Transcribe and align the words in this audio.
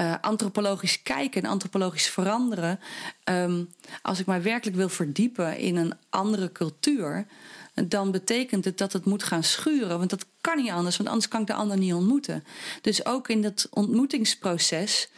uh, 0.00 0.14
antropologisch 0.20 1.02
kijken 1.02 1.42
en 1.42 1.50
antropologisch 1.50 2.08
veranderen. 2.08 2.80
Um, 3.24 3.68
als 4.02 4.18
ik 4.18 4.26
mij 4.26 4.42
werkelijk 4.42 4.76
wil 4.76 4.88
verdiepen 4.88 5.58
in 5.58 5.76
een 5.76 5.94
andere 6.08 6.52
cultuur, 6.52 7.26
dan 7.74 8.10
betekent 8.10 8.64
het 8.64 8.78
dat 8.78 8.92
het 8.92 9.04
moet 9.04 9.22
gaan 9.22 9.42
schuren. 9.44 9.98
Want 9.98 10.10
dat 10.10 10.26
kan 10.40 10.56
niet 10.56 10.70
anders, 10.70 10.96
want 10.96 11.08
anders 11.08 11.28
kan 11.28 11.40
ik 11.40 11.46
de 11.46 11.54
ander 11.54 11.76
niet 11.76 11.92
ontmoeten. 11.92 12.44
Dus 12.80 13.04
ook 13.06 13.28
in 13.28 13.42
dat 13.42 13.68
ontmoetingsproces 13.70 15.08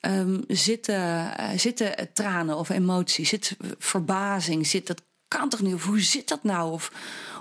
um, 0.00 0.44
zitten, 0.48 1.00
uh, 1.40 1.50
zitten 1.56 2.12
tranen 2.12 2.56
of 2.56 2.68
emoties, 2.68 3.28
zit 3.28 3.56
verbazing, 3.78 4.66
zit 4.66 4.86
dat 4.86 5.02
kan 5.28 5.48
toch 5.48 5.60
niet? 5.60 5.74
Of 5.74 5.84
hoe 5.84 6.00
zit 6.00 6.28
dat 6.28 6.42
nou? 6.42 6.72
Of 6.72 6.92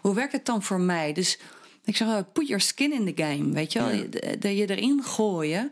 hoe 0.02 0.16
werkt 0.16 0.32
het 0.32 0.46
dan 0.46 0.64
voor 0.64 0.80
mij? 0.80 1.14
Dus 1.14 1.40
ik 1.84 1.96
zeg, 1.96 2.32
put 2.32 2.48
your 2.48 2.62
skin 2.62 2.94
in 2.94 3.14
the 3.14 3.24
game, 3.24 3.54
weet 3.54 3.74
je 3.74 3.80
wel? 3.80 3.92
Ja. 3.92 4.50
Je 4.50 4.70
erin 4.70 5.04
gooien. 5.04 5.72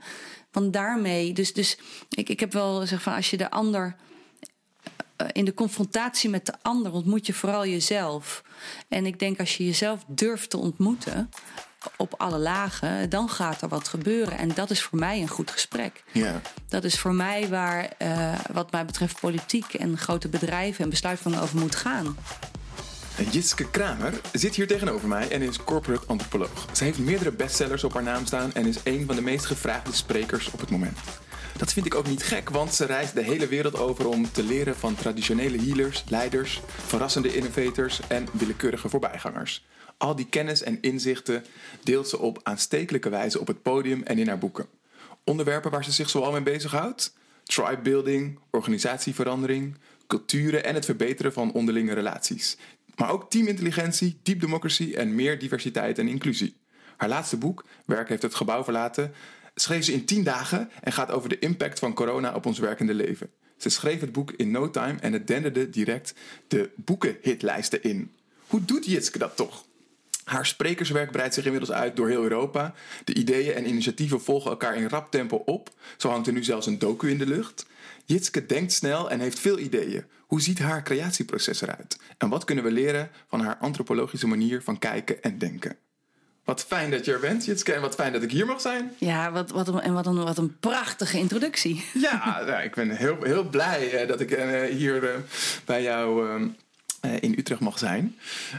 Want 0.55 0.73
daarmee, 0.73 1.33
dus, 1.33 1.53
dus 1.53 1.77
ik, 2.09 2.29
ik 2.29 2.39
heb 2.39 2.53
wel 2.53 2.79
gezegd 2.79 3.03
van 3.03 3.13
als 3.13 3.29
je 3.29 3.37
de 3.37 3.51
ander 3.51 3.95
eh, 5.15 5.27
in 5.31 5.45
de 5.45 5.53
confrontatie 5.53 6.29
met 6.29 6.45
de 6.45 6.53
ander 6.61 6.91
ontmoet 6.91 7.25
je 7.25 7.33
vooral 7.33 7.65
jezelf. 7.65 8.43
En 8.87 9.05
ik 9.05 9.19
denk 9.19 9.39
als 9.39 9.57
je 9.57 9.65
jezelf 9.65 10.03
durft 10.07 10.49
te 10.49 10.57
ontmoeten 10.57 11.29
op 11.97 12.13
alle 12.17 12.37
lagen, 12.37 13.09
dan 13.09 13.29
gaat 13.29 13.61
er 13.61 13.67
wat 13.67 13.87
gebeuren. 13.87 14.37
En 14.37 14.53
dat 14.53 14.69
is 14.69 14.81
voor 14.81 14.99
mij 14.99 15.21
een 15.21 15.27
goed 15.27 15.51
gesprek. 15.51 16.03
Ja. 16.11 16.41
Dat 16.67 16.83
is 16.83 16.99
voor 16.99 17.13
mij 17.13 17.49
waar, 17.49 17.93
uh, 18.01 18.33
wat 18.51 18.71
mij 18.71 18.85
betreft, 18.85 19.19
politiek 19.19 19.73
en 19.73 19.97
grote 19.97 20.27
bedrijven 20.27 20.83
en 20.83 20.89
besluitvorming 20.89 21.43
over 21.43 21.59
moet 21.59 21.75
gaan. 21.75 22.17
Jitske 23.23 23.69
Kramer 23.69 24.13
zit 24.33 24.55
hier 24.55 24.67
tegenover 24.67 25.07
mij 25.07 25.29
en 25.29 25.41
is 25.41 25.63
corporate 25.63 26.05
antropoloog. 26.07 26.65
Ze 26.73 26.83
heeft 26.83 26.99
meerdere 26.99 27.31
bestsellers 27.31 27.83
op 27.83 27.93
haar 27.93 28.03
naam 28.03 28.25
staan 28.25 28.53
en 28.53 28.65
is 28.65 28.77
een 28.83 29.05
van 29.05 29.15
de 29.15 29.21
meest 29.21 29.45
gevraagde 29.45 29.93
sprekers 29.93 30.51
op 30.51 30.59
het 30.59 30.69
moment. 30.69 30.97
Dat 31.57 31.73
vind 31.73 31.85
ik 31.85 31.95
ook 31.95 32.07
niet 32.07 32.23
gek, 32.23 32.49
want 32.49 32.73
ze 32.73 32.85
reist 32.85 33.13
de 33.13 33.21
hele 33.21 33.47
wereld 33.47 33.77
over 33.77 34.07
om 34.07 34.31
te 34.31 34.43
leren 34.43 34.75
van 34.75 34.95
traditionele 34.95 35.57
healers, 35.57 36.03
leiders, 36.07 36.61
verrassende 36.67 37.35
innovators 37.35 37.99
en 38.07 38.27
willekeurige 38.31 38.89
voorbijgangers. 38.89 39.65
Al 39.97 40.15
die 40.15 40.29
kennis 40.29 40.63
en 40.63 40.81
inzichten 40.81 41.45
deelt 41.83 42.09
ze 42.09 42.19
op 42.19 42.39
aanstekelijke 42.43 43.09
wijze 43.09 43.39
op 43.39 43.47
het 43.47 43.61
podium 43.61 44.03
en 44.03 44.17
in 44.17 44.27
haar 44.27 44.37
boeken. 44.37 44.67
Onderwerpen 45.23 45.71
waar 45.71 45.83
ze 45.83 45.91
zich 45.91 46.09
zoal 46.09 46.31
mee 46.31 46.41
bezighoudt: 46.41 47.13
tribe 47.43 47.81
building, 47.81 48.39
organisatieverandering, 48.49 49.77
culturen 50.07 50.63
en 50.63 50.75
het 50.75 50.85
verbeteren 50.85 51.33
van 51.33 51.51
onderlinge 51.51 51.93
relaties. 51.93 52.57
Maar 52.95 53.11
ook 53.11 53.29
teamintelligentie, 53.29 54.19
diep 54.23 54.39
democratie 54.39 54.97
en 54.97 55.15
meer 55.15 55.39
diversiteit 55.39 55.99
en 55.99 56.07
inclusie. 56.07 56.55
Haar 56.97 57.09
laatste 57.09 57.37
boek, 57.37 57.65
Werk 57.85 58.09
heeft 58.09 58.21
het 58.21 58.35
gebouw 58.35 58.63
verlaten, 58.63 59.13
schreef 59.55 59.83
ze 59.83 59.93
in 59.93 60.05
tien 60.05 60.23
dagen 60.23 60.69
en 60.81 60.91
gaat 60.91 61.11
over 61.11 61.29
de 61.29 61.39
impact 61.39 61.79
van 61.79 61.93
corona 61.93 62.33
op 62.33 62.45
ons 62.45 62.59
werkende 62.59 62.93
leven. 62.93 63.29
Ze 63.57 63.69
schreef 63.69 63.99
het 63.99 64.11
boek 64.11 64.31
in 64.31 64.51
no 64.51 64.71
time 64.71 64.99
en 64.99 65.13
het 65.13 65.27
denderde 65.27 65.69
direct 65.69 66.13
de 66.47 66.69
boekenhitlijsten 66.75 67.83
in. 67.83 68.11
Hoe 68.47 68.65
doet 68.65 68.85
Jitske 68.85 69.17
dat 69.17 69.35
toch? 69.35 69.65
Haar 70.23 70.45
sprekerswerk 70.45 71.11
breidt 71.11 71.33
zich 71.33 71.45
inmiddels 71.45 71.71
uit 71.71 71.95
door 71.95 72.07
heel 72.07 72.23
Europa. 72.23 72.73
De 73.03 73.13
ideeën 73.13 73.53
en 73.53 73.67
initiatieven 73.67 74.21
volgen 74.21 74.51
elkaar 74.51 74.75
in 74.75 74.87
rap 74.87 75.11
tempo 75.11 75.35
op. 75.45 75.69
Zo 75.97 76.09
hangt 76.09 76.27
er 76.27 76.33
nu 76.33 76.43
zelfs 76.43 76.65
een 76.65 76.79
docu 76.79 77.09
in 77.09 77.17
de 77.17 77.25
lucht. 77.25 77.65
Jitske 78.05 78.45
denkt 78.45 78.71
snel 78.71 79.11
en 79.11 79.19
heeft 79.19 79.39
veel 79.39 79.59
ideeën. 79.59 80.03
Hoe 80.27 80.41
ziet 80.41 80.59
haar 80.59 80.83
creatieproces 80.83 81.61
eruit? 81.61 81.97
En 82.17 82.29
wat 82.29 82.43
kunnen 82.43 82.63
we 82.63 82.71
leren 82.71 83.09
van 83.27 83.41
haar 83.41 83.57
antropologische 83.57 84.27
manier 84.27 84.61
van 84.61 84.79
kijken 84.79 85.21
en 85.21 85.37
denken? 85.37 85.77
Wat 86.43 86.65
fijn 86.65 86.91
dat 86.91 87.05
je 87.05 87.13
er 87.13 87.19
bent, 87.19 87.45
Jitske, 87.45 87.73
en 87.73 87.81
wat 87.81 87.95
fijn 87.95 88.13
dat 88.13 88.23
ik 88.23 88.31
hier 88.31 88.45
mag 88.45 88.61
zijn. 88.61 88.93
Ja, 88.97 89.31
wat, 89.31 89.51
wat, 89.51 89.67
een, 89.67 89.79
en 89.79 89.93
wat 89.93 90.05
een, 90.05 90.23
wat 90.23 90.37
een 90.37 90.59
prachtige 90.59 91.17
introductie. 91.17 91.85
Ja, 91.93 92.43
nou, 92.45 92.63
ik 92.63 92.75
ben 92.75 92.89
heel, 92.89 93.17
heel 93.21 93.43
blij 93.43 94.01
uh, 94.01 94.07
dat 94.07 94.19
ik 94.19 94.31
uh, 94.31 94.63
hier 94.63 95.03
uh, 95.03 95.09
bij 95.65 95.83
jou 95.83 96.39
in 97.19 97.35
Utrecht 97.37 97.61
mag 97.61 97.79
zijn. 97.79 98.15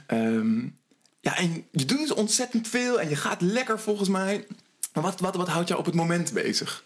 Um, 0.07 0.77
ja, 1.21 1.37
en 1.37 1.67
je 1.71 1.85
doet 1.85 1.99
dus 1.99 2.15
ontzettend 2.15 2.69
veel 2.69 3.01
en 3.01 3.09
je 3.09 3.17
gaat 3.17 3.41
lekker 3.41 3.81
volgens 3.81 4.09
mij. 4.09 4.47
Maar 4.93 5.03
wat, 5.03 5.21
wat, 5.21 5.37
wat 5.37 5.49
houdt 5.49 5.69
jou 5.69 5.81
op 5.81 5.87
het 5.87 5.95
moment 5.95 6.33
bezig? 6.33 6.85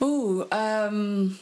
Oeh, 0.00 0.44
um, 0.84 1.38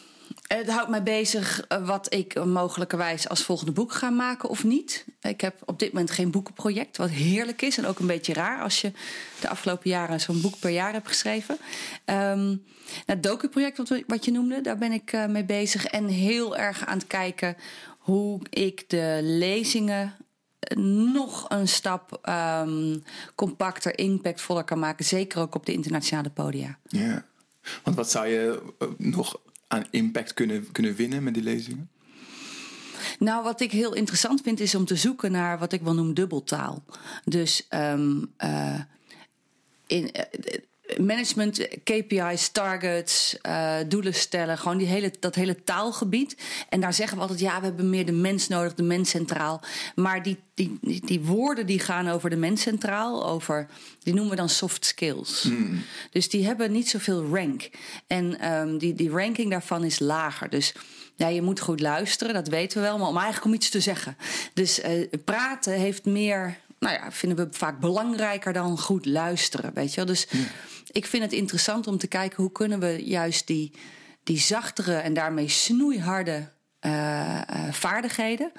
het 0.48 0.70
houdt 0.70 0.90
mij 0.90 1.02
bezig 1.02 1.64
wat 1.84 2.14
ik 2.14 2.44
mogelijkerwijs 2.44 3.28
als 3.28 3.42
volgende 3.42 3.72
boek 3.72 3.92
ga 3.92 4.10
maken 4.10 4.48
of 4.48 4.64
niet. 4.64 5.04
Ik 5.20 5.40
heb 5.40 5.62
op 5.64 5.78
dit 5.78 5.92
moment 5.92 6.10
geen 6.10 6.30
boekenproject, 6.30 6.96
wat 6.96 7.10
heerlijk 7.10 7.62
is 7.62 7.78
en 7.78 7.86
ook 7.86 7.98
een 7.98 8.06
beetje 8.06 8.32
raar 8.32 8.62
als 8.62 8.80
je 8.80 8.92
de 9.40 9.48
afgelopen 9.48 9.90
jaren 9.90 10.20
zo'n 10.20 10.40
boek 10.40 10.58
per 10.58 10.70
jaar 10.70 10.92
hebt 10.92 11.08
geschreven. 11.08 11.58
Um, 12.04 12.64
het 13.06 13.22
docu-project 13.22 13.78
wat, 13.78 14.02
wat 14.06 14.24
je 14.24 14.30
noemde, 14.30 14.60
daar 14.60 14.78
ben 14.78 14.92
ik 14.92 15.12
uh, 15.12 15.26
mee 15.26 15.44
bezig 15.44 15.84
en 15.84 16.06
heel 16.06 16.56
erg 16.56 16.86
aan 16.86 16.98
het 16.98 17.06
kijken 17.06 17.56
hoe 17.98 18.40
ik 18.50 18.90
de 18.90 19.18
lezingen 19.22 20.16
nog 20.76 21.44
een 21.48 21.68
stap 21.68 22.28
um, 22.28 23.04
compacter, 23.34 23.98
impactvoller 23.98 24.64
kan 24.64 24.78
maken. 24.78 25.04
Zeker 25.04 25.40
ook 25.40 25.54
op 25.54 25.66
de 25.66 25.72
internationale 25.72 26.30
podia. 26.30 26.78
Ja, 26.82 27.24
want 27.82 27.96
wat 27.96 28.10
zou 28.10 28.26
je 28.26 28.62
nog 28.96 29.40
aan 29.68 29.84
impact 29.90 30.34
kunnen, 30.34 30.72
kunnen 30.72 30.94
winnen 30.94 31.22
met 31.22 31.34
die 31.34 31.42
lezingen? 31.42 31.90
Nou, 33.18 33.44
wat 33.44 33.60
ik 33.60 33.72
heel 33.72 33.94
interessant 33.94 34.40
vind 34.40 34.60
is 34.60 34.74
om 34.74 34.84
te 34.84 34.96
zoeken 34.96 35.32
naar 35.32 35.58
wat 35.58 35.72
ik 35.72 35.82
wel 35.82 35.94
noem 35.94 36.14
dubbeltaal. 36.14 36.84
Dus 37.24 37.66
um, 37.70 38.32
uh, 38.44 38.80
in, 39.86 40.10
uh, 40.16 40.22
management, 40.96 41.68
KPI's, 41.84 42.48
targets, 42.48 43.36
uh, 43.46 43.76
doelen 43.88 44.14
stellen. 44.14 44.58
Gewoon 44.58 44.78
die 44.78 44.86
hele, 44.86 45.12
dat 45.20 45.34
hele 45.34 45.64
taalgebied. 45.64 46.36
En 46.68 46.80
daar 46.80 46.94
zeggen 46.94 47.16
we 47.16 47.22
altijd, 47.22 47.40
ja, 47.40 47.58
we 47.58 47.66
hebben 47.66 47.90
meer 47.90 48.06
de 48.06 48.12
mens 48.12 48.48
nodig, 48.48 48.74
de 48.74 48.82
mens 48.82 49.10
centraal. 49.10 49.60
Maar 49.94 50.22
die, 50.22 50.36
die, 50.54 50.78
die, 50.80 51.06
die 51.06 51.20
woorden 51.20 51.66
die 51.66 51.78
gaan 51.78 52.08
over 52.08 52.30
de 52.30 52.36
mens 52.36 52.62
centraal, 52.62 53.26
over, 53.26 53.66
die 54.02 54.14
noemen 54.14 54.30
we 54.30 54.36
dan 54.36 54.48
soft 54.48 54.84
skills. 54.84 55.42
Mm. 55.42 55.82
Dus 56.10 56.28
die 56.28 56.46
hebben 56.46 56.72
niet 56.72 56.88
zoveel 56.88 57.26
rank. 57.32 57.70
En 58.06 58.52
um, 58.52 58.78
die, 58.78 58.94
die 58.94 59.10
ranking 59.10 59.50
daarvan 59.50 59.84
is 59.84 59.98
lager. 59.98 60.48
Dus 60.48 60.74
ja, 61.14 61.28
je 61.28 61.42
moet 61.42 61.60
goed 61.60 61.80
luisteren, 61.80 62.34
dat 62.34 62.48
weten 62.48 62.78
we 62.80 62.86
wel, 62.86 62.98
maar 62.98 63.08
om 63.08 63.16
eigenlijk 63.16 63.46
om 63.46 63.54
iets 63.54 63.70
te 63.70 63.80
zeggen. 63.80 64.16
Dus 64.54 64.78
uh, 64.78 65.08
praten 65.24 65.72
heeft 65.72 66.04
meer 66.04 66.58
nou 66.78 66.94
ja, 66.94 67.12
vinden 67.12 67.38
we 67.38 67.56
vaak 67.56 67.80
belangrijker 67.80 68.52
dan 68.52 68.78
goed 68.78 69.06
luisteren. 69.06 69.74
Weet 69.74 69.90
je 69.90 69.96
wel? 69.96 70.06
Dus 70.06 70.26
ja. 70.30 70.38
Ik 70.90 71.06
vind 71.06 71.22
het 71.22 71.32
interessant 71.32 71.86
om 71.86 71.98
te 71.98 72.06
kijken 72.06 72.42
hoe 72.42 72.52
kunnen 72.52 72.80
we 72.80 73.04
juist 73.04 73.46
die, 73.46 73.72
die 74.22 74.38
zachtere 74.38 74.96
en 74.96 75.14
daarmee 75.14 75.48
snoeiharde 75.48 76.48
uh, 76.80 77.40
uh, 77.50 77.72
vaardigheden 77.72 78.52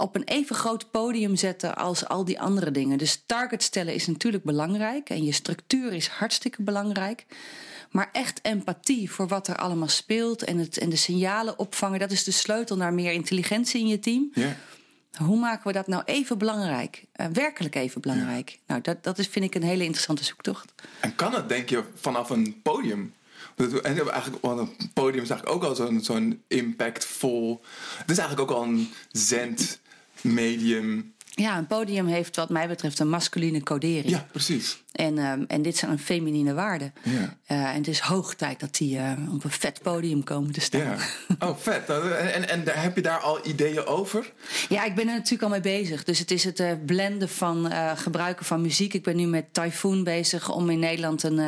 op 0.00 0.14
een 0.14 0.24
even 0.24 0.56
groot 0.56 0.90
podium 0.90 1.36
zetten 1.36 1.76
als 1.76 2.06
al 2.06 2.24
die 2.24 2.40
andere 2.40 2.70
dingen. 2.70 2.98
Dus 2.98 3.22
target 3.26 3.62
stellen 3.62 3.94
is 3.94 4.06
natuurlijk 4.06 4.44
belangrijk 4.44 5.10
en 5.10 5.24
je 5.24 5.32
structuur 5.32 5.92
is 5.92 6.06
hartstikke 6.06 6.62
belangrijk. 6.62 7.26
Maar 7.90 8.08
echt 8.12 8.38
empathie 8.42 9.10
voor 9.10 9.28
wat 9.28 9.48
er 9.48 9.56
allemaal 9.56 9.88
speelt 9.88 10.44
en, 10.44 10.58
het, 10.58 10.78
en 10.78 10.88
de 10.88 10.96
signalen 10.96 11.58
opvangen, 11.58 11.98
dat 11.98 12.10
is 12.10 12.24
de 12.24 12.30
sleutel 12.30 12.76
naar 12.76 12.94
meer 12.94 13.12
intelligentie 13.12 13.80
in 13.80 13.86
je 13.86 13.98
team. 13.98 14.32
Hoe 15.16 15.38
maken 15.38 15.66
we 15.66 15.72
dat 15.72 15.86
nou 15.86 16.02
even 16.04 16.38
belangrijk? 16.38 17.04
Uh, 17.16 17.26
werkelijk 17.32 17.74
even 17.74 18.00
belangrijk? 18.00 18.50
Ja. 18.50 18.58
Nou, 18.66 18.80
dat, 18.80 19.04
dat 19.04 19.18
is, 19.18 19.26
vind 19.26 19.44
ik 19.44 19.54
een 19.54 19.62
hele 19.62 19.84
interessante 19.84 20.24
zoektocht. 20.24 20.72
En 21.00 21.14
kan 21.14 21.34
het, 21.34 21.48
denk 21.48 21.68
je, 21.68 21.84
vanaf 21.94 22.30
een 22.30 22.60
podium? 22.62 23.14
En 23.56 23.82
eigenlijk, 23.82 24.42
want 24.42 24.58
een 24.58 24.90
podium 24.92 25.22
is 25.22 25.30
eigenlijk 25.30 25.62
ook 25.62 25.68
al 25.68 25.74
zo'n 25.74 26.00
zo'n 26.00 26.42
impactvol. 26.46 27.60
Het 27.98 28.10
is 28.10 28.18
eigenlijk 28.18 28.50
ook 28.50 28.56
al 28.56 28.62
een 28.62 28.92
zend 29.12 29.80
medium. 30.20 31.14
Ja, 31.40 31.58
een 31.58 31.66
podium 31.66 32.06
heeft 32.06 32.36
wat 32.36 32.48
mij 32.48 32.68
betreft 32.68 32.98
een 32.98 33.08
masculine 33.08 33.62
codering. 33.62 34.08
Ja, 34.08 34.26
precies. 34.30 34.78
En, 34.92 35.18
um, 35.18 35.44
en 35.48 35.62
dit 35.62 35.76
zijn 35.76 35.90
een 35.90 35.98
feminine 35.98 36.54
waarden. 36.54 36.94
Ja. 37.02 37.36
Uh, 37.48 37.68
en 37.68 37.74
het 37.74 37.88
is 37.88 37.98
hoog 37.98 38.34
tijd 38.34 38.60
dat 38.60 38.76
die 38.76 38.96
uh, 38.96 39.12
op 39.32 39.44
een 39.44 39.50
vet 39.50 39.82
podium 39.82 40.24
komen 40.24 40.52
te 40.52 40.60
staan. 40.60 40.80
Ja. 40.80 40.96
Oh, 41.38 41.56
vet. 41.56 41.88
En, 41.88 42.48
en 42.48 42.64
daar, 42.64 42.82
heb 42.82 42.96
je 42.96 43.02
daar 43.02 43.18
al 43.18 43.46
ideeën 43.46 43.86
over? 43.86 44.32
Ja, 44.68 44.84
ik 44.84 44.94
ben 44.94 45.08
er 45.08 45.14
natuurlijk 45.14 45.42
al 45.42 45.48
mee 45.48 45.60
bezig. 45.60 46.04
Dus 46.04 46.18
het 46.18 46.30
is 46.30 46.44
het 46.44 46.60
uh, 46.60 46.72
blenden 46.86 47.28
van 47.28 47.72
gebruiken 47.96 48.46
van 48.46 48.60
muziek. 48.60 48.94
Ik 48.94 49.02
ben 49.02 49.16
nu 49.16 49.26
met 49.26 49.54
Typhoon 49.54 50.04
bezig 50.04 50.50
om 50.50 50.70
in 50.70 50.78
Nederland 50.78 51.22
een, 51.22 51.38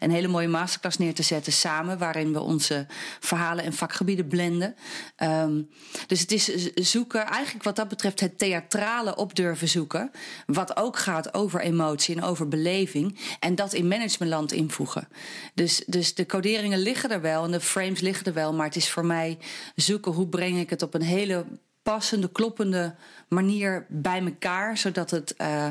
een 0.00 0.10
hele 0.10 0.28
mooie 0.28 0.48
masterclass 0.48 0.98
neer 0.98 1.14
te 1.14 1.22
zetten 1.22 1.52
samen. 1.52 1.98
Waarin 1.98 2.32
we 2.32 2.40
onze 2.40 2.86
verhalen 3.20 3.64
en 3.64 3.72
vakgebieden 3.72 4.26
blenden. 4.26 4.74
Um, 5.22 5.68
dus 6.06 6.20
het 6.20 6.32
is 6.32 6.72
zoeken, 6.74 7.26
eigenlijk 7.26 7.64
wat 7.64 7.76
dat 7.76 7.88
betreft, 7.88 8.20
het 8.20 8.38
theatrale 8.38 9.16
op 9.16 9.35
durven 9.36 9.68
zoeken. 9.68 10.10
Wat 10.46 10.76
ook 10.76 10.98
gaat 10.98 11.34
over 11.34 11.60
emotie 11.60 12.16
en 12.16 12.22
over 12.22 12.48
beleving. 12.48 13.18
En 13.40 13.54
dat 13.54 13.72
in 13.72 13.88
managementland 13.88 14.52
invoegen. 14.52 15.08
Dus, 15.54 15.82
dus 15.86 16.14
de 16.14 16.26
coderingen 16.26 16.78
liggen 16.78 17.10
er 17.10 17.20
wel 17.20 17.44
en 17.44 17.50
de 17.50 17.60
frames 17.60 18.00
liggen 18.00 18.26
er 18.26 18.32
wel. 18.32 18.54
Maar 18.54 18.66
het 18.66 18.76
is 18.76 18.90
voor 18.90 19.06
mij 19.06 19.38
zoeken 19.74 20.12
hoe 20.12 20.28
breng 20.28 20.58
ik 20.58 20.70
het 20.70 20.82
op 20.82 20.94
een 20.94 21.02
hele 21.02 21.44
passende, 21.82 22.30
kloppende 22.32 22.94
manier 23.28 23.86
bij 23.88 24.24
elkaar. 24.24 24.76
Zodat 24.76 25.10
het, 25.10 25.34
uh, 25.40 25.68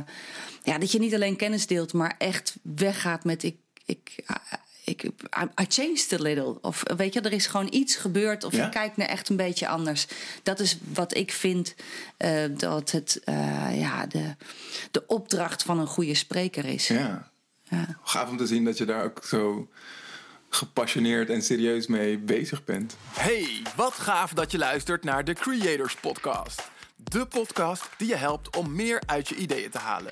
ja, 0.63 0.77
dat 0.77 0.91
je 0.91 0.99
niet 0.99 1.13
alleen 1.13 1.35
kennis 1.35 1.67
deelt, 1.67 1.93
maar 1.93 2.15
echt 2.17 2.55
weggaat 2.61 3.23
met 3.23 3.43
ik. 3.43 3.57
ik 3.85 4.23
ik, 4.85 5.03
I, 5.03 5.11
I 5.61 5.65
changed 5.67 6.13
a 6.13 6.17
little. 6.23 6.57
Of 6.61 6.83
weet 6.97 7.13
je, 7.13 7.21
er 7.21 7.31
is 7.33 7.45
gewoon 7.47 7.67
iets 7.71 7.95
gebeurd. 7.95 8.43
Of 8.43 8.53
Ja? 8.55 8.63
je 8.63 8.69
kijkt 8.69 8.97
naar 8.97 9.07
echt 9.07 9.29
een 9.29 9.35
beetje 9.35 9.67
anders. 9.67 10.07
Dat 10.43 10.59
is 10.59 10.77
wat 10.93 11.15
ik 11.15 11.31
vind 11.31 11.75
eh, 12.17 12.43
dat 12.57 12.91
het 12.91 13.21
eh, 13.23 13.79
ja, 13.79 14.05
de, 14.05 14.35
de 14.91 15.03
opdracht 15.07 15.63
van 15.63 15.79
een 15.79 15.87
goede 15.87 16.15
spreker 16.15 16.65
is. 16.65 16.87
Ja. 16.87 17.31
Ja. 17.69 17.97
Gaaf 18.03 18.29
om 18.29 18.37
te 18.37 18.47
zien 18.47 18.63
dat 18.65 18.77
je 18.77 18.85
daar 18.85 19.03
ook 19.03 19.21
zo 19.23 19.67
gepassioneerd 20.49 21.29
en 21.29 21.41
serieus 21.41 21.87
mee 21.87 22.17
bezig 22.17 22.63
bent. 22.63 22.95
Hey, 23.09 23.61
wat 23.75 23.93
gaaf 23.93 24.33
dat 24.33 24.51
je 24.51 24.57
luistert 24.57 25.03
naar 25.03 25.23
de 25.23 25.33
Creators 25.33 25.95
Podcast. 25.95 26.61
De 26.95 27.25
podcast 27.25 27.89
die 27.97 28.07
je 28.07 28.15
helpt 28.15 28.55
om 28.55 28.75
meer 28.75 29.01
uit 29.05 29.27
je 29.27 29.35
ideeën 29.35 29.69
te 29.69 29.77
halen. 29.77 30.11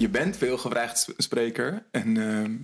Je 0.00 0.08
bent 0.08 0.36
veel 0.36 0.58
gevraagd 0.58 0.98
sp- 0.98 1.14
spreker 1.16 1.86
en 1.90 2.16
ehm, 2.16 2.56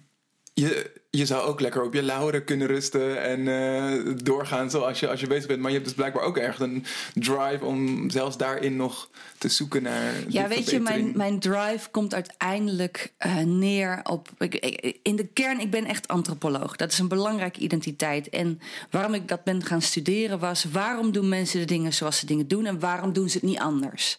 je, 0.54 1.00
je 1.16 1.26
zou 1.26 1.42
ook 1.46 1.60
lekker 1.60 1.82
op 1.82 1.94
je 1.94 2.02
lauren 2.02 2.44
kunnen 2.44 2.66
rusten 2.66 3.22
en 3.22 3.48
eh, 3.48 4.12
doorgaan 4.22 4.70
zoals 4.70 5.00
je, 5.00 5.08
als 5.08 5.20
je 5.20 5.26
bezig 5.26 5.46
bent. 5.46 5.60
Maar 5.60 5.70
je 5.70 5.74
hebt 5.76 5.88
dus 5.88 5.96
blijkbaar 5.96 6.22
ook 6.22 6.36
echt 6.36 6.60
een 6.60 6.84
drive 7.14 7.64
om 7.64 8.10
zelfs 8.10 8.36
daarin 8.36 8.76
nog 8.76 9.08
te 9.38 9.48
zoeken 9.48 9.82
naar. 9.82 10.12
Ja, 10.28 10.48
weet 10.48 10.70
je, 10.70 10.80
mijn, 10.80 11.12
mijn 11.14 11.38
drive 11.38 11.90
komt 11.90 12.14
uiteindelijk 12.14 13.12
eh, 13.18 13.36
neer 13.38 14.00
op. 14.02 14.28
Ik, 14.38 14.54
ik- 14.54 14.98
in 15.02 15.16
de 15.16 15.26
kern, 15.26 15.60
ik 15.60 15.70
ben 15.70 15.84
echt 15.84 16.08
antropoloog. 16.08 16.76
Dat 16.76 16.92
is 16.92 16.98
een 16.98 17.08
belangrijke 17.08 17.60
identiteit. 17.60 18.28
En 18.28 18.60
waarom 18.90 19.14
ik 19.14 19.28
dat 19.28 19.44
ben 19.44 19.64
gaan 19.64 19.82
studeren 19.82 20.38
was: 20.38 20.64
waarom 20.72 21.12
doen 21.12 21.28
mensen 21.28 21.58
de 21.60 21.66
dingen 21.66 21.92
zoals 21.92 22.18
ze 22.18 22.26
dingen 22.26 22.48
doen 22.48 22.66
en 22.66 22.78
waarom 22.80 23.12
doen 23.12 23.28
ze 23.28 23.36
het 23.38 23.46
niet 23.46 23.58
anders? 23.58 24.18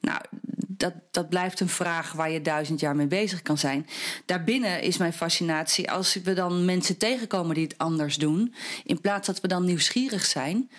Nou, 0.00 0.20
dat, 0.66 0.92
dat 1.10 1.28
blijft 1.28 1.60
een 1.60 1.68
vraag 1.68 2.12
waar 2.12 2.30
je 2.30 2.42
duizend 2.42 2.80
jaar 2.80 2.96
mee 2.96 3.06
bezig 3.06 3.42
kan 3.42 3.58
zijn. 3.58 3.86
Daarbinnen 4.26 4.82
is 4.82 4.96
mijn 4.96 5.12
fascinatie 5.12 5.90
als 5.90 6.14
we 6.24 6.33
dan 6.34 6.64
mensen 6.64 6.96
tegenkomen 6.96 7.54
die 7.54 7.64
het 7.64 7.78
anders 7.78 8.16
doen, 8.16 8.54
in 8.84 9.00
plaats 9.00 9.26
dat 9.26 9.40
we 9.40 9.48
dan 9.48 9.64
nieuwsgierig 9.64 10.24
zijn 10.24 10.70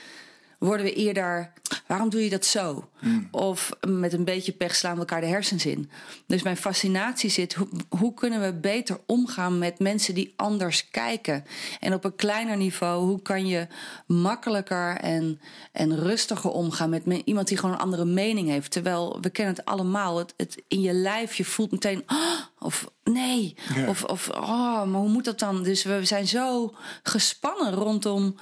worden 0.59 0.85
we 0.85 0.93
eerder. 0.93 1.51
Waarom 1.87 2.09
doe 2.09 2.23
je 2.23 2.29
dat 2.29 2.45
zo? 2.45 2.89
Of 3.31 3.71
met 3.87 4.13
een 4.13 4.23
beetje 4.23 4.51
pech 4.51 4.75
slaan 4.75 4.93
we 4.93 4.99
elkaar 4.99 5.21
de 5.21 5.27
hersens 5.27 5.65
in. 5.65 5.89
Dus 6.27 6.43
mijn 6.43 6.57
fascinatie 6.57 7.29
zit. 7.29 7.53
Hoe, 7.53 7.67
hoe 7.89 8.13
kunnen 8.13 8.41
we 8.41 8.53
beter 8.53 8.99
omgaan 9.05 9.57
met 9.57 9.79
mensen 9.79 10.13
die 10.13 10.33
anders 10.35 10.89
kijken? 10.89 11.45
En 11.79 11.93
op 11.93 12.03
een 12.03 12.15
kleiner 12.15 12.57
niveau, 12.57 13.05
hoe 13.05 13.21
kan 13.21 13.47
je 13.47 13.67
makkelijker 14.07 14.97
en, 14.97 15.39
en 15.71 15.99
rustiger 15.99 16.49
omgaan 16.51 16.89
met 16.89 17.05
me- 17.05 17.21
iemand 17.25 17.47
die 17.47 17.57
gewoon 17.57 17.75
een 17.75 17.81
andere 17.81 18.05
mening 18.05 18.49
heeft? 18.49 18.71
Terwijl 18.71 19.17
we 19.21 19.29
kennen 19.29 19.55
het 19.55 19.65
allemaal. 19.65 20.17
Het, 20.17 20.33
het 20.37 20.63
in 20.67 20.81
je 20.81 20.93
lijf, 20.93 21.35
je 21.35 21.45
voelt 21.45 21.71
meteen. 21.71 22.03
"Ah," 22.05 22.39
of 22.59 22.87
nee. 23.03 23.55
Ja. 23.75 23.87
Of, 23.87 24.03
of 24.03 24.29
oh, 24.29 24.83
maar 24.83 24.99
hoe 24.99 25.09
moet 25.09 25.25
dat 25.25 25.39
dan? 25.39 25.63
Dus 25.63 25.83
we 25.83 26.05
zijn 26.05 26.27
zo 26.27 26.73
gespannen 27.03 27.73
rondom 27.73 28.35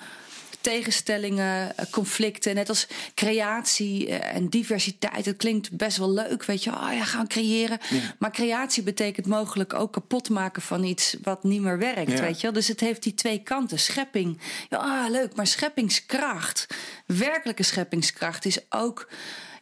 tegenstellingen, 0.63 1.77
eh, 1.77 1.86
conflicten, 1.92 2.56
net 2.56 2.69
als 2.69 2.88
creatie 3.15 4.07
eh, 4.07 4.36
en 4.36 4.50
diversiteit. 4.50 5.25
Het 5.25 5.38
klinkt 5.38 5.71
best 5.71 5.98
wel 5.98 6.12
leuk, 6.12 6.44
weet 6.45 6.63
je. 6.63 6.71
Oh 6.71 6.89
ja, 6.94 7.04
gaan 7.04 7.27
creëren. 7.27 7.80
Maar 8.19 8.31
creatie 8.31 8.83
betekent 8.83 9.25
mogelijk 9.25 9.74
ook 9.74 9.92
kapot 9.94 10.30
maken 10.30 10.62
van 10.62 10.83
iets 10.83 11.18
wat 11.24 11.44
niet 11.44 11.62
meer 11.62 11.77
werkt, 11.77 12.12
Ja. 12.12 12.21
weet 12.21 12.42
je. 12.42 12.51
Dus 12.51 12.68
het 12.68 12.80
heeft 12.80 13.04
die 13.04 13.13
twee 13.13 13.39
kanten. 13.44 13.80
Schepping, 13.80 14.39
ja, 14.69 14.77
ah, 14.77 15.10
leuk, 15.10 15.36
maar 15.36 15.48
scheppingskracht, 15.48 16.68
werkelijke 17.06 17.63
scheppingskracht 17.63 18.45
is 18.45 18.60
ook 18.69 19.07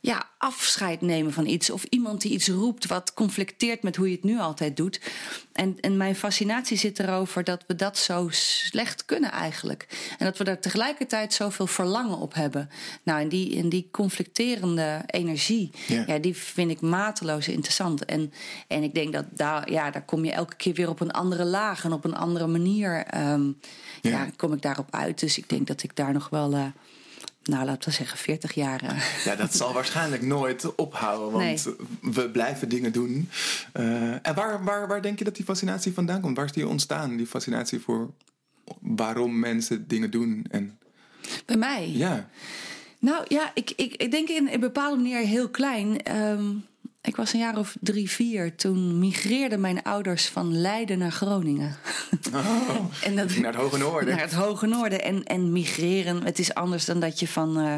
ja, 0.03 0.29
afscheid 0.37 1.01
nemen 1.01 1.33
van 1.33 1.45
iets. 1.45 1.69
Of 1.69 1.83
iemand 1.89 2.21
die 2.21 2.31
iets 2.31 2.47
roept 2.49 2.85
wat 2.87 3.13
conflicteert 3.13 3.83
met 3.83 3.95
hoe 3.95 4.09
je 4.09 4.15
het 4.15 4.23
nu 4.23 4.39
altijd 4.39 4.77
doet. 4.77 5.01
En, 5.53 5.77
en 5.79 5.97
mijn 5.97 6.15
fascinatie 6.15 6.77
zit 6.77 6.99
erover 6.99 7.43
dat 7.43 7.63
we 7.67 7.75
dat 7.75 7.97
zo 7.97 8.27
slecht 8.31 9.05
kunnen 9.05 9.31
eigenlijk. 9.31 9.87
En 10.17 10.25
dat 10.25 10.37
we 10.37 10.43
daar 10.43 10.59
tegelijkertijd 10.59 11.33
zoveel 11.33 11.67
verlangen 11.67 12.17
op 12.17 12.33
hebben. 12.33 12.69
Nou, 13.03 13.21
en 13.21 13.29
die, 13.29 13.57
en 13.57 13.69
die 13.69 13.87
conflicterende 13.91 15.01
energie, 15.05 15.71
Ja. 15.87 16.03
ja. 16.07 16.17
die 16.17 16.35
vind 16.35 16.71
ik 16.71 16.81
mateloos 16.81 17.47
interessant. 17.47 18.05
En, 18.05 18.33
en 18.67 18.83
ik 18.83 18.93
denk 18.93 19.13
dat 19.13 19.25
daar, 19.31 19.71
ja, 19.71 19.91
daar 19.91 20.05
kom 20.05 20.25
je 20.25 20.31
elke 20.31 20.55
keer 20.55 20.73
weer 20.73 20.89
op 20.89 20.99
een 20.99 21.11
andere 21.11 21.45
laag 21.45 21.83
en 21.83 21.91
op 21.93 22.03
een 22.05 22.15
andere 22.15 22.47
manier. 22.47 23.05
ehm, 23.05 23.45
Ja. 24.01 24.09
ja. 24.09 24.27
kom 24.35 24.53
ik 24.53 24.61
daarop 24.61 24.87
uit. 24.91 25.19
Dus 25.19 25.37
ik 25.37 25.49
denk 25.49 25.67
dat 25.67 25.83
ik 25.83 25.95
daar 25.95 26.13
nog 26.13 26.29
wel. 26.29 26.53
eh, 26.53 26.65
nou, 27.43 27.65
laten 27.65 27.89
we 27.89 27.95
zeggen, 27.95 28.17
40 28.17 28.53
jaar. 28.53 28.81
eh, 28.83 29.01
Ja, 29.25 29.35
dat 29.35 29.55
zal 29.55 29.73
waarschijnlijk 29.73 30.21
nooit 30.21 30.75
ophouden, 30.75 31.31
want 31.31 31.67
we 32.01 32.29
blijven 32.29 32.69
dingen 32.69 32.91
doen. 32.91 33.29
Eh, 33.73 34.27
en 34.27 34.35
waar, 34.35 34.63
waar, 34.63 34.87
waar 34.87 35.01
denk 35.01 35.17
je 35.19 35.23
dat 35.25 35.35
die 35.35 35.45
fascinatie 35.45 35.93
vandaan 35.93 36.21
komt? 36.21 36.37
Waar 36.37 36.45
is 36.45 36.51
die 36.51 36.67
ontstaan, 36.67 37.17
die 37.17 37.27
fascinatie 37.27 37.79
voor 37.79 38.11
waarom 38.79 39.39
mensen 39.39 39.87
dingen 39.87 40.11
doen? 40.11 40.45
En 40.49 40.79
Bij 41.45 41.57
mij. 41.57 41.89
ja, 41.89 42.29
Nou 42.99 43.25
ja, 43.27 43.51
ik, 43.53 43.71
ik, 43.75 43.95
ik 43.95 44.11
denk 44.11 44.29
in 44.29 44.47
een 44.51 44.59
bepaalde 44.59 44.95
manier 44.97 45.19
heel 45.19 45.49
klein. 45.49 46.03
Ehm, 46.03 46.49
ik 47.01 47.15
was 47.15 47.33
een 47.33 47.39
jaar 47.39 47.57
of 47.57 47.75
drie, 47.79 48.09
vier. 48.09 48.55
Toen 48.55 48.99
migreerden 48.99 49.61
mijn 49.61 49.83
ouders 49.83 50.27
van 50.27 50.57
Leiden 50.61 50.97
naar 50.97 51.11
Groningen. 51.11 51.75
oh, 52.33 52.69
En 53.03 53.15
dat, 53.15 53.35
naar 53.35 53.51
het 53.53 53.61
Hoge 53.61 53.77
Noorden. 53.77 54.09
Naar 54.15 54.23
het 54.23 54.33
Hoge 54.33 54.65
Noorden. 54.67 55.03
En, 55.03 55.23
en 55.23 55.51
migreren, 55.51 56.23
het 56.23 56.39
is 56.39 56.53
anders 56.53 56.85
dan 56.85 56.99
dat 56.99 57.19
je 57.19 57.27
van 57.27 57.59
eh, 57.59 57.75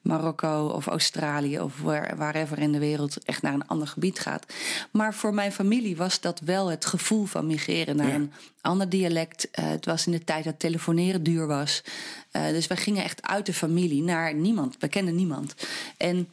Marokko 0.00 0.66
of 0.66 0.86
Australië 0.86 1.60
of 1.60 1.80
waar, 1.80 2.16
wherever 2.16 2.58
in 2.58 2.72
de 2.72 2.78
wereld 2.78 3.24
echt 3.24 3.42
naar 3.42 3.54
een 3.54 3.66
ander 3.66 3.88
gebied 3.88 4.18
gaat. 4.18 4.46
Maar 4.90 5.14
voor 5.14 5.34
mijn 5.34 5.52
familie 5.52 5.96
was 5.96 6.20
dat 6.20 6.40
wel 6.40 6.66
het 6.66 6.84
gevoel 6.84 7.24
van 7.24 7.46
migreren 7.46 7.96
naar 7.96 8.08
Ja. 8.08 8.14
een 8.14 8.32
ander 8.60 8.88
dialect. 8.88 9.50
Eh, 9.50 9.68
het 9.68 9.84
was 9.86 10.06
in 10.06 10.12
de 10.12 10.24
tijd 10.24 10.44
dat 10.44 10.58
telefoneren 10.58 11.22
duur 11.22 11.46
was. 11.46 11.82
Eh, 12.30 12.48
dus 12.48 12.66
wij 12.66 12.76
gingen 12.76 13.04
echt 13.04 13.22
uit 13.22 13.46
de 13.46 13.54
familie 13.54 14.02
naar 14.02 14.34
niemand. 14.34 14.76
We 14.78 14.88
kenden 14.88 15.14
niemand. 15.14 15.54
En 15.96 16.28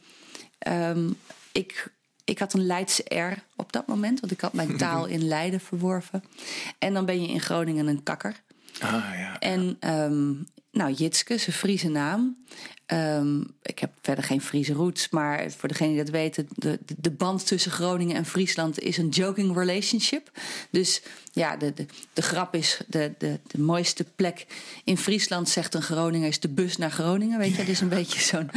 ehm, 0.58 1.10
ik, 1.52 1.92
ik 2.24 2.38
had 2.38 2.52
een 2.52 2.66
Leidse 2.66 3.14
R 3.14 3.44
op 3.56 3.72
dat 3.72 3.86
moment, 3.86 4.20
want 4.20 4.32
ik 4.32 4.40
had 4.40 4.52
mijn 4.52 4.76
taal 4.84 5.06
in 5.06 5.28
Leiden 5.28 5.60
verworven. 5.60 6.24
En 6.78 6.94
dan 6.94 7.04
ben 7.04 7.22
je 7.22 7.28
in 7.28 7.40
Groningen 7.40 7.86
een 7.86 8.02
kakker. 8.02 8.42
Ah 8.80 9.04
ja. 9.16 9.38
En 9.38 9.76
ehm, 9.80 10.32
nou, 10.70 10.92
Jitske, 10.92 11.38
zijn 11.38 11.56
Friese 11.56 11.88
naam. 11.88 12.44
Ehm, 12.92 13.40
ik 13.62 13.78
heb 13.78 13.90
verder 14.02 14.24
geen 14.24 14.40
Friese 14.40 14.72
roots, 14.72 15.08
maar 15.10 15.50
voor 15.50 15.68
degene 15.68 15.88
die 15.88 15.98
dat 15.98 16.08
weten, 16.08 16.48
de, 16.54 16.78
de, 16.96 17.10
band 17.10 17.46
tussen 17.46 17.70
Groningen 17.70 18.16
en 18.16 18.24
Friesland 18.26 18.80
is 18.80 18.96
een 18.96 19.08
joking 19.08 19.56
relationship. 19.56 20.30
Dus 20.70 21.02
ja, 21.32 21.56
de, 21.56 21.72
de, 21.74 21.86
de 22.12 22.22
grap 22.22 22.54
is, 22.54 22.80
de, 22.86 23.12
de, 23.18 23.38
de 23.46 23.60
mooiste 23.60 24.04
plek 24.16 24.46
in 24.84 24.98
Friesland, 24.98 25.48
zegt 25.48 25.74
een 25.74 25.82
Groninger, 25.82 26.28
is 26.28 26.40
de 26.40 26.48
bus 26.48 26.76
naar 26.76 26.90
Groningen. 26.90 27.38
Weet 27.38 27.50
je, 27.50 27.56
het 27.56 27.68
is 27.68 27.80
een 27.80 27.88
beetje 27.98 28.20
zo'n. 28.20 28.50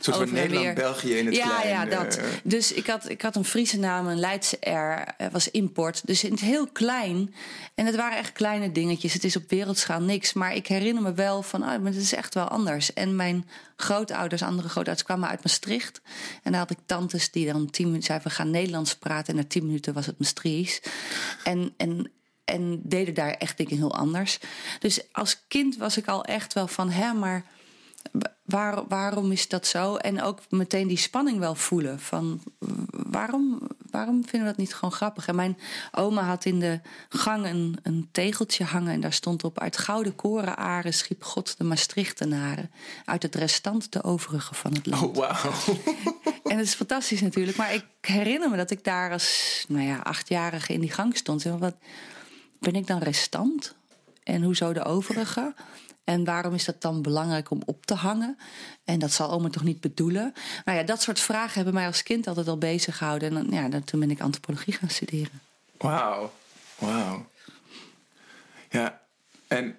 Soort 0.00 0.16
van. 0.16 0.32
Nederland-België 0.32 1.14
in 1.14 1.26
het 1.26 1.36
ja, 1.36 1.60
klein. 1.60 1.68
Ja, 1.68 1.84
dat. 1.84 2.16
eh. 2.16 2.24
Dus 2.42 2.72
ik 2.72 2.86
had, 2.86 3.08
ik 3.08 3.22
had 3.22 3.36
een 3.36 3.44
Friese 3.44 3.78
naam, 3.78 4.06
een 4.06 4.18
Leidse 4.18 4.56
R, 4.60 5.14
eh, 5.16 5.30
was 5.32 5.50
import. 5.50 6.06
Dus 6.06 6.24
in 6.24 6.30
het 6.30 6.40
heel 6.40 6.66
klein. 6.66 7.34
En 7.74 7.86
het 7.86 7.96
waren 7.96 8.18
echt 8.18 8.32
kleine 8.32 8.72
dingetjes. 8.72 9.12
Het 9.12 9.24
is 9.24 9.36
op 9.36 9.50
wereldschaal 9.50 10.00
niks. 10.00 10.32
Maar 10.32 10.54
ik 10.54 10.66
herinner 10.66 11.02
me 11.02 11.14
wel 11.14 11.42
van, 11.42 11.60
oh, 11.62 11.66
maar 11.68 11.92
het 11.92 11.96
is 12.02 12.14
echt 12.14 12.34
wel 12.34 12.48
anders. 12.48 12.92
En 12.92 13.16
mijn 13.16 13.48
grootouders, 13.76 14.42
andere 14.42 14.68
grootouders, 14.68 15.06
kwamen 15.06 15.28
uit 15.28 15.44
Maastricht. 15.44 16.00
En 16.42 16.52
daar 16.52 16.60
had 16.60 16.70
ik 16.70 16.78
tantes 16.86 17.30
die 17.30 17.52
dan 17.52 17.70
tien 17.70 17.86
minuten 17.86 18.06
zeiden, 18.06 18.28
we 18.28 18.34
gaan 18.34 18.50
Nederlands 18.50 18.96
praten. 18.96 19.34
En 19.34 19.40
na 19.40 19.46
tien 19.48 19.66
minuten 19.66 19.94
was 19.94 20.06
het 20.06 20.18
Maastrichts. 20.18 20.80
En, 21.44 21.74
en, 21.76 22.10
en 22.44 22.80
deden 22.82 23.14
daar 23.14 23.30
echt 23.30 23.56
dingen 23.56 23.76
heel 23.76 23.94
anders. 23.94 24.38
Dus 24.78 25.12
als 25.12 25.44
kind 25.48 25.76
was 25.76 25.96
ik 25.96 26.06
al 26.06 26.24
echt 26.24 26.52
wel 26.52 26.66
van, 26.66 26.90
hè, 26.90 27.12
maar 27.12 27.44
waar, 28.44 28.86
waarom 28.88 29.32
is 29.32 29.48
dat 29.48 29.66
zo? 29.66 29.96
En 29.96 30.22
ook 30.22 30.40
meteen 30.48 30.88
die 30.88 30.96
spanning 30.96 31.38
wel 31.38 31.54
voelen. 31.54 32.00
Van 32.00 32.42
waarom, 32.88 33.60
waarom 33.90 34.14
vinden 34.14 34.40
we 34.40 34.46
dat 34.46 34.56
niet 34.56 34.74
gewoon 34.74 34.92
grappig? 34.92 35.26
En 35.26 35.34
mijn 35.34 35.58
oma 35.92 36.22
had 36.22 36.44
in 36.44 36.60
de 36.60 36.80
gang 37.08 37.46
een, 37.46 37.78
een 37.82 38.08
tegeltje 38.12 38.64
hangen. 38.64 38.92
En 38.92 39.00
daar 39.00 39.12
stond 39.12 39.44
op: 39.44 39.60
Uit 39.60 39.76
gouden 39.76 40.14
korenaren 40.14 40.94
schiep 40.94 41.24
God 41.24 41.58
de 41.58 41.64
Maastrichtenaren. 41.64 42.70
Uit 43.04 43.22
het 43.22 43.34
restant 43.34 43.92
de 43.92 44.02
overige 44.02 44.54
van 44.54 44.72
het 44.72 44.86
land. 44.86 45.02
Oh, 45.02 45.14
wauw. 45.14 45.52
En 46.44 46.56
het 46.56 46.68
is 46.68 46.74
fantastisch 46.74 47.20
natuurlijk. 47.20 47.56
Maar 47.56 47.74
ik 47.74 47.84
herinner 48.00 48.50
me 48.50 48.56
dat 48.56 48.70
ik 48.70 48.84
daar 48.84 49.12
als 49.12 49.64
nou 49.68 49.86
ja, 49.86 49.98
achtjarige 49.98 50.72
in 50.72 50.80
die 50.80 50.92
gang 50.92 51.16
stond. 51.16 51.44
En 51.44 51.58
wat 51.58 51.74
ben 52.58 52.74
ik 52.74 52.86
dan 52.86 52.98
restant? 52.98 53.74
En 54.22 54.42
hoezo 54.42 54.72
de 54.72 54.84
overige? 54.84 55.54
En 56.04 56.24
waarom 56.24 56.54
is 56.54 56.64
dat 56.64 56.82
dan 56.82 57.02
belangrijk 57.02 57.50
om 57.50 57.62
op 57.64 57.86
te 57.86 57.94
hangen? 57.94 58.38
En 58.84 58.98
dat 58.98 59.12
zal 59.12 59.30
oma 59.30 59.48
toch 59.48 59.62
niet 59.62 59.80
bedoelen? 59.80 60.32
Nou 60.64 60.78
ja, 60.78 60.84
dat 60.84 61.02
soort 61.02 61.20
vragen 61.20 61.54
hebben 61.54 61.74
mij 61.74 61.86
als 61.86 62.02
kind 62.02 62.26
altijd 62.26 62.48
al 62.48 62.58
bezig 62.58 62.96
gehouden. 62.96 63.28
En 63.28 63.34
dan, 63.34 63.60
ja, 63.62 63.68
dan, 63.68 63.84
toen 63.84 64.00
ben 64.00 64.10
ik 64.10 64.20
antropologie 64.20 64.72
gaan 64.72 64.88
studeren. 64.88 65.40
Wauw, 65.78 66.32
wauw. 66.78 67.26
Ja, 68.70 69.00
en, 69.46 69.76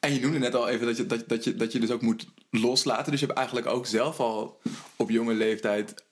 en 0.00 0.14
je 0.14 0.20
noemde 0.20 0.38
net 0.38 0.54
al 0.54 0.68
even 0.68 0.86
dat 0.86 0.96
je, 0.96 1.06
dat, 1.06 1.28
dat, 1.28 1.44
je, 1.44 1.56
dat 1.56 1.72
je 1.72 1.78
dus 1.78 1.90
ook 1.90 2.02
moet 2.02 2.26
loslaten. 2.50 3.10
Dus 3.10 3.20
je 3.20 3.26
hebt 3.26 3.38
eigenlijk 3.38 3.66
ook 3.66 3.86
zelf 3.86 4.20
al 4.20 4.60
op 4.96 5.10
jonge 5.10 5.34
leeftijd 5.34 6.04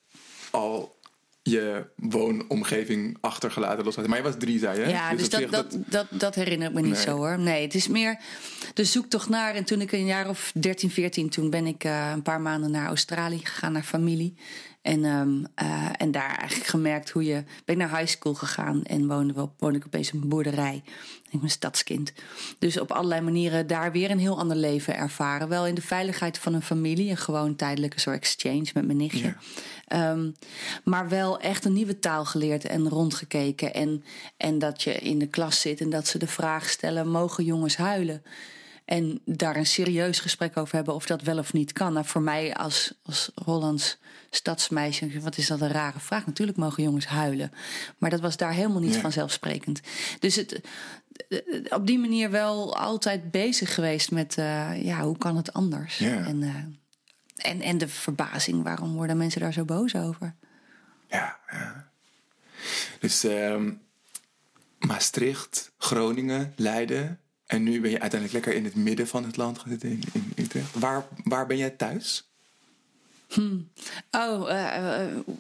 al 0.51 1.01
je 1.43 1.87
woonomgeving 1.97 3.19
achtergelaten 3.21 3.85
loslaten. 3.85 4.11
Maar 4.11 4.19
je 4.19 4.25
was 4.25 4.37
drie, 4.39 4.59
zei 4.59 4.81
je? 4.81 4.89
Ja, 4.89 5.11
dus, 5.11 5.29
dus 5.29 5.29
dat, 5.29 5.51
dat, 5.51 5.77
dat, 5.87 6.07
dat, 6.11 6.35
herinner 6.35 6.69
ik 6.69 6.75
me 6.75 6.81
niet 6.81 6.97
zo 6.97 7.17
hoor. 7.17 7.39
Nee, 7.39 7.63
het 7.63 7.75
is 7.75 7.89
meer 7.89 8.21
de 8.75 8.85
zoektocht 8.85 9.29
naar. 9.29 9.55
En 9.55 9.65
toen 9.65 9.81
ik 9.81 9.93
een 9.93 10.07
jaar 10.07 10.29
of 10.29 10.53
13, 10.55 10.91
14, 10.91 11.29
toen 11.29 11.51
ben 11.51 11.67
ik 11.67 11.85
uh, 11.85 12.11
een 12.13 12.23
paar 12.23 12.41
maanden 12.41 12.71
naar 12.71 12.87
Australië 12.87 13.41
gegaan, 13.45 13.73
naar 13.73 13.83
familie. 13.83 14.35
En, 14.83 15.05
um, 15.05 15.47
uh, 15.63 15.89
en 15.97 16.11
daar 16.11 16.37
eigenlijk 16.37 16.71
gemerkt 16.71 17.11
hoe 17.11 17.25
je. 17.25 17.45
Ben 17.65 17.75
ik 17.75 17.77
naar 17.77 17.99
high 17.99 18.11
school 18.11 18.35
gegaan 18.35 18.83
en 18.83 19.07
woonde, 19.07 19.33
wel, 19.33 19.55
woonde 19.59 19.79
ik 19.79 19.87
opeens 19.87 20.13
op 20.13 20.23
een 20.23 20.29
boerderij. 20.29 20.83
Ik 21.31 21.41
ben 21.41 21.51
stadskind. 21.51 22.13
Dus 22.59 22.81
op 22.81 22.93
allerlei 22.93 23.21
manieren 23.21 23.67
daar 23.67 23.93
weer 23.93 24.11
een 24.11 24.19
heel 24.19 24.39
ander 24.39 24.57
leven 24.57 24.97
ervaren. 24.97 25.49
Wel 25.49 25.67
in 25.67 25.75
de 25.75 25.83
veiligheid 25.83 26.39
van 26.39 26.55
een 26.55 26.63
familie, 26.63 27.11
een 27.11 27.17
gewoon 27.17 27.57
tijdelijke 27.57 28.01
soort 28.01 28.17
exchange 28.17 28.67
met 28.75 28.87
mijn 28.87 28.97
nichtje. 28.97 29.35
Ja. 29.89 30.11
Um, 30.11 30.35
maar 30.85 31.09
wel 31.09 31.41
echt 31.41 31.65
een 31.65 31.73
nieuwe 31.73 31.99
taal 31.99 32.25
geleerd 32.25 32.65
en 32.65 32.89
rondgekeken. 32.89 33.75
En, 33.75 34.05
en 34.37 34.59
dat 34.59 34.83
je 34.83 34.95
in 34.95 35.19
de 35.19 35.29
klas 35.29 35.61
zit 35.61 35.81
en 35.81 35.91
dat 35.91 36.07
ze 36.07 36.19
de 36.19 36.27
vraag 36.27 36.69
stellen: 36.69 37.09
mogen 37.09 37.45
jongens 37.45 37.77
huilen? 37.77 38.23
En 38.85 39.21
daar 39.25 39.57
een 39.57 39.67
serieus 39.67 40.21
gesprek 40.21 40.57
over 40.57 40.75
hebben 40.75 40.95
of 40.95 41.07
dat 41.07 41.23
wel 41.23 41.39
of 41.39 41.53
niet 41.53 41.73
kan. 41.73 41.93
Nou, 41.93 42.07
voor 42.07 42.23
mij 42.23 42.55
als, 42.55 42.95
als 43.03 43.31
Hollands 43.45 43.99
stadsmeisje, 44.31 45.21
wat 45.21 45.37
is 45.37 45.47
dat 45.47 45.61
een 45.61 45.73
rare 45.73 46.01
vraag. 46.01 46.27
Natuurlijk 46.27 46.59
mogen 46.59 46.83
jongens 46.83 47.07
huilen. 47.07 47.53
Maar 47.99 48.11
dat 48.11 48.21
was 48.21 48.37
daar 48.37 48.53
helemaal 48.53 48.81
niet 48.81 48.97
vanzelfsprekend. 48.97 49.81
Dus 50.19 50.37
het, 50.37 50.61
op 51.69 51.87
die 51.87 51.99
manier 51.99 52.31
wel 52.31 52.77
altijd 52.77 53.31
bezig 53.31 53.75
geweest 53.75 54.11
met 54.11 54.37
uh, 54.39 54.83
ja, 54.83 55.01
hoe 55.01 55.19
kan 55.19 55.37
het 55.37 55.53
anders? 55.53 55.99
Ja. 55.99 56.27
En, 56.27 56.43
uh, 56.43 56.57
en, 57.37 57.61
en 57.61 57.79
de 57.79 57.89
verbazing, 57.89 58.63
waarom 58.63 58.95
worden 58.95 59.17
mensen 59.17 59.41
daar 59.41 59.53
zo 59.53 59.65
boos 59.65 59.95
over? 59.95 60.35
Ja, 61.09 61.39
ja. 61.51 61.91
Dus 63.01 63.25
um, 63.25 63.81
Maastricht, 64.79 65.73
Groningen, 65.79 66.53
Leiden. 66.57 67.21
En 67.47 67.63
nu 67.63 67.81
ben 67.81 67.91
je 67.91 68.01
uiteindelijk 68.01 68.33
lekker 68.33 68.61
in 68.61 68.65
het 68.65 68.75
midden 68.75 69.07
van 69.07 69.25
het 69.25 69.37
land 69.37 69.59
gezeten 69.59 69.91
in, 69.91 70.03
in 70.13 70.33
Utrecht. 70.37 70.79
Waar, 70.79 71.07
waar 71.25 71.47
ben 71.47 71.57
jij 71.57 71.71
thuis? 71.71 72.31
Hmm. 73.29 73.69
Oh, 74.11 74.49
uh, 74.49 74.77
uh, 74.79 75.37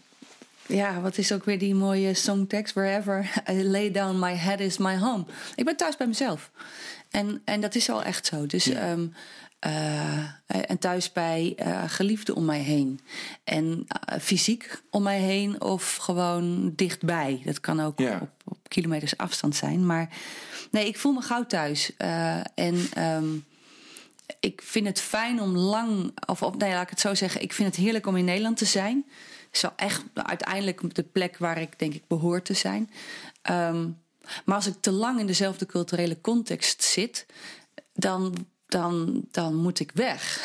ja, 0.67 1.01
wat 1.01 1.19
is 1.19 1.33
ook 1.33 1.45
weer 1.45 1.59
die 1.59 1.75
mooie 1.75 2.15
songtekst? 2.15 2.75
Wherever 2.75 3.43
I 3.51 3.65
lay 3.65 3.91
down 3.91 4.19
my 4.19 4.35
head 4.35 4.61
is 4.61 4.79
my 4.79 4.99
home. 4.99 5.25
Ik 5.55 5.65
ben 5.65 5.77
thuis 5.77 5.97
bij 5.97 6.07
mezelf. 6.07 6.51
En, 7.11 7.43
en 7.45 7.61
dat 7.61 7.75
is 7.75 7.91
al 7.91 8.03
echt 8.03 8.27
zo. 8.27 8.47
Dus, 8.47 8.65
ja. 8.65 8.91
um, 8.91 9.15
uh, 9.66 10.25
en 10.47 10.78
thuis 10.78 11.12
bij 11.12 11.57
uh, 11.59 11.83
geliefden 11.87 12.35
om 12.35 12.45
mij 12.45 12.61
heen. 12.61 13.00
En 13.45 13.64
uh, 13.66 14.19
fysiek 14.19 14.83
om 14.90 15.02
mij 15.02 15.19
heen 15.19 15.61
of 15.61 15.97
gewoon 15.97 16.73
dichtbij. 16.76 17.42
Dat 17.45 17.61
kan 17.61 17.81
ook 17.81 17.99
ja. 17.99 18.19
op, 18.23 18.31
op, 18.45 18.59
kilometers 18.69 19.16
afstand 19.16 19.57
zijn. 19.57 19.87
Maar 19.87 20.09
nee, 20.71 20.87
ik 20.87 20.99
voel 20.99 21.12
me 21.12 21.21
gauw 21.21 21.47
thuis. 21.47 21.97
en 22.54 22.76
um, 22.99 23.45
ik 24.40 24.62
vind 24.64 24.87
het 24.87 25.00
fijn 25.00 25.40
om 25.40 25.57
lang, 25.57 26.12
of 26.26 26.42
op, 26.42 26.57
nee, 26.57 26.73
laat 26.73 26.83
ik 26.83 26.90
het 26.90 27.00
zo 27.00 27.14
zeggen, 27.14 27.42
ik 27.42 27.52
vind 27.52 27.69
het 27.69 27.85
heerlijk 27.85 28.07
om 28.07 28.16
in 28.16 28.25
Nederland 28.25 28.57
te 28.57 28.64
zijn. 28.64 29.04
Het 29.07 29.54
is 29.54 29.61
wel 29.61 29.73
echt 29.76 30.02
uiteindelijk 30.14 30.95
de 30.95 31.02
plek 31.02 31.38
waar 31.38 31.61
ik 31.61 31.78
denk 31.78 31.95
ik 31.95 32.07
behoor 32.07 32.42
te 32.42 32.54
zijn. 32.54 32.90
Um, 33.50 34.00
maar 34.45 34.57
als 34.57 34.66
ik 34.66 34.75
te 34.81 34.90
lang 34.90 35.21
in 35.21 35.26
dezelfde 35.26 35.66
culturele 35.66 36.21
context 36.21 36.83
zit, 36.83 37.26
dan, 37.95 38.35
dan, 38.73 39.23
dan 39.31 39.55
moet 39.55 39.81
ik 39.81 39.91
weg. 39.95 40.41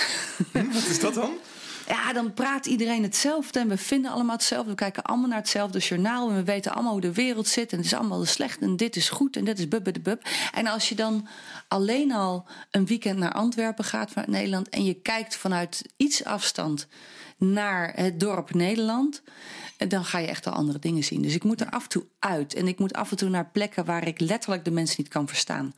Hm, 0.52 0.72
wat 0.72 0.86
is 0.86 1.00
dat 1.00 1.14
dan? 1.14 1.32
Ja, 1.88 2.14
dan 2.14 2.34
praat 2.34 2.66
iedereen 2.66 3.04
hetzelfde 3.04 3.60
en 3.60 3.68
we 3.68 3.78
vinden 3.78 4.12
allemaal 4.12 4.36
hetzelfde. 4.36 4.70
We 4.70 4.76
kijken 4.76 5.04
allemaal 5.04 5.28
naar 5.28 5.38
hetzelfde 5.38 5.80
journaal 5.80 6.30
en 6.30 6.36
we 6.36 6.44
weten 6.44 6.74
allemaal 6.74 6.92
hoe 6.92 7.02
de 7.02 7.14
wereld 7.14 7.48
zit. 7.48 7.72
En 7.72 7.78
het 7.78 7.86
is 7.86 7.94
allemaal 7.94 8.26
slecht 8.26 8.60
en 8.60 8.76
dit 8.76 8.96
is 8.96 9.10
goed 9.10 9.36
en 9.36 9.46
dit 9.46 9.60
is 9.60 9.68
bub, 9.68 9.94
bub. 10.02 10.22
En 10.54 10.68
als 10.68 10.90
je 10.90 10.96
dan 10.96 11.28
alleen 11.68 12.12
al 12.12 12.46
een 12.72 12.86
weekend 12.86 13.18
naar 13.18 13.32
Antwerpen 13.32 13.84
gaat 13.84 14.12
vanuit 14.12 14.30
Nederland... 14.30 14.70
en 14.70 14.86
je 14.86 14.94
kijkt 14.94 15.36
vanuit 15.36 15.82
iets 15.98 16.24
afstand 16.24 16.88
naar 17.38 17.94
het 17.96 18.20
dorp 18.20 18.54
Nederland... 18.54 19.22
dan 19.88 20.06
ga 20.06 20.18
je 20.18 20.28
echt 20.28 20.48
al 20.48 20.54
andere 20.54 20.80
dingen 20.80 21.04
zien. 21.04 21.22
Dus 21.22 21.36
ik 21.36 21.44
moet 21.44 21.62
er 21.62 21.70
af 21.70 21.84
en 21.84 21.90
toe 21.90 22.06
uit. 22.20 22.54
En 22.54 22.68
ik 22.68 22.80
moet 22.80 22.94
af 22.94 23.12
en 23.12 23.18
toe 23.18 23.30
naar 23.30 23.50
plekken 23.52 23.86
waar 23.86 24.08
ik 24.08 24.20
letterlijk 24.20 24.66
de 24.66 24.72
mensen 24.72 24.96
niet 24.98 25.08
kan 25.08 25.28
verstaan. 25.28 25.74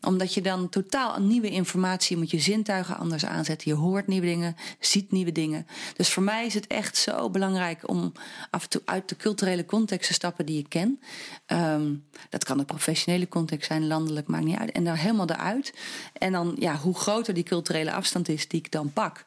Omdat 0.00 0.34
je 0.34 0.40
dan 0.40 0.68
totaal 0.68 1.20
nieuwe 1.20 1.50
informatie... 1.50 2.16
moet 2.16 2.30
je 2.30 2.38
zintuigen 2.38 2.96
anders 2.96 3.24
aanzetten. 3.26 3.70
Je 3.70 3.76
hoort 3.76 4.06
nieuwe 4.06 4.26
dingen, 4.26 4.56
ziet 4.78 5.12
nieuwe 5.12 5.32
dingen. 5.32 5.66
Dus 5.96 6.12
voor 6.12 6.22
mij 6.22 6.46
is 6.46 6.54
het 6.54 6.66
echt 6.66 6.96
zo 6.96 7.30
belangrijk 7.30 7.88
om 7.88 8.12
af 8.50 8.62
en 8.62 8.68
toe 8.68 8.82
uit 8.84 9.08
de 9.08 9.16
culturele 9.16 9.64
context 9.64 10.06
te 10.06 10.14
stappen 10.14 10.46
die 10.46 10.58
ik 10.58 10.68
ken. 10.68 11.00
Um, 11.46 12.04
dat 12.28 12.44
kan 12.44 12.58
een 12.58 12.64
professionele 12.64 13.28
context 13.28 13.66
zijn, 13.66 13.86
landelijk, 13.86 14.26
maakt 14.26 14.44
niet 14.44 14.58
uit. 14.58 14.72
En 14.72 14.84
daar 14.84 14.98
helemaal 14.98 15.30
eruit. 15.30 15.74
En 16.12 16.32
dan, 16.32 16.56
ja, 16.58 16.76
hoe 16.76 16.94
groter 16.94 17.34
die 17.34 17.42
culturele 17.42 17.92
afstand 17.92 18.28
is 18.28 18.48
die 18.48 18.60
ik 18.60 18.70
dan 18.70 18.92
pak, 18.92 19.24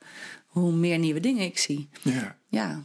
hoe 0.47 0.71
meer 0.71 0.97
nieuwe 0.97 1.19
dingen 1.19 1.45
ik 1.45 1.57
zie. 1.57 1.89
Ja. 2.01 2.37
ja. 2.47 2.83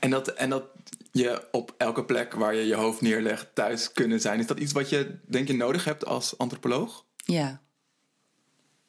En, 0.00 0.10
dat, 0.10 0.28
en 0.28 0.50
dat 0.50 0.64
je 1.12 1.48
op 1.52 1.74
elke 1.78 2.04
plek 2.04 2.34
waar 2.34 2.54
je 2.54 2.66
je 2.66 2.74
hoofd 2.74 3.00
neerlegt 3.00 3.54
thuis 3.54 3.92
kunnen 3.92 4.20
zijn, 4.20 4.38
is 4.38 4.46
dat 4.46 4.58
iets 4.58 4.72
wat 4.72 4.88
je, 4.88 5.18
denk 5.28 5.48
je, 5.48 5.54
nodig 5.54 5.84
hebt 5.84 6.04
als 6.04 6.38
antropoloog? 6.38 7.06
Ja. 7.16 7.62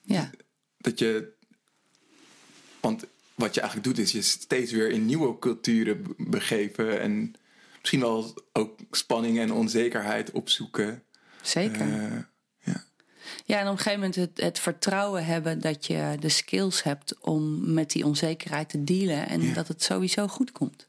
Ja. 0.01 0.29
Dat 0.77 0.99
je. 0.99 1.35
Want 2.79 3.05
wat 3.35 3.53
je 3.53 3.61
eigenlijk 3.61 3.89
doet, 3.89 4.05
is 4.05 4.11
je 4.11 4.21
steeds 4.21 4.71
weer 4.71 4.89
in 4.89 5.05
nieuwe 5.05 5.39
culturen 5.39 6.03
begeven. 6.17 6.99
En 6.99 7.33
misschien 7.79 7.99
wel 7.99 8.33
ook 8.53 8.79
spanning 8.91 9.39
en 9.39 9.51
onzekerheid 9.51 10.31
opzoeken. 10.31 11.03
Zeker. 11.41 11.87
Uh, 11.87 12.17
ja. 13.45 13.59
en 13.59 13.65
op 13.65 13.71
een 13.71 13.77
gegeven 13.77 13.99
moment 13.99 14.15
het, 14.15 14.41
het, 14.41 14.59
vertrouwen 14.59 15.25
hebben 15.25 15.61
dat 15.61 15.85
je 15.85 16.15
de 16.19 16.29
skills 16.29 16.83
hebt 16.83 17.19
om 17.21 17.73
met 17.73 17.91
die 17.91 18.05
onzekerheid 18.05 18.69
te 18.69 18.83
dealen. 18.83 19.27
En 19.27 19.41
ja. 19.41 19.53
dat 19.53 19.67
het 19.67 19.83
sowieso 19.83 20.27
goed 20.27 20.51
komt. 20.51 20.87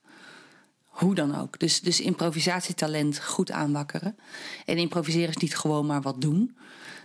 Hoe 0.84 1.14
dan 1.14 1.38
ook. 1.38 1.58
Dus, 1.58 1.80
dus 1.80 2.00
improvisatietalent 2.00 3.24
goed 3.24 3.50
aanwakkeren. 3.50 4.16
En 4.64 4.76
improviseren 4.76 5.28
is 5.28 5.36
niet 5.36 5.56
gewoon 5.56 5.86
maar 5.86 6.02
wat 6.02 6.20
doen. 6.20 6.56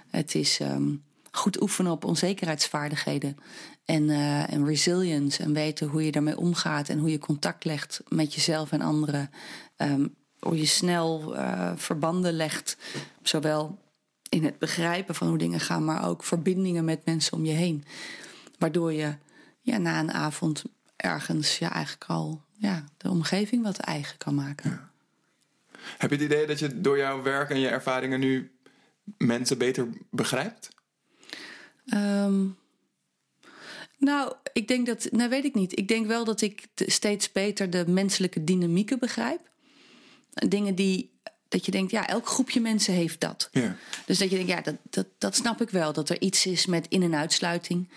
Het 0.10 0.36
is 0.36 0.60
um, 0.60 1.04
goed 1.32 1.62
oefenen 1.62 1.92
op 1.92 2.06
onzekerheidsvaardigheden. 2.06 3.38
En, 3.86 4.04
uh, 4.04 4.54
en 4.54 4.66
resilience. 4.66 5.44
En 5.44 5.54
weten 5.54 5.88
hoe 5.88 6.06
je 6.06 6.12
daarmee 6.12 6.38
omgaat. 6.38 6.90
En 6.90 7.00
hoe 7.00 7.12
je 7.12 7.20
contact 7.20 7.66
legt 7.66 8.02
met 8.08 8.34
jezelf 8.34 8.72
en 8.72 8.82
anderen. 8.82 9.30
Um, 9.78 10.16
hoe 10.40 10.58
je 10.58 10.66
snel 10.66 11.36
uh, 11.36 11.72
verbanden 11.76 12.34
legt. 12.34 12.78
Zowel 13.22 13.80
in 14.34 14.44
het 14.44 14.60
begrijpen 14.60 15.16
van 15.16 15.28
hoe 15.28 15.38
dingen 15.38 15.60
gaan. 15.60 15.86
Maar 15.86 16.08
ook 16.08 16.24
verbindingen 16.24 16.86
met 16.86 17.06
mensen 17.06 17.34
om 17.34 17.46
je 17.46 17.52
heen. 17.52 17.84
Waardoor 18.58 18.94
je 18.94 19.16
ja, 19.62 19.78
na 19.78 20.00
een 20.00 20.12
avond 20.12 20.63
ergens 20.96 21.58
ja, 21.58 21.72
eigenlijk 21.72 22.10
al 22.10 22.42
ja, 22.58 22.86
de 22.98 23.10
omgeving 23.10 23.63
wat 23.63 23.78
eigen 23.78 24.18
kan 24.18 24.36
maken. 24.36 24.70
Ja. 24.70 24.92
Heb 25.98 26.10
je 26.10 26.16
het 26.16 26.25
idee 26.25 26.48
dat 26.48 26.60
je 26.60 26.82
door 26.82 26.98
jouw 26.98 27.22
werk 27.22 27.50
en 27.50 27.60
je 27.60 27.68
ervaringen 27.68 28.20
nu 28.20 28.52
mensen 29.18 29.58
beter 29.58 29.88
begrijpt? 30.10 30.70
Um, 31.94 32.58
nou, 33.98 34.34
ik 34.54 34.68
denk 34.68 34.86
dat. 34.86 35.08
Nou, 35.12 35.30
weet 35.30 35.46
ik 35.46 35.56
niet. 35.56 35.78
Ik 35.80 35.88
denk 35.88 36.08
wel 36.08 36.24
dat 36.25 36.42
ik 36.42 36.68
steeds 36.75 37.32
beter 37.32 37.70
de 37.70 37.88
menselijke 37.88 38.44
dynamieken 38.44 39.00
begrijp. 39.00 39.50
Dingen 40.34 40.75
die. 40.75 41.12
Dat 41.53 41.65
je 41.65 41.72
denkt, 41.72 41.91
ja, 41.91 42.07
elk 42.07 42.27
groepje 42.27 42.62
mensen 42.62 42.93
heeft 42.93 43.19
dat. 43.19 43.50
Ja. 43.51 43.75
Dus 44.05 44.17
dat 44.17 44.29
je 44.29 44.36
denkt, 44.36 44.51
ja, 44.51 44.62
dat, 44.62 44.75
dat, 44.89 45.05
dat 45.17 45.36
snap 45.36 45.62
ik 45.62 45.69
wel. 45.69 45.93
Dat 45.93 46.10
er 46.10 46.22
iets 46.22 46.45
is 46.45 46.65
met 46.65 46.86
in- 46.89 47.03
en 47.03 47.15
uitsluiting. 47.15 47.89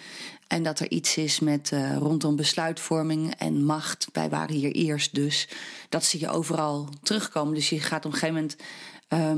En 0.46 0.62
dat 0.62 0.80
er 0.80 0.90
iets 0.90 1.16
is 1.16 1.40
met 1.40 1.70
uh, 1.74 1.96
rondom 1.96 2.36
besluitvorming 2.36 3.34
en 3.38 3.64
macht. 3.64 4.06
Wij 4.12 4.28
waren 4.28 4.54
hier 4.54 4.72
eerst 4.72 5.14
dus. 5.14 5.48
Dat 5.88 6.04
zie 6.04 6.20
je 6.20 6.28
overal 6.28 6.88
terugkomen. 7.02 7.54
Dus 7.54 7.68
je 7.68 7.80
gaat 7.80 8.04
op 8.04 8.12
een 8.12 8.18
gegeven 8.18 8.34
moment 8.34 8.56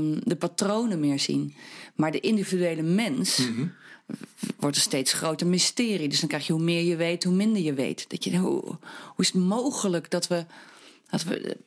um, 0.01 0.21
de 0.23 0.35
patronen 0.35 0.99
meer 0.99 1.19
zien. 1.19 1.55
Maar 1.95 2.11
de 2.11 2.19
individuele 2.19 2.81
mens 2.81 3.37
Mhm. 3.37 3.67
wordt 4.59 4.75
een 4.75 4.81
steeds 4.81 5.13
groter 5.13 5.47
mysterie. 5.47 6.09
Dus 6.09 6.19
dan 6.19 6.29
krijg 6.29 6.47
je 6.47 6.53
hoe 6.53 6.61
meer 6.61 6.83
je 6.83 6.95
weet, 6.95 7.23
hoe 7.23 7.33
minder 7.35 7.61
je 7.61 7.73
weet. 7.73 8.09
Dat 8.09 8.23
je, 8.23 8.37
hoe, 8.37 8.61
hoe 8.61 8.77
is 9.17 9.27
het 9.27 9.41
mogelijk 9.43 10.09
dat 10.11 10.27
we. 10.27 10.45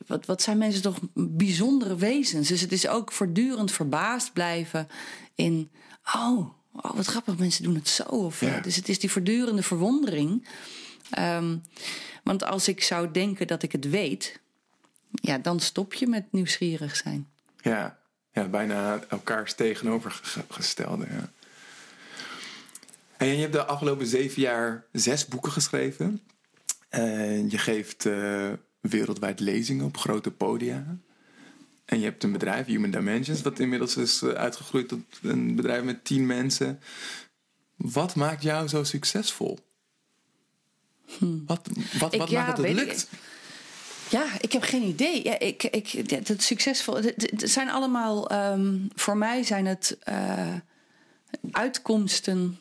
Wat, 0.07 0.25
wat 0.25 0.41
zijn 0.41 0.57
mensen 0.57 0.81
toch 0.81 0.99
bijzondere 1.13 1.95
wezens? 1.95 2.47
Dus 2.47 2.61
het 2.61 2.71
is 2.71 2.87
ook 2.87 3.11
voortdurend 3.11 3.71
verbaasd 3.71 4.33
blijven 4.33 4.87
in 5.35 5.71
oh, 6.15 6.49
oh, 6.71 6.95
wat 6.95 7.05
grappig, 7.05 7.37
mensen 7.37 7.63
doen 7.63 7.75
het 7.75 7.87
zo. 7.89 8.03
Of, 8.03 8.39
Ja. 8.39 8.59
Dus 8.59 8.75
het 8.75 8.89
is 8.89 8.99
die 8.99 9.11
voortdurende 9.11 9.63
verwondering. 9.63 10.47
Ehm, 11.09 11.57
want 12.23 12.43
als 12.43 12.67
ik 12.67 12.83
zou 12.83 13.11
denken 13.11 13.47
dat 13.47 13.63
ik 13.63 13.71
het 13.71 13.89
weet, 13.89 14.39
ja, 15.11 15.37
dan 15.37 15.59
stop 15.59 15.93
je 15.93 16.07
met 16.07 16.31
nieuwsgierig 16.31 16.95
zijn. 16.95 17.29
Ja, 17.61 17.99
ja 18.31 18.47
bijna 18.47 19.03
elkaars 19.09 19.53
tegenovergestelde. 19.53 21.05
Ja. 21.09 21.31
En 23.17 23.27
je 23.27 23.41
hebt 23.41 23.53
de 23.53 23.65
afgelopen 23.65 24.07
zeven 24.07 24.41
jaar 24.41 24.85
zes 24.91 25.25
boeken 25.25 25.51
geschreven. 25.51 26.21
En 26.89 27.49
je 27.49 27.57
geeft 27.57 28.05
eh, 28.05 28.51
wereldwijd 28.89 29.39
lezingen 29.39 29.85
op 29.85 29.97
grote 29.97 30.31
podia. 30.31 30.97
En 31.85 31.97
je 31.99 32.05
hebt 32.05 32.23
een 32.23 32.31
bedrijf, 32.31 32.65
Human 32.65 32.91
Dimensions, 32.91 33.41
wat 33.41 33.59
inmiddels 33.59 33.97
is 33.97 34.21
eh, 34.21 34.29
uitgegroeid 34.29 34.87
tot 34.87 34.99
een 35.21 35.55
bedrijf 35.55 35.83
met 35.83 36.05
tien 36.05 36.25
mensen. 36.25 36.79
Wat 37.75 38.15
maakt 38.15 38.43
jou 38.43 38.67
zo 38.67 38.83
succesvol? 38.83 39.59
Wat, 41.19 41.69
wat, 41.99 42.13
Ik- 42.13 42.19
wat 42.19 42.29
ja, 42.29 42.45
maakt 42.45 42.57
dat 42.57 42.65
het 42.67 42.77
ik- 42.77 42.85
lukt? 42.85 43.07
Ja, 44.09 44.25
ik 44.41 44.51
heb 44.51 44.61
geen 44.63 44.83
idee. 44.83 45.23
Ja, 45.23 45.39
ik, 45.39 45.63
ik, 45.63 45.87
het, 45.87 46.27
het 46.27 46.43
succesvol. 46.43 46.95
Het 46.95 47.41
zijn 47.45 47.69
allemaal. 47.69 48.29
ehm, 48.29 48.77
voor 48.95 49.17
mij 49.17 49.43
zijn 49.43 49.65
het 49.65 49.97
eh, 49.99 50.55
uitkomsten. 51.51 52.59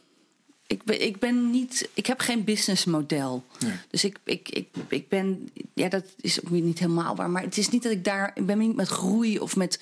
Ik 0.66 0.84
ben, 0.84 1.02
ik 1.02 1.18
ben 1.18 1.50
niet. 1.50 1.88
Ik 1.94 2.06
heb 2.06 2.20
geen 2.20 2.44
businessmodel. 2.44 3.44
Nee. 3.58 3.72
Dus 3.90 4.04
ik, 4.04 4.18
ik, 4.24 4.48
ik, 4.48 4.68
ik 4.88 5.08
ben. 5.08 5.50
Ja, 5.74 5.88
dat 5.88 6.04
is 6.20 6.44
ook 6.44 6.50
niet 6.50 6.78
helemaal 6.78 7.16
waar. 7.16 7.30
Maar 7.30 7.42
het 7.42 7.58
is 7.58 7.68
niet 7.68 7.82
dat 7.82 7.92
ik 7.92 8.04
daar. 8.04 8.30
Ik 8.34 8.46
ben 8.46 8.58
niet 8.58 8.76
met 8.76 8.88
groei 8.88 9.38
of 9.38 9.56
met 9.56 9.80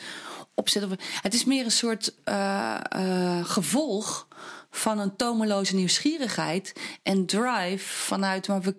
opzet. 0.54 0.84
Of, 0.84 0.90
het 1.22 1.34
is 1.34 1.44
meer 1.44 1.64
een 1.64 1.70
soort 1.70 2.14
eh, 2.24 2.80
eh, 2.88 3.44
gevolg 3.44 4.28
van 4.70 4.98
een 4.98 5.16
tomeloze 5.16 5.74
nieuwsgierigheid 5.74 6.72
en 7.02 7.26
drive 7.26 7.88
vanuit. 7.88 8.48
Maar 8.48 8.60
we, 8.60 8.74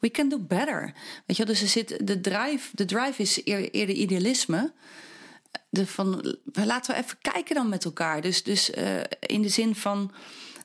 we 0.00 0.10
can 0.10 0.28
do 0.28 0.38
better. 0.38 0.92
Weet 1.26 1.36
je, 1.36 1.44
wel? 1.44 1.52
dus 1.52 1.62
er 1.62 1.68
zit 1.68 2.06
de 2.06 2.20
drive. 2.20 2.68
De 2.72 2.84
drive 2.84 3.22
is 3.22 3.40
eer- 3.44 3.70
eerder 3.70 3.94
idealisme 3.94 4.72
de 5.74 5.86
van, 5.86 6.36
laten 6.52 6.94
we 6.94 7.00
even 7.00 7.18
kijken 7.20 7.54
dan 7.54 7.68
met 7.68 7.84
elkaar. 7.84 8.20
Dus, 8.20 8.42
dus 8.42 8.70
eh, 8.70 9.00
in 9.20 9.42
de 9.42 9.48
zin 9.48 9.74
van, 9.74 10.12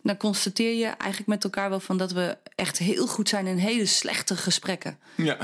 dan 0.04 0.18
constateer 0.18 0.74
je 0.78 0.86
eigenlijk 0.86 1.26
met 1.28 1.44
elkaar 1.44 1.70
wel 1.70 1.80
van 1.80 1.98
dat 1.98 2.12
we 2.12 2.38
echt 2.56 2.78
heel 2.78 3.08
goed 3.08 3.30
zijn 3.30 3.48
in 3.48 3.58
hele 3.58 3.86
slechte 3.86 4.36
gesprekken. 4.36 4.98
Ja. 5.16 5.38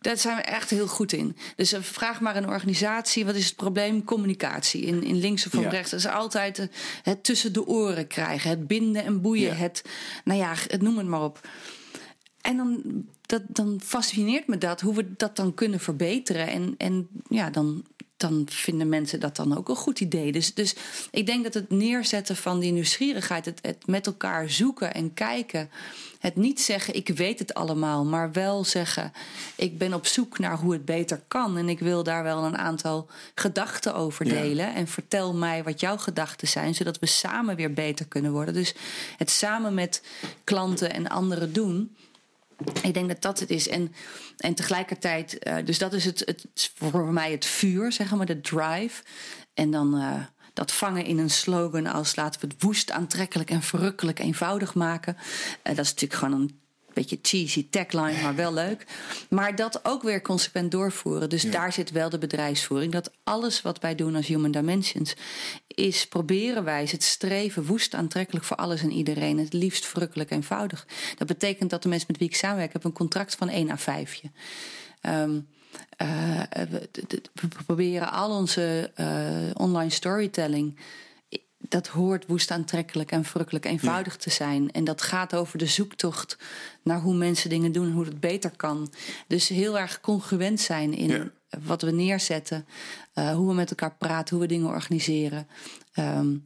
Daar 0.00 0.16
zijn 0.16 0.36
we 0.36 0.42
echt 0.42 0.70
heel 0.70 0.86
goed 0.86 1.12
in. 1.12 1.36
Dus 1.56 1.72
eh, 1.72 1.80
vraag 1.82 2.20
maar 2.20 2.36
een 2.36 2.48
organisatie, 2.48 3.24
wat 3.24 3.34
is 3.34 3.46
het 3.46 3.56
probleem? 3.56 4.04
Communicatie. 4.04 4.82
In, 4.82 5.02
in 5.02 5.16
links 5.16 5.46
of 5.46 5.52
van 5.52 5.62
Ja. 5.62 5.68
rechts. 5.68 5.90
Dat 5.90 6.00
is 6.00 6.06
altijd 6.06 6.58
eh, 6.58 6.66
het 7.02 7.24
tussen 7.24 7.52
de 7.52 7.66
oren 7.66 8.06
krijgen, 8.06 8.50
het 8.50 8.66
binden 8.66 9.04
en 9.04 9.20
boeien. 9.20 9.48
Ja. 9.48 9.54
Het, 9.54 9.82
nou 10.24 10.38
ja, 10.38 10.54
het 10.68 10.82
noem 10.82 10.98
het 10.98 11.06
maar 11.06 11.22
op. 11.22 11.40
En 12.40 12.56
dan, 12.56 12.82
dat, 13.26 13.42
dan 13.46 13.80
fascineert 13.84 14.46
me 14.46 14.58
dat, 14.58 14.80
hoe 14.80 14.94
we 14.94 15.14
dat 15.16 15.36
dan 15.36 15.54
kunnen 15.54 15.80
verbeteren. 15.80 16.48
En, 16.48 16.74
en 16.78 17.08
ja, 17.28 17.50
dan, 17.50 17.84
dan 18.16 18.46
vinden 18.50 18.88
mensen 18.88 19.20
dat 19.20 19.36
dan 19.36 19.56
ook 19.56 19.68
een 19.68 19.76
goed 19.76 20.00
idee. 20.00 20.32
Dus, 20.32 20.54
dus 20.54 20.76
ik 21.10 21.26
denk 21.26 21.44
dat 21.44 21.54
het 21.54 21.70
neerzetten 21.70 22.36
van 22.36 22.58
die 22.60 22.72
nieuwsgierigheid, 22.72 23.44
het, 23.44 23.58
het 23.62 23.86
met 23.86 24.06
elkaar 24.06 24.50
zoeken 24.50 24.94
en 24.94 25.14
kijken. 25.14 25.70
Het 26.18 26.36
niet 26.36 26.60
zeggen, 26.60 26.94
ik 26.94 27.08
weet 27.08 27.38
het 27.38 27.54
allemaal, 27.54 28.04
maar 28.04 28.32
wel 28.32 28.64
zeggen, 28.64 29.12
ik 29.56 29.78
ben 29.78 29.94
op 29.94 30.06
zoek 30.06 30.38
naar 30.38 30.58
hoe 30.58 30.72
het 30.72 30.84
beter 30.84 31.22
kan. 31.28 31.56
En 31.56 31.68
ik 31.68 31.78
wil 31.78 32.02
daar 32.02 32.22
wel 32.22 32.44
een 32.44 32.58
aantal 32.58 33.06
gedachten 33.34 33.94
over 33.94 34.26
Ja. 34.26 34.32
delen. 34.32 34.74
En 34.74 34.86
vertel 34.86 35.34
mij 35.34 35.62
wat 35.62 35.80
jouw 35.80 35.96
gedachten 35.96 36.48
zijn, 36.48 36.74
zodat 36.74 36.98
we 36.98 37.06
samen 37.06 37.56
weer 37.56 37.72
beter 37.72 38.06
kunnen 38.06 38.32
worden. 38.32 38.54
Dus 38.54 38.74
het 39.16 39.30
samen 39.30 39.74
met 39.74 40.02
klanten 40.44 40.92
en 40.92 41.08
anderen 41.08 41.52
doen. 41.52 41.96
Ik 42.82 42.94
denk 42.94 43.08
dat 43.08 43.22
dat 43.22 43.40
het 43.40 43.50
is. 43.50 43.68
En, 43.68 43.92
en 44.36 44.54
tegelijkertijd, 44.54 45.38
eh, 45.38 45.56
dus 45.64 45.78
dat 45.78 45.92
is 45.92 46.04
het, 46.04 46.18
het, 46.18 46.72
voor 46.74 47.12
mij 47.12 47.30
het 47.30 47.44
vuur, 47.44 47.92
zeg 47.92 48.10
maar, 48.10 48.26
de 48.26 48.40
drive. 48.40 49.02
En 49.54 49.70
dan 49.70 49.96
eh, 49.96 50.14
dat 50.52 50.72
vangen 50.72 51.04
in 51.04 51.18
een 51.18 51.30
slogan 51.30 51.86
als 51.86 52.16
laten 52.16 52.40
we 52.40 52.46
het 52.46 52.62
woest, 52.62 52.90
aantrekkelijk 52.90 53.50
en 53.50 53.62
verrukkelijk 53.62 54.18
eenvoudig 54.18 54.74
maken. 54.74 55.16
Eh, 55.62 55.74
dat 55.76 55.84
is 55.84 55.90
natuurlijk 55.90 56.20
gewoon 56.20 56.40
een 56.40 56.60
beetje 57.00 57.18
cheesy 57.22 57.66
tagline, 57.70 58.22
maar 58.22 58.34
wel 58.34 58.52
leuk. 58.52 58.86
Maar 59.30 59.56
dat 59.56 59.84
ook 59.84 60.02
weer 60.02 60.22
consequent 60.22 60.70
doorvoeren. 60.70 61.28
Dus 61.28 61.50
daar 61.50 61.72
zit 61.72 61.90
wel 61.90 62.08
de 62.08 62.18
bedrijfsvoering. 62.18 62.92
Dat 62.92 63.10
alles 63.24 63.62
wat 63.62 63.78
wij 63.80 63.94
doen 63.94 64.16
als 64.16 64.26
Human 64.26 64.50
Dimensions 64.50 65.14
is 65.66 66.06
proberen 66.06 66.64
wij 66.64 66.88
het 66.90 67.02
streven 67.02 67.64
woest 67.64 67.94
aantrekkelijk 67.94 68.44
voor 68.44 68.56
alles 68.56 68.82
en 68.82 68.92
iedereen. 68.92 69.38
Het 69.38 69.52
liefst 69.52 69.86
verrukkelijk 69.86 70.30
eenvoudig. 70.30 70.86
Dat 71.16 71.26
betekent 71.26 71.70
dat 71.70 71.82
de 71.82 71.88
mensen 71.88 72.08
met 72.10 72.18
wie 72.18 72.28
ik 72.28 72.36
samenwerk 72.36 72.72
hebben 72.72 72.90
een 72.90 72.96
contract 72.96 73.34
van 73.34 73.48
1 73.48 73.70
à 73.70 73.76
5. 73.76 74.22
Ehm 75.00 75.38
eh, 75.96 76.42
we, 76.70 76.88
proberen 77.66 78.12
al 78.12 78.30
onze 78.30 78.90
eh, 78.94 79.06
online 79.54 79.90
storytelling. 79.90 80.76
Dat 81.58 81.86
hoort 81.86 82.26
woest 82.26 82.50
aantrekkelijk 82.50 83.10
en 83.10 83.24
verrukkelijk 83.24 83.64
eenvoudig 83.64 84.16
te 84.16 84.30
zijn. 84.30 84.72
En 84.72 84.84
dat 84.84 85.02
gaat 85.02 85.34
over 85.34 85.58
de 85.58 85.66
zoektocht 85.66 86.38
naar 86.82 87.00
hoe 87.00 87.14
mensen 87.14 87.50
dingen 87.50 87.72
doen 87.72 87.86
en 87.86 87.92
hoe 87.92 88.04
het 88.04 88.20
beter 88.20 88.50
kan. 88.56 88.92
Dus 89.26 89.48
heel 89.48 89.78
erg 89.78 90.00
congruent 90.00 90.60
zijn 90.60 90.94
in 90.94 91.08
Ja. 91.08 91.30
wat 91.66 91.82
we 91.82 91.90
neerzetten, 91.90 92.66
eh, 93.12 93.34
hoe 93.34 93.48
we 93.48 93.54
met 93.54 93.70
elkaar 93.70 93.94
praten, 93.98 94.36
hoe 94.36 94.46
we 94.46 94.52
dingen 94.52 94.68
organiseren. 94.68 95.46
Ehm, 95.92 96.36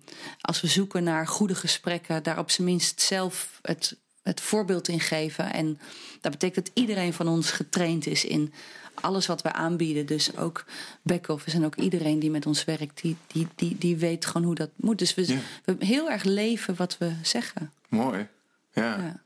als 0.41 0.61
we 0.61 0.67
zoeken 0.67 1.05
naar 1.05 1.27
goede 1.27 1.55
gesprekken, 1.55 2.23
daar 2.23 2.39
op 2.39 2.51
zijn 2.51 2.67
minst 2.67 3.01
zelf 3.01 3.59
het, 3.63 3.97
het 4.23 4.41
voorbeeld 4.41 4.89
in 4.89 5.01
geven. 5.01 5.53
En 5.53 5.79
dat 6.21 6.33
betekent 6.33 6.67
dat 6.67 6.75
iedereen 6.75 7.13
van 7.13 7.29
ons 7.29 7.51
getraind 7.51 8.07
is 8.07 8.25
in 8.25 8.53
alles 8.95 9.27
wat 9.27 9.43
we 9.43 9.53
aanbieden. 9.53 10.07
Dus 10.07 10.37
ook 10.37 10.65
back-office 11.03 11.57
en 11.57 11.65
ook 11.65 11.77
iedereen 11.77 12.19
die 12.19 12.31
met 12.31 12.47
ons 12.47 12.65
werkt, 12.65 13.03
die, 13.03 13.17
die, 13.27 13.49
die, 13.55 13.79
die 13.79 13.97
weet 13.97 14.27
gewoon 14.27 14.47
hoe 14.47 14.55
dat 14.55 14.71
moet. 14.77 14.99
Dus 14.99 15.15
we, 15.15 15.27
Ja. 15.27 15.39
we 15.65 15.77
heel 15.79 16.11
erg 16.11 16.23
leven 16.25 16.77
wat 16.77 16.99
we 16.99 17.13
zeggen. 17.23 17.73
Mooi. 17.89 18.27
Ja. 18.73 18.97
Ja. 18.99 19.21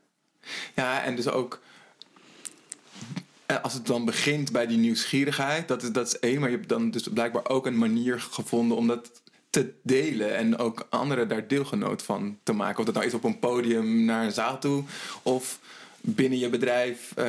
Ja, 0.74 1.02
en 1.02 1.16
dus 1.16 1.28
ook 1.28 1.60
eh, 3.46 3.62
als 3.62 3.72
het 3.72 3.86
dan 3.86 4.04
begint 4.04 4.52
bij 4.52 4.66
die 4.66 4.78
nieuwsgierigheid, 4.78 5.68
dat 5.68 5.82
is, 5.82 5.90
dat 5.92 6.06
is 6.06 6.18
één, 6.18 6.40
maar 6.40 6.50
je 6.50 6.56
hebt 6.56 6.68
dan 6.68 6.90
dus 6.90 7.08
blijkbaar 7.12 7.48
ook 7.48 7.66
een 7.66 7.78
manier 7.78 8.20
gevonden 8.20 8.76
om 8.76 8.86
dat 8.86 9.10
te 9.50 9.72
delen 9.82 10.36
en 10.36 10.58
ook 10.58 10.86
anderen 10.90 11.28
daar 11.28 11.48
deelgenoot 11.48 12.02
van 12.02 12.38
te 12.42 12.52
maken. 12.52 12.78
Of 12.78 12.84
dat 12.84 12.94
nou 12.94 13.06
is 13.06 13.14
op 13.14 13.24
een 13.24 13.38
podium 13.38 14.04
naar 14.04 14.24
een 14.24 14.32
zaal 14.32 14.58
toe 14.58 14.84
of 15.22 15.58
binnen 16.06 16.38
je 16.38 16.48
bedrijf, 16.48 17.12
eh, 17.16 17.26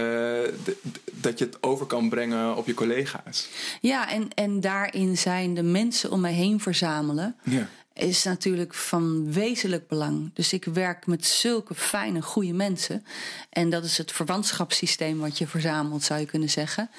dat 1.14 1.40
je 1.40 1.46
het 1.46 1.64
over 1.64 1.86
kan 1.86 2.10
brengen 2.10 2.56
op 2.56 2.68
je 2.68 2.74
collega's. 2.74 3.50
Ja, 3.82 4.10
en, 4.10 4.28
en 4.34 4.60
daarin 4.60 5.18
zijn 5.18 5.54
de 5.54 5.64
mensen 5.64 6.12
om 6.12 6.22
mij 6.22 6.34
heen 6.34 6.60
verzamelen. 6.60 7.36
Ja. 7.44 7.70
is 7.94 8.24
natuurlijk 8.24 8.74
van 8.74 9.34
wezenlijk 9.34 9.88
belang. 9.88 10.30
Dus 10.34 10.54
ik 10.54 10.66
werk 10.66 11.06
met 11.06 11.26
zulke 11.26 11.76
fijne, 11.76 12.22
goede 12.22 12.54
mensen. 12.54 13.06
En 13.50 13.70
dat 13.70 13.84
is 13.84 13.98
het 13.98 14.12
verwantschapssysteem 14.12 15.20
wat 15.20 15.38
je 15.38 15.48
verzamelt, 15.48 16.04
zou 16.04 16.20
je 16.20 16.26
kunnen 16.26 16.50
zeggen. 16.50 16.90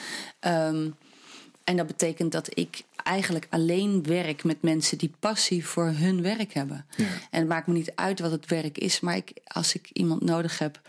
Ehm, 0.40 0.88
en 1.64 1.76
dat 1.76 1.86
betekent 1.86 2.32
dat 2.32 2.48
ik 2.58 2.82
eigenlijk 2.96 3.46
alleen 3.50 4.02
werk 4.02 4.44
met 4.44 4.62
mensen 4.62 4.98
die 4.98 5.12
passie 5.18 5.66
voor 5.66 5.86
hun 5.86 6.22
werk 6.22 6.52
hebben. 6.52 6.86
Ja. 6.96 7.04
En 7.30 7.38
het 7.38 7.48
maakt 7.48 7.66
me 7.66 7.72
niet 7.72 7.92
uit 7.94 8.20
wat 8.20 8.30
het 8.30 8.46
werk 8.46 8.78
is, 8.78 9.00
maar 9.00 9.16
ik, 9.16 9.32
als 9.46 9.74
ik 9.74 9.90
iemand 9.92 10.24
nodig 10.24 10.58
heb 10.58 10.80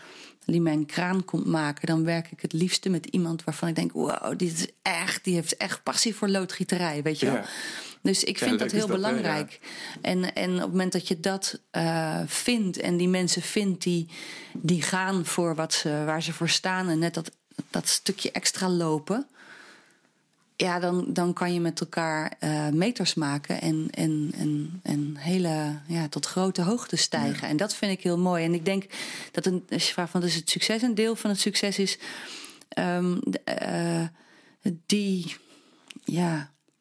die 0.44 0.60
mijn 0.60 0.86
kraan 0.86 1.24
komt 1.24 1.46
maken, 1.46 1.86
dan 1.86 2.04
werk 2.04 2.30
ik 2.30 2.40
het 2.40 2.52
liefste 2.52 2.88
met 2.88 3.06
iemand 3.06 3.44
waarvan 3.44 3.68
ik 3.68 3.74
denk: 3.74 3.92
wow, 3.92 4.38
dit 4.38 4.52
is 4.52 4.66
echt, 4.82 5.24
die 5.24 5.34
heeft 5.34 5.56
echt 5.56 5.82
passie 5.82 6.14
voor 6.14 6.28
loodgieterij, 6.28 7.02
weet 7.02 7.20
je 7.20 7.26
wel. 7.26 7.34
Ja. 7.34 7.44
Dus 8.02 8.24
ik 8.24 8.38
vind 8.38 8.58
dat 8.58 8.70
heel 8.70 8.86
dat, 8.86 8.88
hè, 8.88 8.94
ja. 8.94 9.10
belangrijk. 9.10 9.60
En, 10.00 10.34
en 10.34 10.54
op 10.54 10.60
het 10.60 10.70
moment 10.70 10.92
dat 10.92 11.08
je 11.08 11.20
dat 11.20 11.60
eh, 11.70 12.20
vindt 12.26 12.78
en 12.78 12.96
die 12.96 13.08
mensen 13.08 13.42
vindt 13.42 13.82
die, 13.82 14.08
die 14.52 14.82
gaan 14.82 15.26
voor 15.26 15.54
wat 15.54 15.72
ze, 15.72 16.02
waar 16.04 16.22
ze 16.22 16.32
voor 16.32 16.48
staan 16.48 16.88
en 16.88 16.98
net 16.98 17.14
dat, 17.14 17.30
dat 17.70 17.88
stukje 17.88 18.32
extra 18.32 18.68
lopen, 18.68 19.26
ja, 20.60 20.78
dan, 20.78 21.04
dan 21.08 21.32
kan 21.32 21.52
je 21.52 21.60
met 21.60 21.80
elkaar 21.80 22.32
eh, 22.38 22.68
meters 22.68 23.14
maken 23.14 23.60
en, 23.60 23.88
en, 23.90 24.32
en, 24.36 24.80
en 24.82 25.16
hele, 25.16 25.78
ja, 25.86 26.08
tot 26.08 26.26
grote 26.26 26.62
hoogte 26.62 26.96
stijgen. 26.96 27.48
En 27.48 27.56
dat 27.56 27.74
vind 27.74 27.92
ik 27.92 28.02
heel 28.02 28.18
mooi. 28.18 28.44
En 28.44 28.54
ik 28.54 28.64
denk 28.64 28.84
dat 29.30 29.46
een, 29.46 29.64
als 29.70 29.86
je 29.86 29.92
vraagt, 29.92 30.12
wat 30.12 30.24
is 30.24 30.34
het 30.34 30.50
succes? 30.50 30.82
Een 30.82 30.94
deel 30.94 31.16
van 31.16 31.30
het 31.30 31.40
succes 31.40 31.78
is 31.78 31.98
ehm, 32.68 33.18
eh, 33.44 34.04
die, 34.86 35.36
ja, 36.04 36.32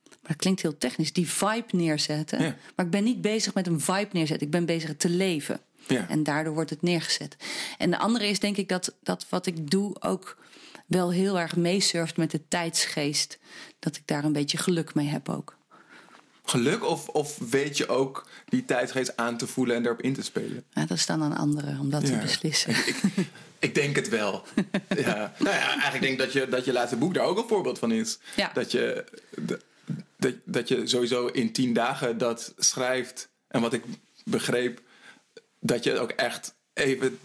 maar 0.10 0.22
dat 0.22 0.36
klinkt 0.36 0.62
heel 0.62 0.78
technisch, 0.78 1.14
die 1.14 1.30
vibe 1.30 1.68
neerzetten. 1.72 2.42
Ja. 2.42 2.56
Maar 2.76 2.86
ik 2.86 2.92
ben 2.92 3.04
niet 3.04 3.22
bezig 3.22 3.54
met 3.54 3.68
een 3.68 3.80
vibe 3.80 4.10
neerzetten. 4.12 4.46
Ik 4.46 4.54
ben 4.54 4.66
bezig 4.66 4.98
te 4.98 5.10
leven. 5.10 5.60
Ja. 5.88 6.10
En 6.10 6.24
daardoor 6.24 6.54
wordt 6.54 6.70
het 6.70 6.82
neergezet. 6.82 7.36
En 7.78 7.90
de 7.90 7.98
andere 7.98 8.28
is 8.28 8.40
denk 8.40 8.58
ik 8.58 8.70
dat, 8.70 8.96
dat 9.04 9.26
wat 9.30 9.46
ik 9.46 9.72
doe 9.72 10.02
ook 10.02 10.38
wel 10.90 11.12
heel 11.12 11.40
erg 11.40 11.56
meesurft 11.56 12.18
met 12.18 12.32
de 12.32 12.42
tijdsgeest. 12.48 13.40
Dat 13.80 13.96
ik 13.96 14.02
daar 14.06 14.24
een 14.24 14.34
beetje 14.34 14.58
geluk 14.58 14.94
mee 14.94 15.08
heb 15.08 15.30
ook. 15.30 15.58
geluk? 16.44 16.86
Of, 16.86 17.08
of 17.08 17.38
weet 17.38 17.78
je 17.78 17.88
ook 17.88 18.28
die 18.46 18.66
tijdgeest 18.66 19.18
aan 19.18 19.38
te 19.38 19.48
voelen 19.48 19.76
en 19.76 19.86
erop 19.86 20.02
in 20.02 20.14
te 20.14 20.24
spelen? 20.24 20.64
Ja, 20.74 20.86
dat 20.86 20.98
is 20.98 21.06
dan 21.06 21.24
aan 21.24 21.38
anderen 21.38 21.80
om 21.80 21.90
dat 21.90 22.06
te 22.06 22.18
beslissen. 22.18 22.72
Ik, 22.72 23.02
ik 23.60 23.76
denk 23.76 23.96
het 23.96 24.10
wel. 24.10 24.44
ja. 25.06 25.34
Nou 25.38 25.56
ja, 25.56 25.68
eigenlijk 25.70 26.02
denk 26.02 26.14
ik 26.14 26.18
dat 26.18 26.34
je, 26.34 26.48
dat 26.48 26.66
je 26.66 26.74
laatste 26.74 26.98
boek 26.98 27.14
daar 27.14 27.26
ook 27.26 27.38
een 27.38 27.48
voorbeeld 27.48 27.80
van 27.80 27.92
is. 27.92 28.20
Ja. 28.36 28.52
Dat, 28.54 28.72
je, 28.72 29.06
dat, 30.18 30.34
dat 30.44 30.68
je 30.68 30.88
sowieso 30.88 31.28
in 31.28 31.52
tien 31.52 31.74
dagen 31.74 32.18
dat 32.18 32.54
schrijft. 32.58 33.30
En 33.48 33.62
wat 33.62 33.74
ik 33.74 33.84
begreep, 34.24 34.82
dat 35.60 35.84
je 35.84 36.00
ook 36.00 36.12
echt 36.12 36.56
even 36.74 37.20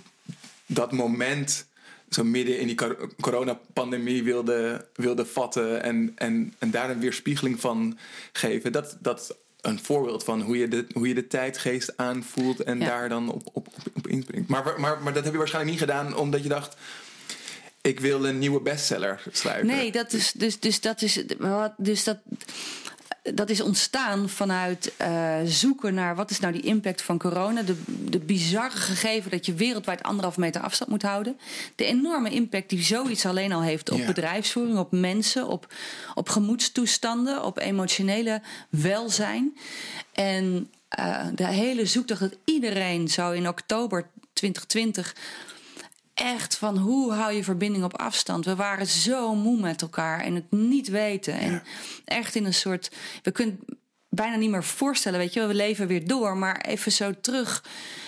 dat 0.67 0.93
moment 0.93 1.67
zo 2.11 2.25
midden 2.25 2.59
in 2.59 2.67
die 2.67 2.77
cor- 2.77 3.11
coronapandemie 3.21 4.23
wilde, 4.23 4.87
wilde 4.95 5.27
vatten 5.27 5.83
en, 5.83 6.13
en, 6.17 6.55
en 6.59 6.71
daar 6.71 6.91
een 6.91 7.01
weerspiegeling 7.01 7.61
van 7.61 7.99
geven. 8.33 8.73
Dat, 8.73 8.97
dat 9.01 9.37
een 9.61 9.79
voorbeeld 9.83 10.25
van 10.25 10.41
hoe 10.41 10.57
je 10.59 10.69
de, 10.69 10.87
hoe 10.93 11.09
je 11.09 11.15
de 11.15 11.27
tijdgeest 11.27 11.97
aanvoelt 11.97 12.61
en 12.63 12.79
Ja. 12.81 12.87
daar 12.87 13.09
dan 13.09 13.33
op, 13.33 13.43
op, 13.53 13.67
op, 13.69 13.77
op 13.95 14.07
inspringt. 14.07 14.49
Maar, 14.49 14.75
maar, 14.81 15.03
maar 15.03 15.13
dat 15.13 15.25
heb 15.25 15.33
je 15.33 15.39
waarschijnlijk 15.39 15.79
niet 15.79 15.89
gedaan 15.91 16.17
omdat 16.17 16.43
je 16.43 16.49
dacht, 16.49 16.77
ik 17.81 18.01
wil 18.01 18.25
een 18.27 18.39
nieuwe 18.39 18.61
bestseller 18.61 19.23
schrijven. 19.33 19.67
Nee, 19.67 19.93
dat 19.93 20.13
is 20.13 20.33
dus, 20.33 20.61
dus 20.61 20.81
dat 20.81 21.03
is 21.03 21.25
wat- 21.39 21.75
dus 21.77 22.05
dat. 22.05 22.19
Dat 23.35 23.51
is 23.51 23.61
ontstaan 23.61 24.29
vanuit 24.29 24.93
eh, 24.97 25.37
zoeken 25.45 25.95
naar 25.95 26.17
wat 26.17 26.31
is 26.31 26.41
nou 26.41 26.53
die 26.53 26.63
impact 26.63 27.03
van 27.03 27.19
corona. 27.19 27.63
De, 27.63 27.83
de 27.87 28.19
bizarre 28.19 28.77
gegeven 28.77 29.31
dat 29.31 29.47
je 29.47 29.55
wereldwijd 29.55 30.03
anderhalf 30.03 30.37
meter 30.37 30.61
afstand 30.61 30.91
moet 30.91 31.03
houden. 31.03 31.39
De 31.75 31.85
enorme 31.85 32.31
impact 32.31 32.69
die 32.69 32.83
zoiets 32.83 33.27
alleen 33.27 33.53
al 33.53 33.63
heeft 33.63 33.91
op 33.91 33.99
Ja. 33.99 34.07
bedrijfsvoering, 34.07 34.79
op 34.79 34.93
mensen, 34.93 35.47
op, 35.47 35.73
op 36.15 36.29
gemoedstoestanden, 36.29 37.45
op 37.45 37.59
emotionele 37.59 38.43
welzijn. 38.69 39.57
En 40.13 40.71
eh, 40.89 41.27
de 41.35 41.47
hele 41.47 41.87
zoektocht 41.87 42.21
dat 42.21 42.37
iedereen 42.45 43.09
zou 43.09 43.37
in 43.37 43.49
oktober 43.49 44.07
2020 44.33 45.15
echt 46.15 46.57
van 46.57 46.77
hoe 46.79 47.13
hou 47.13 47.33
je 47.33 47.45
verbinding 47.45 47.85
op 47.85 47.99
afstand. 47.99 48.45
We 48.45 48.57
waren 48.57 48.87
zo 48.87 49.35
moe 49.35 49.61
met 49.61 49.83
elkaar 49.83 50.21
en 50.21 50.35
het 50.35 50.51
niet 50.51 50.89
weten. 50.89 51.39
En 51.39 51.63
echt 52.05 52.35
in 52.35 52.45
een 52.45 52.55
soort. 52.55 52.91
We 53.23 53.31
kunnen 53.31 53.59
bijna 54.09 54.37
niet 54.37 54.51
meer 54.51 54.65
voorstellen, 54.65 55.19
weet 55.19 55.33
je, 55.33 55.39
wel, 55.41 55.49
we 55.49 55.55
leven 55.55 55.87
weer 55.87 56.07
door, 56.07 56.37
maar 56.37 56.61
even 56.61 56.93
zo 56.93 57.13
terug. 57.21 57.65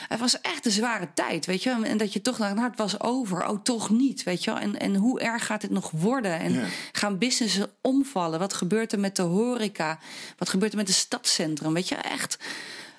Het 0.09 0.21
was 0.21 0.41
echt 0.41 0.67
een 0.67 0.73
zware 0.73 1.09
tijd, 1.15 1.47
weet 1.47 1.63
je. 1.63 1.71
wel. 1.71 1.85
En 1.85 1.97
dat 1.97 2.13
je 2.13 2.23
toch 2.23 2.37
dacht, 2.37 2.55
nou, 2.55 2.69
het 2.69 2.79
was 2.79 3.01
over. 3.01 3.49
Oh, 3.49 3.63
toch 3.63 3.91
niet, 3.91 4.23
weet 4.23 4.45
je 4.45 4.51
wel. 4.51 4.61
En, 4.61 4.79
en 4.79 4.95
hoe 4.97 5.21
erg 5.21 5.47
gaat 5.47 5.61
dit 5.61 5.71
nog 5.71 5.91
worden? 5.91 6.39
En 6.39 6.53
Ja. 6.53 6.65
gaan 6.93 7.19
businessen 7.19 7.71
omvallen? 7.81 8.39
Wat 8.39 8.55
gebeurt 8.55 8.93
er 8.93 9.01
met 9.01 9.17
de 9.17 9.23
horeca? 9.23 9.99
Wat 10.39 10.49
gebeurt 10.49 10.73
er 10.73 10.79
met 10.79 10.89
het 10.89 10.97
stadscentrum? 10.97 11.73
Weet 11.73 11.89
je, 11.89 11.95
echt 11.95 12.39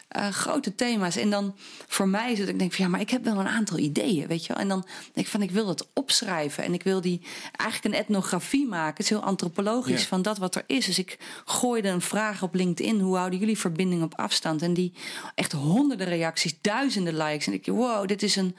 eh, 0.07 0.27
grote 0.27 0.75
thema's. 0.75 1.15
En 1.15 1.29
dan 1.29 1.55
voor 1.87 2.07
mij 2.07 2.31
is 2.31 2.39
het, 2.39 2.49
ik 2.49 2.59
denk 2.59 2.73
van 2.73 2.85
ja, 2.85 2.91
maar 2.91 2.99
ik 2.99 3.09
heb 3.09 3.23
wel 3.23 3.39
een 3.39 3.47
aantal 3.47 3.77
ideeën, 3.77 4.27
weet 4.27 4.45
je 4.45 4.53
wel. 4.53 4.61
En 4.61 4.67
dan 4.67 4.85
denk 5.13 5.25
ik 5.25 5.31
van, 5.31 5.41
ik 5.41 5.51
wil 5.51 5.65
dat 5.65 5.87
opschrijven. 5.93 6.63
En 6.63 6.73
ik 6.73 6.83
wil 6.83 7.01
die 7.01 7.21
eigenlijk 7.55 7.95
een 7.95 8.01
etnografie 8.01 8.67
maken. 8.67 8.93
Het 8.95 8.99
is 9.03 9.09
heel 9.09 9.23
antropologisch 9.23 10.01
Ja. 10.01 10.07
van 10.07 10.21
dat 10.21 10.37
wat 10.37 10.55
er 10.55 10.63
is. 10.67 10.85
Dus 10.85 10.99
ik 10.99 11.17
gooide 11.45 11.87
een 11.89 12.01
vraag 12.01 12.43
op 12.43 12.53
LinkedIn. 12.55 12.99
Hoe 12.99 13.17
houden 13.17 13.39
jullie 13.39 13.57
verbinding 13.57 14.03
op 14.03 14.15
afstand? 14.15 14.61
En 14.61 14.73
die 14.73 14.93
echt 15.35 15.51
honderden 15.51 16.07
reacties, 16.07 16.57
duizenden 16.61 17.17
likes. 17.17 17.47
En 17.47 17.53
ik 17.53 17.65
wow, 17.65 18.07
dit 18.07 18.23
is 18.23 18.35
een, 18.35 18.55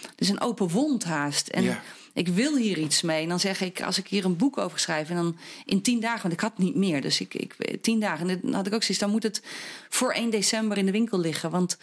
dit 0.00 0.12
is 0.20 0.28
een 0.28 0.40
open 0.40 0.68
wond 0.68 1.04
haast. 1.04 1.48
En 1.48 1.62
Ja. 1.62 1.80
Ik 2.14 2.28
wil 2.28 2.56
hier 2.56 2.78
iets 2.78 3.02
mee. 3.02 3.22
En 3.22 3.28
dan 3.28 3.40
zeg 3.40 3.60
ik, 3.60 3.82
als 3.82 3.98
ik 3.98 4.06
hier 4.08 4.24
een 4.24 4.36
boek 4.36 4.58
over 4.58 4.78
schrijf... 4.78 5.08
en 5.10 5.16
dan 5.16 5.38
in 5.64 5.82
tien 5.82 6.00
dagen, 6.00 6.22
want 6.22 6.34
ik 6.34 6.40
had 6.40 6.58
niet 6.58 6.74
meer. 6.74 7.00
Dus 7.00 7.20
ik, 7.20 7.34
ik 7.34 7.56
tien 7.82 8.00
dagen. 8.00 8.28
En 8.30 8.38
dan 8.42 8.52
had 8.52 8.66
ik 8.66 8.74
ook 8.74 8.82
zoiets, 8.82 8.98
dan 8.98 9.10
moet 9.10 9.22
het 9.22 9.42
voor 9.88 10.12
1 10.12 10.30
december 10.30 10.78
in 10.78 10.86
de 10.86 10.92
winkel 10.92 11.18
liggen. 11.20 11.50
Want 11.50 11.78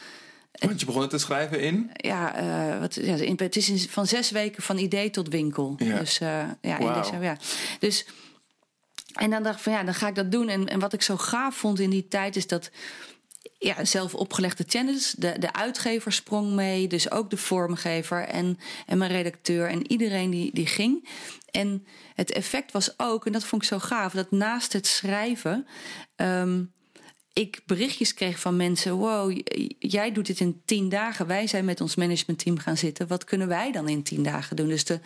Want 0.51 0.79
je 0.79 0.85
begon 0.85 1.01
het 1.01 1.09
te 1.09 1.17
schrijven 1.17 1.61
in? 1.61 1.89
ja, 1.93 2.35
eh, 2.35 2.79
wat, 2.79 2.93
ja 2.95 3.15
in- 3.15 3.35
het 3.39 3.55
is 3.55 3.69
in- 3.69 3.79
van 3.89 4.07
zes 4.07 4.31
weken 4.31 4.63
van 4.63 4.77
idee 4.77 5.09
tot 5.09 5.27
winkel. 5.29 5.73
Ja. 5.77 5.99
Dus 5.99 6.19
eh, 6.19 6.27
ja, 6.61 6.77
in 6.79 6.85
Wauw. 6.85 7.01
december. 7.01 7.23
Ja. 7.27 7.37
Dus, 7.79 8.05
en 9.13 9.29
dan 9.29 9.43
dacht 9.43 9.55
ik 9.57 9.61
van 9.63 9.73
ja, 9.73 9.83
dan 9.83 9.93
ga 9.93 10.07
ik 10.07 10.15
dat 10.15 10.31
doen. 10.31 10.49
En, 10.49 10.67
en 10.67 10.79
wat 10.79 10.93
ik 10.93 11.01
zo 11.01 11.17
gaaf 11.17 11.55
vond 11.55 11.79
in 11.79 11.89
die 11.89 12.07
tijd 12.07 12.35
is 12.35 12.47
dat 12.47 12.69
ja, 13.59 13.85
zelf 13.85 14.15
opgelegde 14.15 14.63
channels. 14.67 15.15
De, 15.17 15.39
de 15.39 15.53
uitgever 15.53 16.11
sprong 16.11 16.51
mee, 16.51 16.87
dus 16.87 17.11
ook 17.11 17.29
de 17.29 17.37
vormgever 17.37 18.27
en, 18.27 18.59
en 18.85 18.97
mijn 18.97 19.11
redacteur 19.11 19.69
en 19.69 19.91
iedereen 19.91 20.29
die, 20.29 20.53
die 20.53 20.67
ging. 20.67 21.07
En 21.51 21.85
het 22.15 22.31
effect 22.31 22.71
was 22.71 22.99
ook, 22.99 23.25
en 23.25 23.31
dat 23.31 23.43
vond 23.43 23.61
ik 23.61 23.67
zo 23.67 23.79
gaaf, 23.79 24.13
dat 24.13 24.31
naast 24.31 24.73
het 24.73 24.87
schrijven. 24.87 25.67
ehm, 26.15 26.63
ik 27.33 27.61
berichtjes 27.65 28.13
kreeg 28.13 28.39
van 28.39 28.55
mensen: 28.55 28.93
Wow, 28.93 29.39
jij 29.79 30.11
doet 30.11 30.25
dit 30.25 30.39
in 30.39 30.61
tien 30.65 30.89
dagen. 30.89 31.27
Wij 31.27 31.47
zijn 31.47 31.65
met 31.65 31.81
ons 31.81 31.95
managementteam 31.95 32.57
gaan 32.57 32.77
zitten. 32.77 33.07
Wat 33.07 33.23
kunnen 33.23 33.47
wij 33.47 33.71
dan 33.71 33.89
in 33.89 34.03
tien 34.03 34.23
dagen 34.23 34.55
doen? 34.55 34.67
Dus 34.67 34.85
de, 34.85 34.99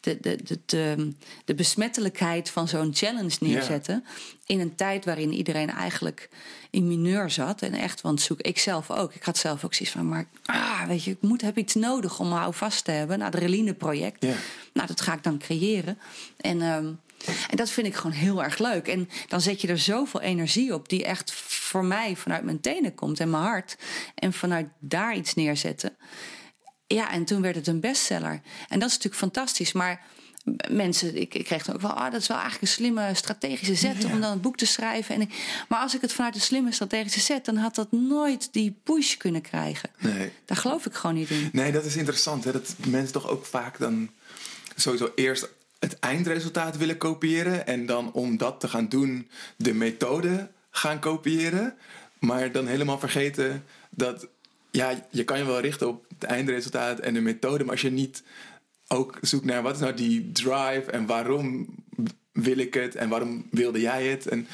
de, 0.00 0.18
de, 0.20 0.58
de, 0.66 1.12
de, 1.44 1.54
besmettelijkheid 1.54 2.50
van 2.50 2.68
zo'n 2.68 2.94
challenge 2.94 3.36
neerzetten. 3.40 4.04
In 4.46 4.60
een 4.60 4.74
tijd 4.74 5.04
waarin 5.04 5.32
iedereen 5.32 5.70
eigenlijk 5.70 6.28
in 6.70 6.88
mineur 6.88 7.30
zat. 7.30 7.62
En 7.62 7.74
echt, 7.74 8.00
want 8.00 8.20
zoek 8.20 8.40
ik 8.40 8.58
zelf 8.58 8.90
ook. 8.90 9.14
Ik 9.14 9.22
had 9.22 9.38
zelf 9.38 9.64
ook 9.64 9.74
zoiets 9.74 9.96
van: 9.96 10.08
Maar 10.08 10.26
ah, 10.44 10.86
weet 10.86 11.04
je, 11.04 11.10
ik 11.10 11.22
moet, 11.22 11.40
heb 11.40 11.58
iets 11.58 11.74
nodig 11.74 12.20
om 12.20 12.32
hou 12.32 12.54
vast 12.54 12.84
te 12.84 12.90
hebben. 12.90 13.18
Nou, 13.18 13.30
het 13.30 13.40
Reline-project. 13.40 14.24
Ja. 14.24 14.34
Nou, 14.72 14.86
dat 14.86 15.00
ga 15.00 15.14
ik 15.14 15.22
dan 15.22 15.38
creëren. 15.38 15.98
En, 16.36 16.62
ehm, 16.62 16.92
en 17.50 17.56
dat 17.56 17.70
vind 17.70 17.86
ik 17.86 17.94
gewoon 17.94 18.16
heel 18.16 18.42
erg 18.44 18.58
leuk. 18.58 18.88
En 18.88 19.08
dan 19.28 19.40
zet 19.40 19.60
je 19.60 19.68
er 19.68 19.78
zoveel 19.78 20.20
energie 20.20 20.74
op, 20.74 20.88
die 20.88 21.04
echt 21.04 21.32
voor 21.32 21.84
mij 21.84 22.16
vanuit 22.16 22.44
mijn 22.44 22.60
tenen 22.60 22.94
komt 22.94 23.20
en 23.20 23.30
mijn 23.30 23.42
hart. 23.42 23.76
En 24.14 24.32
vanuit 24.32 24.66
daar 24.78 25.16
iets 25.16 25.34
neerzetten. 25.34 25.96
Ja, 26.86 27.10
en 27.12 27.24
toen 27.24 27.42
werd 27.42 27.54
het 27.56 27.66
een 27.66 27.80
bestseller. 27.80 28.40
En 28.68 28.78
dat 28.78 28.88
is 28.88 28.94
natuurlijk 28.94 29.14
fantastisch. 29.22 29.72
Maar 29.72 30.00
mensen, 30.70 31.16
ik, 31.20 31.34
ik 31.34 31.44
kreeg 31.44 31.64
dan 31.64 31.74
ook 31.74 31.80
wel, 31.80 31.90
ah, 31.90 32.12
dat 32.12 32.20
is 32.20 32.26
wel 32.26 32.36
eigenlijk 32.38 32.66
een 32.68 32.76
slimme 32.76 33.14
strategische 33.14 33.74
zet 33.74 34.04
om 34.04 34.20
dan 34.20 34.30
het 34.30 34.42
boek 34.42 34.56
te 34.56 34.66
schrijven. 34.66 35.14
En 35.14 35.20
ik- 35.20 35.64
maar 35.68 35.78
als 35.80 35.94
ik 35.94 36.00
het 36.00 36.12
vanuit 36.12 36.34
een 36.34 36.40
slimme 36.40 36.72
strategische 36.72 37.20
zet, 37.20 37.44
dan 37.44 37.56
had 37.56 37.74
dat 37.74 37.92
nooit 37.92 38.48
die 38.52 38.80
push 38.84 39.16
kunnen 39.16 39.40
krijgen. 39.42 39.90
Nee. 39.98 40.32
Daar 40.44 40.56
geloof 40.56 40.86
ik 40.86 40.94
gewoon 40.94 41.16
niet 41.16 41.30
in. 41.30 41.48
Nee, 41.52 41.72
dat 41.72 41.84
is 41.84 41.96
interessant. 41.96 42.44
Hè? 42.44 42.52
Dat 42.52 42.74
mensen 42.86 43.12
toch 43.12 43.28
ook 43.28 43.46
vaak 43.46 43.78
dan 43.78 44.10
sowieso 44.76 45.12
eerst 45.14 45.48
het 45.82 45.98
eindresultaat 45.98 46.76
willen 46.76 46.96
kopiëren. 46.96 47.66
En 47.66 47.86
dan 47.86 48.12
om 48.12 48.36
dat 48.36 48.60
te 48.60 48.68
gaan 48.68 48.88
doen, 48.88 49.28
de 49.56 49.74
methode 49.74 50.50
gaan 50.70 50.98
kopiëren. 50.98 51.74
Maar 52.18 52.52
dan 52.52 52.66
helemaal 52.66 52.98
vergeten 52.98 53.64
dat 53.90 54.28
ja, 54.70 55.06
je 55.10 55.24
kan 55.24 55.38
je 55.38 55.44
wel 55.44 55.60
richten 55.60 55.88
op 55.88 56.04
het 56.08 56.24
eindresultaat 56.24 56.98
en 56.98 57.14
de 57.14 57.20
methode. 57.20 57.64
Maar 57.64 57.72
als 57.72 57.82
je 57.82 57.90
niet 57.90 58.22
ook 58.88 59.18
zoekt 59.20 59.44
naar 59.44 59.62
wat 59.62 59.74
is 59.74 59.80
nou 59.80 59.94
die 59.94 60.32
drive 60.32 60.84
en 60.90 61.06
waarom 61.06 61.74
wil 62.32 62.58
ik 62.58 62.74
het 62.74 62.94
en 62.94 63.08
waarom 63.08 63.46
wilde 63.50 63.80
jij 63.80 64.06
het. 64.06 64.28
En 64.28 64.46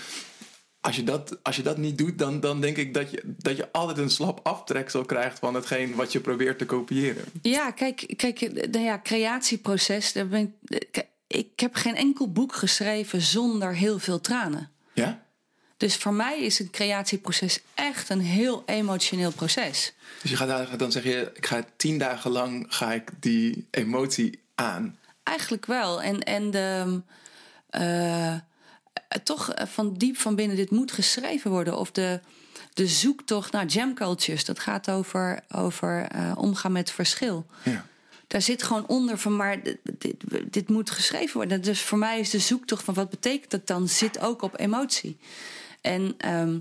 als 0.80 0.96
je 0.96 1.04
dat, 1.04 1.38
als 1.42 1.56
je 1.56 1.62
dat 1.62 1.76
niet 1.76 1.98
doet, 1.98 2.18
dan, 2.18 2.40
dan 2.40 2.60
denk 2.60 2.76
ik 2.76 2.94
dat 2.94 3.10
je, 3.10 3.22
dat 3.24 3.56
je 3.56 3.72
altijd 3.72 3.98
een 3.98 4.10
slap 4.10 4.40
aftreksel 4.42 5.04
krijgt 5.04 5.38
van 5.38 5.54
hetgeen 5.54 5.94
wat 5.94 6.12
je 6.12 6.20
probeert 6.20 6.58
te 6.58 6.66
kopiëren. 6.66 7.24
Ja, 7.42 7.70
kijk, 7.70 8.14
kijk 8.16 8.40
nou 8.70 8.84
ja, 8.84 9.00
creatieproces. 9.02 10.12
Daar 10.12 10.28
ben 10.28 10.54
kijk, 10.90 11.06
ik 11.28 11.60
heb 11.60 11.74
geen 11.74 11.96
enkel 11.96 12.32
boek 12.32 12.54
geschreven 12.54 13.20
zonder 13.20 13.74
heel 13.74 13.98
veel 13.98 14.20
tranen. 14.20 14.70
Ja? 14.92 15.22
Dus 15.76 15.96
voor 15.96 16.14
mij 16.14 16.40
is 16.40 16.58
een 16.58 16.70
creatieproces 16.70 17.60
echt 17.74 18.08
een 18.08 18.20
heel 18.20 18.62
emotioneel 18.66 19.30
proces. 19.32 19.92
Dus 20.22 20.30
je 20.30 20.36
gaat 20.36 20.78
dan 20.78 20.92
zeg 20.92 21.02
je, 21.02 21.30
ik 21.34 21.46
ga 21.46 21.64
tien 21.76 21.98
dagen 21.98 22.30
lang 22.30 22.66
ga 22.68 22.92
ik 22.92 23.10
die 23.20 23.66
emotie 23.70 24.42
aan. 24.54 24.98
Eigenlijk 25.22 25.66
wel. 25.66 26.02
En, 26.02 26.22
en 26.22 26.50
de, 26.50 27.00
eh, 27.70 28.32
eh, 28.32 28.40
toch 29.24 29.52
van 29.54 29.94
diep 29.94 30.16
van 30.16 30.34
binnen, 30.34 30.56
dit 30.56 30.70
moet 30.70 30.92
geschreven 30.92 31.50
worden. 31.50 31.78
Of 31.78 31.90
de, 31.90 32.20
de 32.74 32.86
zoektocht 32.86 33.52
naar 33.52 33.66
jam 33.66 33.94
cultures. 33.94 34.44
Dat 34.44 34.58
gaat 34.58 34.90
over, 34.90 35.40
over 35.48 36.02
eh, 36.02 36.32
omgaan 36.36 36.72
met 36.72 36.90
verschil. 36.90 37.46
Ja. 37.62 37.86
Daar 38.28 38.42
zit 38.42 38.62
gewoon 38.62 38.86
onder 38.86 39.18
van, 39.18 39.36
maar 39.36 39.62
dit, 39.62 40.14
dit, 40.50 40.68
moet 40.68 40.90
geschreven 40.90 41.36
worden. 41.36 41.62
Dus 41.62 41.82
voor 41.82 41.98
mij 41.98 42.20
is 42.20 42.30
de 42.30 42.38
zoektocht 42.38 42.84
van 42.84 42.94
wat 42.94 43.10
betekent 43.10 43.50
dat 43.50 43.66
dan, 43.66 43.88
zit 43.88 44.18
ook 44.18 44.42
op 44.42 44.60
emotie. 44.60 45.18
En 45.80 46.14
ehm, 46.18 46.58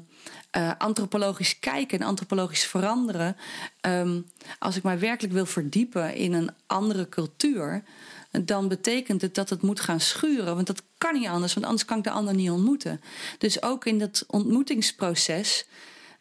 eh, 0.51 0.71
antropologisch 0.77 1.60
kijken 1.60 1.99
en 1.99 2.06
antropologisch 2.06 2.65
veranderen. 2.65 3.36
ehm, 3.82 4.21
als 4.60 4.75
ik 4.75 4.84
mij 4.84 4.99
werkelijk 4.99 5.34
wil 5.34 5.45
verdiepen 5.45 6.15
in 6.15 6.34
een 6.34 6.51
andere 6.65 7.10
cultuur, 7.10 7.84
dan 8.32 8.67
betekent 8.67 9.21
het 9.21 9.36
dat 9.36 9.49
het 9.49 9.62
moet 9.62 9.80
gaan 9.80 9.99
schuren. 9.99 10.56
Want 10.56 10.67
dat 10.67 10.84
kan 10.97 11.13
niet 11.13 11.27
anders, 11.27 11.53
want 11.53 11.65
anders 11.65 11.86
kan 11.86 11.97
ik 11.97 12.03
de 12.03 12.10
ander 12.10 12.34
niet 12.34 12.49
ontmoeten. 12.49 13.01
Dus 13.38 13.62
ook 13.62 13.86
in 13.86 13.99
dat 13.99 14.23
ontmoetingsproces 14.27 15.65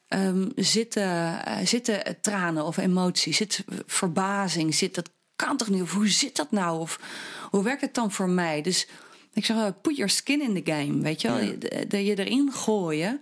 ehm, 0.09 0.49
zitten, 0.57 1.45
eh, 1.45 1.67
zitten 1.67 2.21
tranen 2.21 2.65
of 2.65 2.77
emoties, 2.77 3.37
zit 3.37 3.65
verbazing, 3.87 4.75
zit 4.75 4.95
dat 4.95 5.11
kan 5.37 5.57
toch 5.57 5.69
niet? 5.69 5.83
Of 5.83 5.93
hoe 5.93 6.09
zit 6.09 6.37
dat 6.37 6.51
nou? 6.51 6.81
Of 6.81 7.01
hoe 7.51 7.63
werkt 7.63 7.81
het 7.81 7.95
dan 7.95 8.13
voor 8.13 8.29
mij? 8.29 8.63
Dus 8.63 8.87
ik 9.33 9.45
zeg 9.45 9.57
wel, 9.57 9.75
put 9.75 9.97
your 9.97 10.11
skin 10.11 10.43
in 10.43 10.63
the 10.63 10.73
game, 10.73 11.03
weet 11.03 11.21
je 11.21 11.29
wel? 11.29 11.41
Ja. 11.41 11.99
Je 11.99 12.19
erin 12.19 12.53
gooien. 12.53 13.21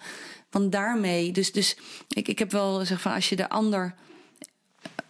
Want 0.50 0.72
daarmee, 0.72 1.32
dus, 1.32 1.52
dus 1.52 1.76
ik, 2.08 2.28
ik 2.28 2.38
heb 2.38 2.50
wel 2.50 2.78
gezegd 2.78 3.02
van 3.02 3.12
als 3.12 3.28
je 3.28 3.36
de 3.36 3.48
ander 3.48 3.94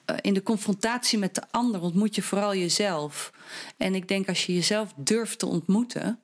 eh, 0.05 0.17
in 0.21 0.35
de 0.35 0.43
confrontatie 0.43 1.19
met 1.19 1.35
de 1.35 1.43
ander 1.51 1.81
ontmoet 1.81 2.14
je 2.14 2.23
vooral 2.23 2.55
jezelf. 2.55 3.33
En 3.77 3.95
ik 3.95 4.09
denk 4.09 4.29
als 4.29 4.47
je 4.47 4.55
jezelf 4.55 4.93
durft 4.97 5.38
te 5.38 5.47
ontmoeten 5.47 6.21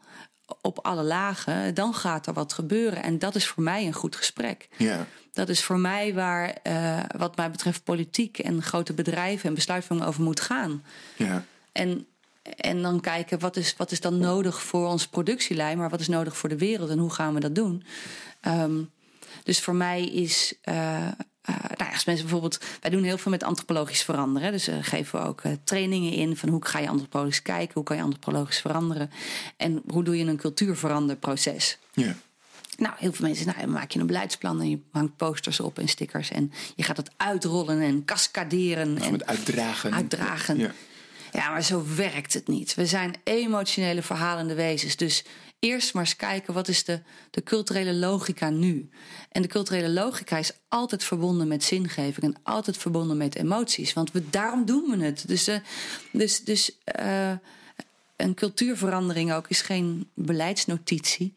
op 0.61 0.79
alle 0.79 1.03
lagen, 1.03 1.75
dan 1.75 1.95
gaat 1.95 2.27
er 2.27 2.33
wat 2.33 2.53
gebeuren. 2.53 3.03
En 3.03 3.19
dat 3.19 3.35
is 3.35 3.47
voor 3.47 3.63
mij 3.63 3.87
een 3.87 3.93
goed 3.93 4.17
gesprek. 4.17 4.69
Ja. 4.77 5.07
Dat 5.33 5.49
is 5.49 5.63
voor 5.63 5.79
mij 5.79 6.15
waar, 6.15 6.57
uh, 6.67 7.01
wat 7.17 7.37
mij 7.37 7.51
betreft, 7.51 7.85
politiek 7.85 8.39
en 8.39 8.63
grote 8.63 8.93
bedrijven 8.93 9.49
en 9.49 9.55
besluitvorming 9.55 10.09
over 10.09 10.23
moet 10.23 10.41
gaan. 10.41 10.85
Ja. 11.17 11.45
En, 11.73 12.07
en 12.43 12.83
dan 12.83 13.01
kijken 13.01 13.39
wat 13.39 13.57
is, 13.57 13.75
wat 13.77 13.91
is 13.91 14.01
dan 14.01 14.19
nodig 14.19 14.63
voor 14.63 14.89
onze 14.89 15.09
productielijn, 15.09 15.79
maar 15.79 15.91
wat 15.91 16.01
is 16.01 16.09
nodig 16.09 16.37
voor 16.37 16.49
de 16.49 16.59
wereld 16.59 16.91
en 16.91 16.99
hoe 16.99 17.11
gaan 17.11 17.35
we 17.35 17.41
dat 17.41 17.55
doen. 17.55 17.85
Um, 18.43 18.91
dus 19.45 19.61
voor 19.61 19.75
mij 19.75 20.05
is 20.05 20.55
uh, 20.65 21.09
uh, 21.48 21.57
nou 21.57 21.74
ja, 21.76 21.92
als 21.92 22.05
mensen 22.05 22.24
bijvoorbeeld, 22.24 22.64
wij 22.81 22.90
doen 22.90 23.03
heel 23.03 23.18
veel 23.18 23.31
met 23.31 23.42
antropologisch 23.42 24.03
veranderen. 24.03 24.53
Dus 24.53 24.68
uh, 24.68 24.74
geven 24.81 25.20
we 25.20 25.26
ook 25.26 25.44
uh, 25.44 25.53
trainingen 25.64 26.12
in 26.12 26.37
van 26.37 26.48
hoe 26.48 26.64
ga 26.64 26.79
je 26.79 26.88
antropologisch 26.88 27.42
kijken, 27.42 27.74
hoe 27.74 27.83
kan 27.83 27.96
je 27.96 28.03
antropologisch 28.03 28.61
veranderen 28.61 29.11
en 29.57 29.83
hoe 29.87 30.05
doe 30.05 30.18
je 30.18 30.24
een 30.24 30.37
cultuurveranderproces. 30.37 31.79
Ja. 31.92 32.16
Nou, 32.76 32.94
heel 32.98 33.12
veel 33.12 33.26
mensen, 33.26 33.46
nou, 33.46 33.59
dan 33.59 33.70
maak 33.70 33.90
je 33.90 33.98
een 33.98 34.07
beleidsplan 34.07 34.61
en 34.61 34.70
je 34.70 34.79
hangt 34.92 35.16
posters 35.16 35.61
op 35.61 35.79
en 35.79 35.88
stickers 35.88 36.31
en 36.31 36.53
je 36.76 36.83
gaat 36.83 36.96
het 36.96 37.11
uitrollen 37.16 37.81
en 37.81 38.05
cascaderen. 38.05 38.98
en 38.98 39.12
met 39.12 39.26
uitdragen. 39.26 39.94
Uitdragen. 39.94 40.59
Ja. 40.59 40.72
ja, 41.33 41.50
maar 41.50 41.62
zo 41.62 41.85
werkt 41.96 42.35
het 42.35 42.48
niet. 42.48 42.74
We 42.74 42.87
zijn 42.87 43.14
emotionele 43.24 44.03
verhalende 44.03 44.55
wezens. 44.55 44.96
Dus 44.96 45.24
eerst 45.61 45.94
maar 45.94 46.05
eens 46.05 46.16
kijken 46.16 46.55
wat 46.55 46.68
is 46.68 46.85
de, 46.85 47.01
de 47.31 47.42
culturele 47.42 47.94
logica 47.94 48.51
nu. 48.51 48.88
En 49.31 49.42
de 49.42 49.49
culturele 49.49 49.90
logica 49.90 50.38
is 50.38 50.53
altijd 50.68 51.05
verbonden 51.05 51.49
met 51.49 51.64
zingeving 51.64 52.27
en 52.27 52.40
altijd 52.42 52.77
verbonden 52.77 53.16
met 53.16 53.37
emoties. 53.37 53.92
Want 53.92 54.12
we, 54.12 54.31
daarom 54.31 54.64
doen 54.64 54.90
we 54.90 55.05
het. 55.05 55.29
Dus, 55.29 55.49
uh, 55.49 55.57
dus, 56.12 56.44
dus 56.44 56.77
uh, 57.01 57.33
een 58.16 58.35
cultuurverandering 58.35 59.33
ook 59.33 59.49
is 59.49 59.61
geen 59.61 60.09
beleidsnotitie. 60.14 61.35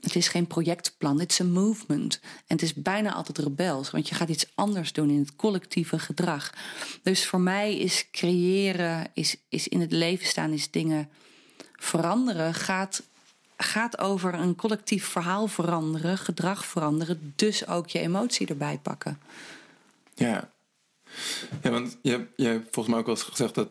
Het 0.00 0.16
is 0.16 0.28
geen 0.28 0.46
projectplan, 0.46 1.20
het 1.20 1.30
is 1.30 1.38
een 1.38 1.52
movement. 1.52 2.20
En 2.22 2.56
het 2.56 2.62
is 2.62 2.74
bijna 2.74 3.12
altijd 3.12 3.38
rebels, 3.38 3.90
want 3.90 4.08
je 4.08 4.14
gaat 4.14 4.28
iets 4.28 4.46
anders 4.54 4.92
doen 4.92 5.10
in 5.10 5.18
het 5.18 5.36
collectieve 5.36 5.98
gedrag. 5.98 6.52
Dus 7.02 7.26
voor 7.26 7.40
mij 7.40 7.76
is 7.78 8.10
creëren, 8.10 9.10
is, 9.14 9.36
is 9.48 9.68
in 9.68 9.80
het 9.80 9.92
leven 9.92 10.26
staan, 10.26 10.52
is 10.52 10.70
dingen 10.70 11.08
veranderen, 11.76 12.54
gaat 12.54 13.02
gaat 13.62 13.98
over 13.98 14.34
een 14.34 14.56
collectief 14.56 15.06
verhaal 15.06 15.46
veranderen, 15.46 16.18
gedrag 16.18 16.66
veranderen, 16.66 17.32
dus 17.36 17.66
ook 17.66 17.88
je 17.88 17.98
emotie 17.98 18.46
erbij 18.46 18.78
pakken. 18.82 19.18
Ja, 20.14 20.50
ja 21.62 21.70
want 21.70 21.98
je, 22.02 22.26
je 22.36 22.46
hebt 22.46 22.68
volgens 22.70 22.86
mij 22.86 22.98
ook 22.98 23.06
wel 23.06 23.14
eens 23.14 23.24
gezegd 23.24 23.54
dat, 23.54 23.68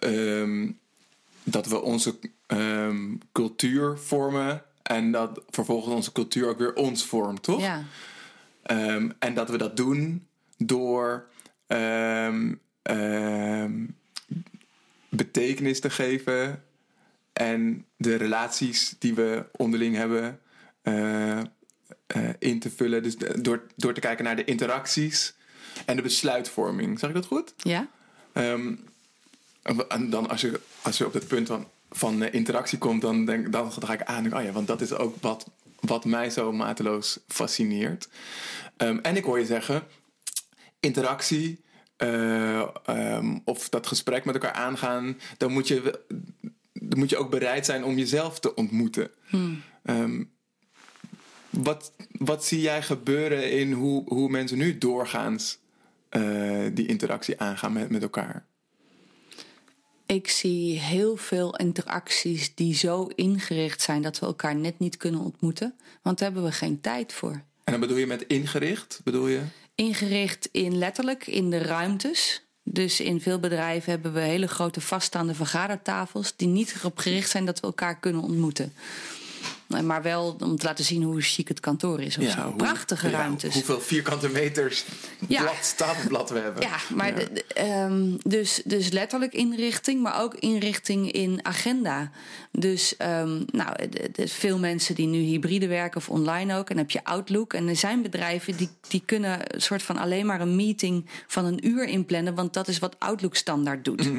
um, 0.00 0.78
dat 1.42 1.66
we 1.66 1.80
onze 1.80 2.18
um, 2.46 3.20
cultuur 3.32 3.98
vormen 3.98 4.62
en 4.82 5.12
dat 5.12 5.42
vervolgens 5.50 5.94
onze 5.94 6.12
cultuur 6.12 6.48
ook 6.48 6.58
weer 6.58 6.74
ons 6.74 7.04
vormt, 7.04 7.42
toch? 7.42 7.60
Ja. 7.60 7.84
Um, 8.70 9.12
en 9.18 9.34
dat 9.34 9.50
we 9.50 9.58
dat 9.58 9.76
doen 9.76 10.26
door 10.56 11.28
betekenis 15.08 15.80
te 15.80 15.90
geven 15.90 16.62
en 17.38 17.84
de 17.96 18.14
relaties 18.14 18.94
die 18.98 19.14
we 19.14 19.44
onderling 19.52 19.96
hebben 19.96 20.40
uh, 20.82 21.40
uh, 22.16 22.28
in 22.38 22.58
te 22.58 22.70
vullen. 22.70 23.02
Dus 23.02 23.16
door, 23.16 23.62
door 23.76 23.94
te 23.94 24.00
kijken 24.00 24.24
naar 24.24 24.36
de 24.36 24.44
interacties 24.44 25.34
en 25.86 25.96
de 25.96 26.02
besluitvorming. 26.02 26.98
Zeg 26.98 27.08
ik 27.08 27.14
dat 27.14 27.26
goed? 27.26 27.54
Ja. 27.56 27.88
Um, 28.32 28.84
en 29.88 30.10
dan 30.10 30.28
als 30.28 30.40
je, 30.40 30.60
als 30.82 30.98
je 30.98 31.06
op 31.06 31.12
het 31.12 31.26
punt 31.26 31.46
van, 31.46 31.66
van 31.90 32.22
interactie 32.22 32.78
komt, 32.78 33.02
dan, 33.02 33.24
denk, 33.24 33.52
dan 33.52 33.72
ga 33.72 33.92
ik 33.92 34.02
aan. 34.02 34.36
Oh 34.36 34.42
ja, 34.42 34.52
want 34.52 34.66
dat 34.66 34.80
is 34.80 34.92
ook 34.92 35.16
wat, 35.20 35.50
wat 35.80 36.04
mij 36.04 36.30
zo 36.30 36.52
mateloos 36.52 37.18
fascineert. 37.28 38.08
Um, 38.76 38.98
en 38.98 39.16
ik 39.16 39.24
hoor 39.24 39.38
je 39.38 39.46
zeggen, 39.46 39.82
interactie. 40.80 41.66
Uh, 42.02 42.68
um, 42.86 43.42
of 43.44 43.68
dat 43.68 43.86
gesprek 43.86 44.24
met 44.24 44.34
elkaar 44.34 44.52
aangaan, 44.52 45.18
dan 45.36 45.52
moet 45.52 45.68
je 45.68 46.00
dan 46.88 46.98
moet 46.98 47.10
je 47.10 47.16
ook 47.16 47.30
bereid 47.30 47.66
zijn 47.66 47.84
om 47.84 47.98
jezelf 47.98 48.40
te 48.40 48.54
ontmoeten. 48.54 49.10
Hmm. 49.26 49.62
Um, 49.84 50.30
wat, 51.50 51.92
wat 52.12 52.44
zie 52.44 52.60
jij 52.60 52.82
gebeuren 52.82 53.50
in 53.50 53.72
hoe, 53.72 54.02
hoe 54.06 54.28
mensen 54.28 54.58
nu 54.58 54.78
doorgaans 54.78 55.58
uh, 56.10 56.66
die 56.72 56.86
interactie 56.86 57.40
aangaan 57.40 57.72
met, 57.72 57.90
met 57.90 58.02
elkaar? 58.02 58.46
Ik 60.06 60.28
zie 60.28 60.78
heel 60.78 61.16
veel 61.16 61.56
interacties 61.56 62.54
die 62.54 62.74
zo 62.74 63.06
ingericht 63.14 63.82
zijn 63.82 64.02
dat 64.02 64.18
we 64.18 64.26
elkaar 64.26 64.56
net 64.56 64.78
niet 64.78 64.96
kunnen 64.96 65.20
ontmoeten. 65.20 65.74
Want 66.02 66.18
daar 66.18 66.32
hebben 66.32 66.50
we 66.50 66.56
geen 66.56 66.80
tijd 66.80 67.12
voor. 67.12 67.42
En 67.64 67.72
dan 67.72 67.80
bedoel 67.80 67.96
je 67.96 68.06
met 68.06 68.26
ingericht? 68.26 69.00
Bedoel 69.04 69.26
je? 69.26 69.40
Ingericht 69.74 70.48
in 70.52 70.78
letterlijk 70.78 71.26
in 71.26 71.50
de 71.50 71.58
ruimtes. 71.58 72.47
Dus 72.70 73.00
in 73.00 73.20
veel 73.20 73.38
bedrijven 73.38 73.90
hebben 73.90 74.12
we 74.12 74.20
hele 74.20 74.48
grote 74.48 74.80
vaststaande 74.80 75.34
vergadertafels 75.34 76.32
die 76.36 76.48
niet 76.48 76.74
erop 76.78 76.98
gericht 76.98 77.30
zijn 77.30 77.44
dat 77.44 77.60
we 77.60 77.66
elkaar 77.66 77.98
kunnen 77.98 78.22
ontmoeten. 78.22 78.72
Maar 79.68 80.02
wel 80.02 80.36
om 80.38 80.56
te 80.56 80.66
laten 80.66 80.84
zien 80.84 81.02
hoe 81.02 81.20
chic 81.20 81.48
het 81.48 81.60
kantoor 81.60 82.00
is 82.00 82.16
of 82.18 82.24
ja, 82.24 82.30
zo. 82.30 82.40
Hoe, 82.42 82.56
Prachtige 82.56 83.08
ja, 83.10 83.18
ruimtes. 83.18 83.54
Hoeveel 83.54 83.80
vierkante 83.80 84.28
meters 84.28 84.84
Ja. 85.26 85.40
blad, 85.42 85.74
tafelblad 85.76 86.30
we 86.30 86.38
hebben. 86.38 86.62
Ja, 86.62 86.76
maar 86.94 87.14
de- 87.14 87.32
de- 87.32 87.44
ehm, 87.54 88.16
dus, 88.22 88.62
dus 88.64 88.88
letterlijk 88.90 89.32
inrichting, 89.32 90.02
maar 90.02 90.22
ook 90.22 90.34
inrichting 90.34 91.12
in 91.12 91.40
agenda. 91.42 92.10
Dus 92.52 92.96
ehm, 92.96 93.42
nou, 93.50 93.88
de- 94.12 94.28
veel 94.28 94.58
mensen 94.58 94.94
die 94.94 95.06
nu 95.06 95.18
hybride 95.18 95.66
werken 95.68 95.96
of 96.00 96.08
online 96.08 96.54
ook. 96.56 96.68
En 96.70 96.74
dan 96.76 96.84
heb 96.84 96.90
je 96.90 97.04
Outlook. 97.04 97.52
En 97.52 97.68
er 97.68 97.76
zijn 97.76 98.02
bedrijven 98.02 98.56
die, 98.56 98.68
die 98.88 99.02
kunnen 99.06 99.54
een 99.54 99.62
soort 99.62 99.82
van 99.82 99.96
alleen 99.98 100.26
maar 100.26 100.40
een 100.40 100.56
meeting 100.56 101.06
van 101.26 101.44
een 101.44 101.66
uur 101.66 101.84
inplannen. 101.84 102.34
Want 102.34 102.52
dat 102.54 102.68
is 102.68 102.78
wat 102.78 102.96
Outlook 102.98 103.36
standaard 103.36 103.84
doet. 103.84 104.10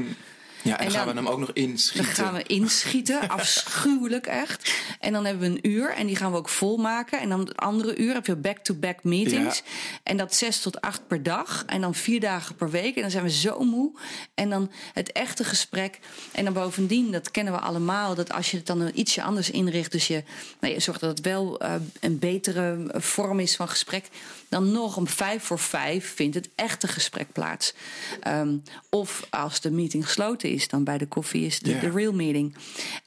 Ja, 0.64 0.78
en, 0.80 0.86
En 0.86 0.92
gaan 0.92 1.06
dan- 1.06 1.16
we 1.16 1.22
hem 1.22 1.30
ook 1.32 1.40
nog 1.40 1.48
Dan 1.54 1.56
inschieten. 1.64 2.06
gaan 2.14 2.34
we 2.34 2.44
inschieten, 2.44 3.28
afschuwelijk 3.40 4.28
echt. 4.28 4.74
En 5.00 5.14
dan 5.14 5.26
hebben 5.26 5.50
we 5.52 5.56
een 5.58 5.72
uur 5.72 5.90
en 5.94 6.08
die 6.08 6.16
gaan 6.16 6.32
we 6.32 6.38
ook 6.38 6.50
volmaken. 6.50 7.20
En 7.20 7.30
dan 7.30 7.40
het 7.40 7.58
andere 7.58 7.98
uur 7.98 8.14
heb 8.14 8.26
je 8.26 8.36
back-to-back 8.36 9.04
meetings. 9.04 9.58
Ja. 9.58 9.64
En 10.04 10.18
dat 10.18 10.36
zes 10.36 10.62
tot 10.62 10.82
acht 10.82 11.08
per 11.08 11.24
dag. 11.24 11.64
En 11.68 11.82
dan 11.82 11.96
vier 11.96 12.20
dagen 12.20 12.56
per 12.56 12.70
week. 12.70 12.96
En 12.96 13.02
dan 13.02 13.12
zijn 13.12 13.24
we 13.24 13.30
zo 13.32 13.60
moe. 13.60 13.92
En 14.34 14.50
dan 14.50 14.72
het 14.94 15.12
echte 15.12 15.44
gesprek. 15.44 16.00
En 16.32 16.44
dan 16.44 16.54
bovendien, 16.54 17.12
dat 17.12 17.32
kennen 17.32 17.54
we 17.54 17.60
allemaal... 17.60 18.16
dat 18.16 18.32
als 18.32 18.52
je 18.52 18.58
het 18.58 18.66
dan 18.66 18.92
ietsje 18.94 19.24
anders 19.24 19.50
inricht... 19.52 19.92
dus 19.92 20.08
je, 20.08 20.24
nou, 20.60 20.74
je 20.74 20.80
zorgt 20.80 21.00
dat 21.02 21.10
het 21.18 21.26
wel 21.26 21.60
eh, 21.60 21.74
een 22.00 22.20
betere 22.20 22.90
vorm 22.94 23.40
is 23.40 23.56
van 23.56 23.68
gesprek... 23.70 24.06
dan 24.50 24.72
nog 24.72 24.98
om 24.98 25.08
vijf 25.08 25.44
voor 25.44 25.60
vijf 25.60 26.14
vindt 26.14 26.36
het 26.36 26.50
echte 26.56 26.88
gesprek 26.88 27.32
plaats. 27.32 27.74
Ehm, 28.22 28.58
of 28.90 29.28
als 29.30 29.62
de 29.62 29.72
meeting 29.72 30.06
gesloten 30.06 30.50
is, 30.50 30.68
dan 30.68 30.84
bij 30.84 30.98
de 30.98 31.08
koffie 31.08 31.46
is 31.46 31.60
de, 31.60 31.80
de 31.80 31.90
real 31.90 32.14
meeting. 32.14 32.56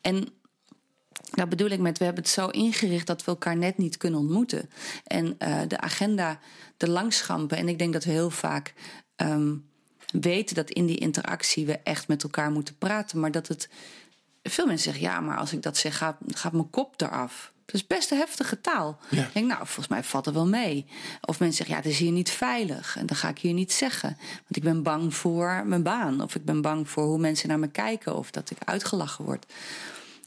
En 0.00 0.28
dat 1.30 1.48
bedoel 1.48 1.68
ik 1.68 1.80
met, 1.80 1.98
we 1.98 2.04
hebben 2.04 2.22
het 2.22 2.32
zo 2.32 2.46
ingericht 2.46 3.06
dat 3.06 3.24
we 3.24 3.30
elkaar 3.30 3.56
net 3.56 3.78
niet 3.78 3.96
kunnen 3.96 4.20
ontmoeten. 4.20 4.70
En 5.04 5.34
eh, 5.38 5.60
de 5.68 5.80
agenda, 5.80 6.38
de 6.76 6.90
langschampen. 6.90 7.56
En 7.56 7.68
ik 7.68 7.78
denk 7.78 7.92
dat 7.92 8.04
we 8.04 8.10
heel 8.10 8.30
vaak 8.30 8.74
ehm, 9.16 9.54
weten 10.12 10.54
dat 10.54 10.70
in 10.70 10.86
die 10.86 10.98
interactie 10.98 11.66
we 11.66 11.78
echt 11.78 12.08
met 12.08 12.22
elkaar 12.22 12.50
moeten 12.50 12.78
praten. 12.78 13.20
Maar 13.20 13.30
dat 13.30 13.48
het. 13.48 13.68
Veel 14.42 14.66
mensen 14.66 14.92
zeggen, 14.92 15.10
ja, 15.10 15.20
maar 15.20 15.36
als 15.36 15.52
ik 15.52 15.62
dat 15.62 15.76
zeg, 15.76 15.96
gaat, 15.96 16.16
gaat 16.28 16.52
mijn 16.52 16.70
kop 16.70 17.00
eraf. 17.00 17.52
Dat 17.72 17.80
is 17.80 17.86
best 17.86 18.10
een 18.10 18.18
heftige 18.18 18.60
taal. 18.60 18.98
Ja. 19.08 19.22
Ik 19.22 19.32
denk, 19.32 19.46
nou, 19.46 19.58
volgens 19.58 19.88
mij 19.88 20.02
valt 20.02 20.24
het 20.24 20.34
wel 20.34 20.46
mee. 20.46 20.86
Of 21.20 21.38
mensen 21.38 21.56
zeggen, 21.56 21.76
ja, 21.76 21.82
het 21.82 21.92
is 21.92 21.98
hier 21.98 22.12
niet 22.12 22.30
veilig. 22.30 22.96
En 22.96 23.06
dan 23.06 23.16
ga 23.16 23.28
ik 23.28 23.38
hier 23.38 23.52
niet 23.52 23.72
zeggen. 23.72 24.16
Want 24.18 24.56
ik 24.56 24.62
ben 24.62 24.82
bang 24.82 25.14
voor 25.14 25.62
mijn 25.66 25.82
baan. 25.82 26.20
Of 26.20 26.34
ik 26.34 26.44
ben 26.44 26.60
bang 26.60 26.88
voor 26.88 27.04
hoe 27.04 27.18
mensen 27.18 27.48
naar 27.48 27.58
me 27.58 27.68
kijken. 27.68 28.16
Of 28.16 28.30
dat 28.30 28.50
ik 28.50 28.56
uitgelachen 28.64 29.24
word. 29.24 29.46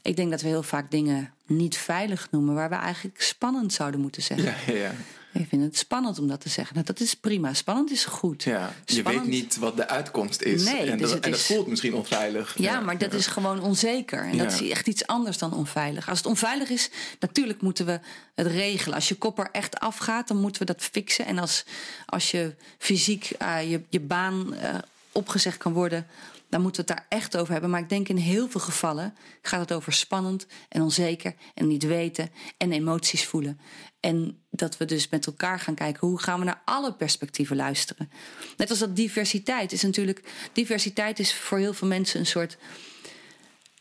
Ik 0.02 0.16
denk 0.16 0.30
dat 0.30 0.40
we 0.40 0.48
heel 0.48 0.62
vaak 0.62 0.90
dingen 0.90 1.32
niet 1.46 1.76
veilig 1.76 2.28
noemen, 2.30 2.54
waar 2.54 2.68
we 2.68 2.74
eigenlijk 2.74 3.22
spannend 3.22 3.72
zouden 3.72 4.00
moeten 4.00 4.22
zeggen. 4.22 4.54
Ja, 4.66 4.72
ja, 4.72 4.82
ja. 4.82 4.92
Ik 5.40 5.48
vind 5.48 5.62
het 5.62 5.76
spannend 5.76 6.18
om 6.18 6.28
dat 6.28 6.40
te 6.40 6.48
zeggen. 6.48 6.74
Nou, 6.74 6.86
dat 6.86 7.00
is 7.00 7.14
prima. 7.14 7.54
Spannend 7.54 7.90
is 7.90 8.04
goed. 8.04 8.42
ja. 8.42 8.72
Je 8.84 9.02
weet 9.02 9.26
niet 9.26 9.56
wat 9.56 9.76
de 9.76 9.88
uitkomst 9.88 10.42
is. 10.42 10.64
Nee, 10.64 10.90
en, 10.90 10.98
dus 10.98 11.10
dat, 11.10 11.24
en 11.24 11.30
dat 11.30 11.40
voelt 11.40 11.66
misschien 11.66 11.94
onveilig. 11.94 12.54
Ja, 12.58 12.80
maar 12.80 12.98
dat 12.98 13.12
is 13.12 13.26
gewoon 13.26 13.60
onzeker. 13.60 14.24
En 14.24 14.38
dat 14.38 14.52
is 14.52 14.68
echt 14.68 14.86
iets 14.86 15.06
anders 15.06 15.38
dan 15.38 15.54
onveilig. 15.54 16.08
Als 16.08 16.18
het 16.18 16.26
onveilig 16.26 16.68
is, 16.68 16.90
natuurlijk 17.20 17.60
moeten 17.60 17.86
we 17.86 18.00
het 18.34 18.46
regelen. 18.46 18.94
Als 18.94 19.08
je 19.08 19.14
kop 19.14 19.38
er 19.38 19.48
echt 19.52 19.80
afgaat, 19.80 20.28
dan 20.28 20.40
moeten 20.40 20.60
we 20.66 20.72
dat 20.72 20.82
fixen. 20.82 21.26
En 21.26 21.38
als, 21.38 21.64
als 22.06 22.30
je 22.30 22.54
fysiek 22.78 23.30
eh, 23.30 23.70
je, 23.70 23.80
je 23.88 24.00
baan 24.00 24.54
eh, 24.54 24.74
opgezegd 25.12 25.56
kan 25.56 25.72
worden, 25.72 26.06
dan 26.48 26.62
moeten 26.62 26.84
we 26.84 26.92
het 26.92 27.00
daar 27.00 27.18
echt 27.18 27.36
over 27.36 27.52
hebben. 27.52 27.70
Maar 27.70 27.80
ik 27.80 27.88
denk 27.88 28.08
in 28.08 28.16
heel 28.16 28.48
veel 28.48 28.60
gevallen 28.60 29.14
gaat 29.42 29.60
het 29.60 29.72
over 29.72 29.92
spannend 29.92 30.46
en 30.68 30.82
onzeker 30.82 31.34
en 31.54 31.66
niet 31.66 31.82
weten 31.82 32.30
en 32.56 32.72
emoties 32.72 33.24
voelen. 33.24 33.60
En 34.00 34.38
dat 34.50 34.76
we 34.76 34.84
dus 34.84 35.08
met 35.08 35.26
elkaar 35.26 35.60
gaan 35.60 35.74
kijken 35.74 36.08
hoe 36.08 36.20
gaan 36.20 36.38
we 36.38 36.44
naar 36.44 36.62
alle 36.64 36.92
perspectieven 36.92 37.56
luisteren. 37.56 38.10
Net 38.56 38.70
als 38.70 38.78
dat 38.78 38.96
diversiteit 38.96 39.72
is 39.72 39.82
natuurlijk. 39.82 40.22
Diversiteit 40.52 41.18
is 41.18 41.34
voor 41.34 41.58
heel 41.58 41.74
veel 41.74 41.88
mensen 41.88 42.20
een 42.20 42.26
soort 42.26 42.56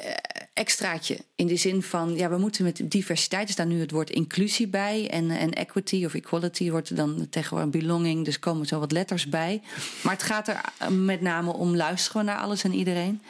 uh, 0.03 0.11
extraatje. 0.53 1.17
In 1.35 1.47
de 1.47 1.55
zin 1.55 1.83
van, 1.83 2.15
ja, 2.15 2.29
we 2.29 2.37
moeten 2.37 2.63
met 2.63 2.81
diversiteit, 2.83 3.47
er 3.47 3.53
staat 3.53 3.67
nu 3.67 3.79
het 3.79 3.91
woord 3.91 4.09
inclusie 4.09 4.67
bij. 4.67 5.09
En, 5.09 5.31
en 5.31 5.53
equity 5.53 6.05
of 6.05 6.13
equality 6.13 6.71
wordt 6.71 6.89
er 6.89 6.95
dan 6.95 7.27
tegenwoordig 7.29 7.81
belonging. 7.81 8.25
Dus 8.25 8.39
komen 8.39 8.65
zo 8.65 8.79
wat 8.79 8.91
letters 8.91 9.29
bij. 9.29 9.61
Maar 10.03 10.13
het 10.13 10.23
gaat 10.23 10.47
er 10.47 10.61
eh, 10.77 10.87
met 10.87 11.21
name 11.21 11.53
om 11.53 11.75
luisteren 11.75 12.25
we 12.25 12.31
naar 12.31 12.39
alles 12.39 12.63
en 12.63 12.73
iedereen. 12.73 13.21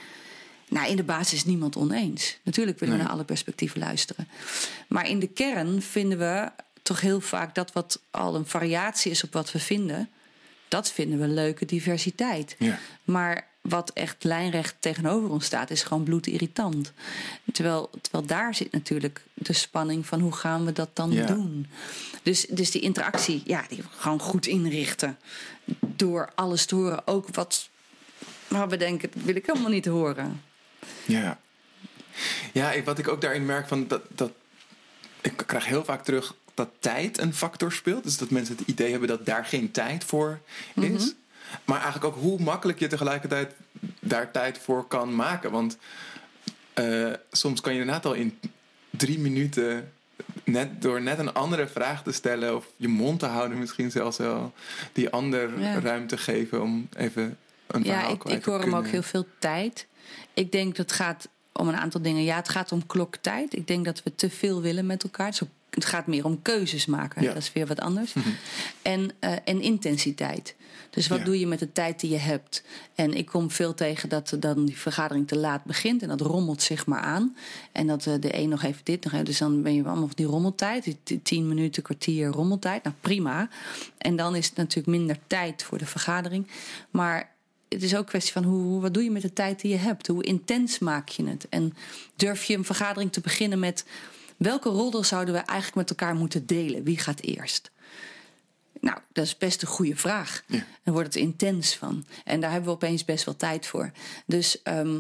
Nou, 0.69 0.89
in 0.89 0.95
de 0.95 1.03
basis 1.03 1.33
is 1.33 1.45
niemand 1.45 1.75
oneens. 1.75 2.37
Natuurlijk 2.43 2.79
willen 2.79 2.97
we 2.97 3.03
naar 3.03 3.11
alle 3.11 3.23
perspectieven 3.23 3.79
luisteren. 3.79 4.27
Maar 4.87 5.09
in 5.09 5.19
de 5.19 5.27
kern 5.27 5.81
vinden 5.81 6.17
we 6.17 6.49
toch 6.85 7.01
heel 7.01 7.21
vaak 7.21 7.55
dat 7.55 7.71
wat 7.73 7.99
al 8.11 8.35
een 8.35 8.45
variatie 8.47 9.11
is 9.11 9.23
op 9.23 9.33
wat 9.33 9.51
we 9.51 9.59
vinden. 9.59 10.09
Dat 10.67 10.91
vinden 10.91 11.19
we 11.19 11.27
leuke 11.27 11.65
diversiteit. 11.65 12.55
Ja. 12.59 12.79
Maar 13.03 13.47
wat 13.61 13.89
echt 13.93 14.23
lijnrecht 14.23 14.75
tegenover 14.79 15.29
ons 15.29 15.45
staat, 15.45 15.69
is 15.69 15.83
gewoon 15.83 16.03
bloedirritant. 16.03 16.91
Terwijl, 17.53 17.89
terwijl 18.01 18.25
daar 18.25 18.55
zit 18.55 18.71
natuurlijk 18.71 19.23
de 19.33 19.53
spanning 19.53 20.05
van 20.05 20.19
hoe 20.19 20.33
gaan 20.33 20.65
we 20.65 20.71
dat 20.71 20.89
dan 20.93 21.11
Ja. 21.11 21.25
doen. 21.25 21.67
Dus, 22.23 22.45
dus 22.49 22.71
die 22.71 22.81
interactie, 22.81 23.41
ja, 23.45 23.63
die 23.69 23.83
gewoon 23.97 24.19
goed 24.19 24.45
inrichten. 24.45 25.17
Door 25.79 26.31
alles 26.35 26.65
te 26.65 26.75
horen, 26.75 27.07
ook 27.07 27.27
wat 27.31 27.69
waar 28.47 28.69
we 28.69 28.77
denken, 28.77 29.09
dat 29.13 29.23
wil 29.23 29.35
ik 29.35 29.45
helemaal 29.45 29.71
niet 29.71 29.85
horen. 29.85 30.41
Ja. 31.05 31.39
Ja, 32.53 32.83
wat 32.83 32.97
ik 32.99 33.07
ook 33.07 33.21
daarin 33.21 33.45
merk 33.45 33.67
van 33.67 33.87
dat, 33.87 34.01
dat. 34.09 34.31
Ik 35.25 35.43
krijg 35.45 35.65
heel 35.65 35.83
vaak 35.85 36.03
terug 36.03 36.35
dat 36.53 36.69
tijd 36.79 37.17
een 37.17 37.33
factor 37.33 37.71
speelt. 37.71 38.03
Dus 38.03 38.17
dat 38.17 38.29
mensen 38.29 38.55
het 38.57 38.67
idee 38.67 38.91
hebben 38.91 39.07
dat 39.07 39.25
daar 39.25 39.45
geen 39.45 39.71
tijd 39.71 40.03
voor 40.03 40.39
is. 40.73 41.13
Maar 41.65 41.81
eigenlijk 41.81 42.15
ook 42.15 42.21
hoe 42.21 42.41
makkelijk 42.41 42.79
je 42.79 42.87
tegelijkertijd 42.87 43.53
daar 43.99 44.31
tijd 44.31 44.57
voor 44.57 44.87
kan 44.87 45.15
maken. 45.15 45.51
Want 45.51 45.77
eh, 46.73 47.13
soms 47.31 47.61
kan 47.61 47.73
je 47.73 47.79
inderdaad 47.79 48.05
al 48.05 48.13
in 48.13 48.39
drie 48.89 49.19
minuten. 49.19 49.91
Net, 50.43 50.81
door 50.81 51.01
net 51.01 51.19
een 51.19 51.33
andere 51.33 51.67
vraag 51.67 52.03
te 52.03 52.11
stellen, 52.11 52.55
of 52.55 52.65
je 52.75 52.87
mond 52.87 53.19
te 53.19 53.25
houden, 53.25 53.59
misschien 53.59 53.91
zelfs 53.91 54.17
wel, 54.17 54.53
die 54.93 55.09
ander 55.09 55.59
Ja. 55.59 55.79
ruimte 55.79 56.17
geven 56.17 56.61
om 56.61 56.87
even 56.97 57.37
een 57.67 57.85
verhaal 57.85 58.07
Ja, 58.07 58.13
ik, 58.13 58.19
kwijt 58.19 58.37
ik 58.37 58.43
te 58.43 58.49
hoor 58.49 58.59
hem 58.59 58.75
ook 58.75 58.87
heel 58.87 59.03
veel 59.03 59.27
tijd. 59.39 59.87
Ik 60.33 60.51
denk 60.51 60.75
dat 60.75 60.91
gaat 60.91 61.27
om 61.59 61.67
een 61.67 61.75
aantal 61.75 62.01
dingen. 62.01 62.23
Ja, 62.23 62.35
het 62.35 62.49
gaat 62.49 62.71
om 62.71 62.85
kloktijd. 62.85 63.55
Ik 63.55 63.67
denk 63.67 63.85
dat 63.85 64.03
we 64.03 64.15
te 64.15 64.29
veel 64.29 64.61
willen 64.61 64.85
met 64.85 65.03
elkaar. 65.03 65.29
Dus 65.29 65.41
het 65.69 65.85
gaat 65.85 66.07
meer 66.07 66.25
om 66.25 66.41
keuzes 66.41 66.85
maken. 66.85 67.21
Ja. 67.21 67.33
Dat 67.33 67.41
is 67.41 67.53
weer 67.53 67.67
wat 67.67 67.79
anders. 67.79 68.13
En, 68.81 69.11
eh, 69.19 69.31
en 69.45 69.61
intensiteit. 69.61 70.55
Dus 70.89 71.07
wat 71.07 71.17
Ja. 71.19 71.23
doe 71.25 71.39
je 71.39 71.47
met 71.47 71.59
de 71.59 71.71
tijd 71.71 71.99
die 71.99 72.09
je 72.09 72.17
hebt? 72.17 72.63
En 72.95 73.13
ik 73.13 73.25
kom 73.25 73.51
veel 73.51 73.73
tegen 73.73 74.09
dat 74.09 74.35
dan 74.39 74.65
die 74.65 74.77
vergadering 74.77 75.27
te 75.27 75.37
laat 75.37 75.63
begint. 75.63 76.01
En 76.01 76.07
dat 76.07 76.21
rommelt 76.21 76.61
zich 76.61 76.85
maar 76.85 76.99
aan. 77.01 77.35
En 77.71 77.87
dat 77.87 78.05
eh, 78.05 78.13
de 78.19 78.37
een 78.37 78.49
nog 78.49 78.63
even 78.63 78.81
dit, 78.83 79.03
nog 79.03 79.13
even. 79.13 79.25
Dus 79.25 79.37
dan 79.37 79.61
ben 79.61 79.73
je 79.73 79.83
allemaal 79.83 80.03
op 80.03 80.17
die 80.17 80.25
rommeltijd. 80.25 80.95
Die 81.03 81.21
tien 81.21 81.47
minuten, 81.47 81.83
kwartier 81.83 82.27
rommeltijd. 82.27 82.83
Nou, 82.83 82.95
prima. 83.01 83.49
En 83.97 84.15
dan 84.15 84.35
is 84.35 84.45
het 84.47 84.55
natuurlijk 84.55 84.97
minder 84.97 85.17
tijd 85.27 85.63
voor 85.63 85.77
de 85.77 85.85
vergadering. 85.85 86.47
Maar 86.89 87.33
het 87.75 87.83
is 87.83 87.93
ook 87.93 87.99
een 88.01 88.05
kwestie 88.05 88.33
van 88.33 88.43
hoe, 88.43 88.81
wat 88.81 88.93
doe 88.93 89.03
je 89.03 89.11
met 89.11 89.21
de 89.21 89.33
tijd 89.33 89.61
die 89.61 89.71
je 89.71 89.77
hebt? 89.77 90.07
Hoe 90.07 90.23
intens 90.23 90.79
maak 90.79 91.09
je 91.09 91.27
het? 91.27 91.49
En 91.49 91.73
durf 92.15 92.43
je 92.43 92.55
een 92.57 92.65
vergadering 92.65 93.11
te 93.11 93.19
beginnen 93.21 93.59
met 93.59 93.85
welke 94.37 94.69
rol 94.69 95.03
zouden 95.03 95.33
we 95.33 95.39
eigenlijk 95.39 95.75
met 95.75 95.89
elkaar 95.89 96.15
moeten 96.15 96.45
delen? 96.45 96.83
Wie 96.83 96.97
gaat 96.99 97.21
eerst? 97.21 97.71
Nou, 98.79 98.97
dat 99.13 99.25
is 99.25 99.37
best 99.37 99.61
een 99.61 99.67
goede 99.67 99.95
vraag. 99.95 100.43
Ja. 100.47 100.65
Dan 100.83 100.93
wordt 100.93 101.13
het 101.13 101.23
intens 101.23 101.75
van. 101.75 102.05
En 102.23 102.39
daar 102.39 102.51
hebben 102.51 102.69
we 102.69 102.75
opeens 102.75 103.05
best 103.05 103.25
wel 103.25 103.35
tijd 103.35 103.65
voor. 103.67 103.91
Dus 104.25 104.61
ehm, 104.61 104.99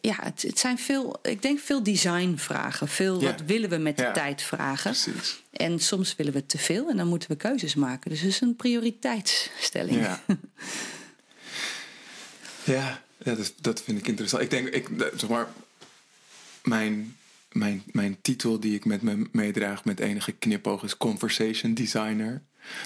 ja, 0.00 0.16
het, 0.20 0.42
het 0.42 0.58
zijn 0.58 0.78
veel, 0.78 1.18
ik 1.22 1.42
denk 1.42 1.58
veel 1.58 1.82
designvragen. 1.82 2.88
Veel 2.88 3.20
Ja. 3.20 3.30
wat 3.30 3.40
willen 3.46 3.70
we 3.70 3.76
met 3.76 3.96
de 3.96 4.02
Ja. 4.02 4.12
tijd 4.12 4.42
vragen. 4.42 4.90
Precies. 4.90 5.42
En 5.50 5.78
soms 5.80 6.16
willen 6.16 6.32
we 6.32 6.46
te 6.46 6.58
veel 6.58 6.88
en 6.90 6.96
dan 6.96 7.08
moeten 7.08 7.30
we 7.30 7.36
keuzes 7.36 7.74
maken. 7.74 8.10
Dus 8.10 8.20
het 8.20 8.28
is 8.30 8.40
een 8.40 8.56
prioriteitsstelling. 8.56 9.96
Ja. 10.00 10.20
ja, 12.66 13.02
ja 13.24 13.34
dat, 13.34 13.52
dat 13.60 13.82
vind 13.82 13.98
ik 13.98 14.08
interessant. 14.08 14.42
Ik 14.42 14.50
denk, 14.50 14.68
ik, 14.68 14.88
zeg 15.16 15.28
maar, 15.28 15.48
mijn, 16.62 17.16
mijn, 17.52 17.82
mijn 17.92 18.18
titel 18.22 18.60
die 18.60 18.74
ik 18.74 18.84
met 18.84 19.02
me 19.02 19.28
meedraag 19.32 19.84
met 19.84 20.00
enige 20.00 20.32
knipoog 20.32 20.82
is 20.82 20.96
Conversation 20.96 21.74
Designer. 21.74 22.42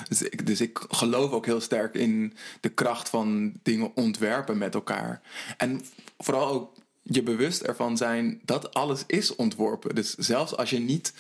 Dus 0.09 0.23
ik, 0.23 0.47
dus 0.47 0.61
ik 0.61 0.81
geloof 0.89 1.31
ook 1.31 1.47
heel 1.47 1.61
sterk 1.61 1.95
in 1.95 2.35
de 2.61 2.69
kracht 2.69 3.09
van 3.09 3.53
dingen 3.63 3.97
ontwerpen 3.97 4.59
met 4.59 4.75
elkaar. 4.75 5.21
En 5.57 5.85
vooral 6.19 6.49
ook 6.49 6.77
je 7.03 7.23
bewust 7.23 7.63
ervan 7.63 7.97
zijn 7.97 8.41
dat 8.45 8.75
alles 8.75 9.05
is 9.07 9.37
ontworpen. 9.37 9.95
Dus 9.95 10.15
zelfs 10.15 10.57
als 10.57 10.71
je 10.71 10.79
niet 10.79 11.15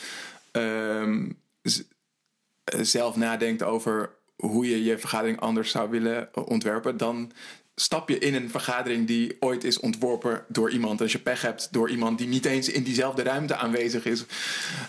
ehm, 0.50 1.30
eh, 1.62 2.80
zelf 2.80 3.16
nadenkt 3.16 3.62
over 3.62 4.10
hoe 4.36 4.68
je 4.68 4.84
je 4.84 4.98
vergadering 4.98 5.40
anders 5.40 5.70
zou 5.70 5.90
willen 5.90 6.46
ontwerpen, 6.46 6.96
dan 6.96 7.32
stap 7.80 8.08
je 8.08 8.18
in 8.18 8.34
een 8.34 8.50
vergadering 8.50 9.06
die 9.06 9.36
ooit 9.40 9.64
is 9.64 9.80
ontworpen 9.80 10.44
door 10.48 10.70
iemand. 10.70 11.00
Als 11.00 11.12
je 11.12 11.18
pech 11.18 11.42
hebt 11.42 11.68
door 11.70 11.90
iemand 11.90 12.18
die 12.18 12.28
niet 12.28 12.44
eens 12.44 12.68
in 12.68 12.82
diezelfde 12.82 13.22
ruimte 13.22 13.56
aanwezig 13.56 14.04
is. 14.04 14.24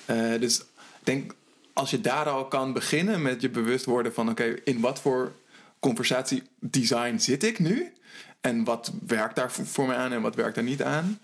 Eh, 0.06 0.40
dus 0.40 0.62
denk, 1.04 1.34
als 1.74 1.90
je 1.90 2.02
daar 2.02 2.30
al 2.30 2.46
kan 2.48 2.74
beginnen 2.74 3.22
met 3.22 3.42
je 3.42 3.50
bewust 3.50 3.86
worden 3.86 4.14
van: 4.14 4.30
oké, 4.30 4.56
in 4.64 4.80
wat 4.80 5.02
voor 5.02 5.32
conversatiedesign 5.80 7.18
zit 7.18 7.44
ik 7.44 7.60
nu? 7.60 7.94
En 8.42 8.64
wat 8.64 8.92
werkt 9.08 9.36
daar 9.36 9.52
voor, 9.52 9.88
mij 9.88 9.96
aan 9.96 10.12
en 10.12 10.22
wat 10.22 10.36
werkt 10.36 10.56
daar 10.56 10.64
niet 10.64 10.84
aan? 10.84 11.20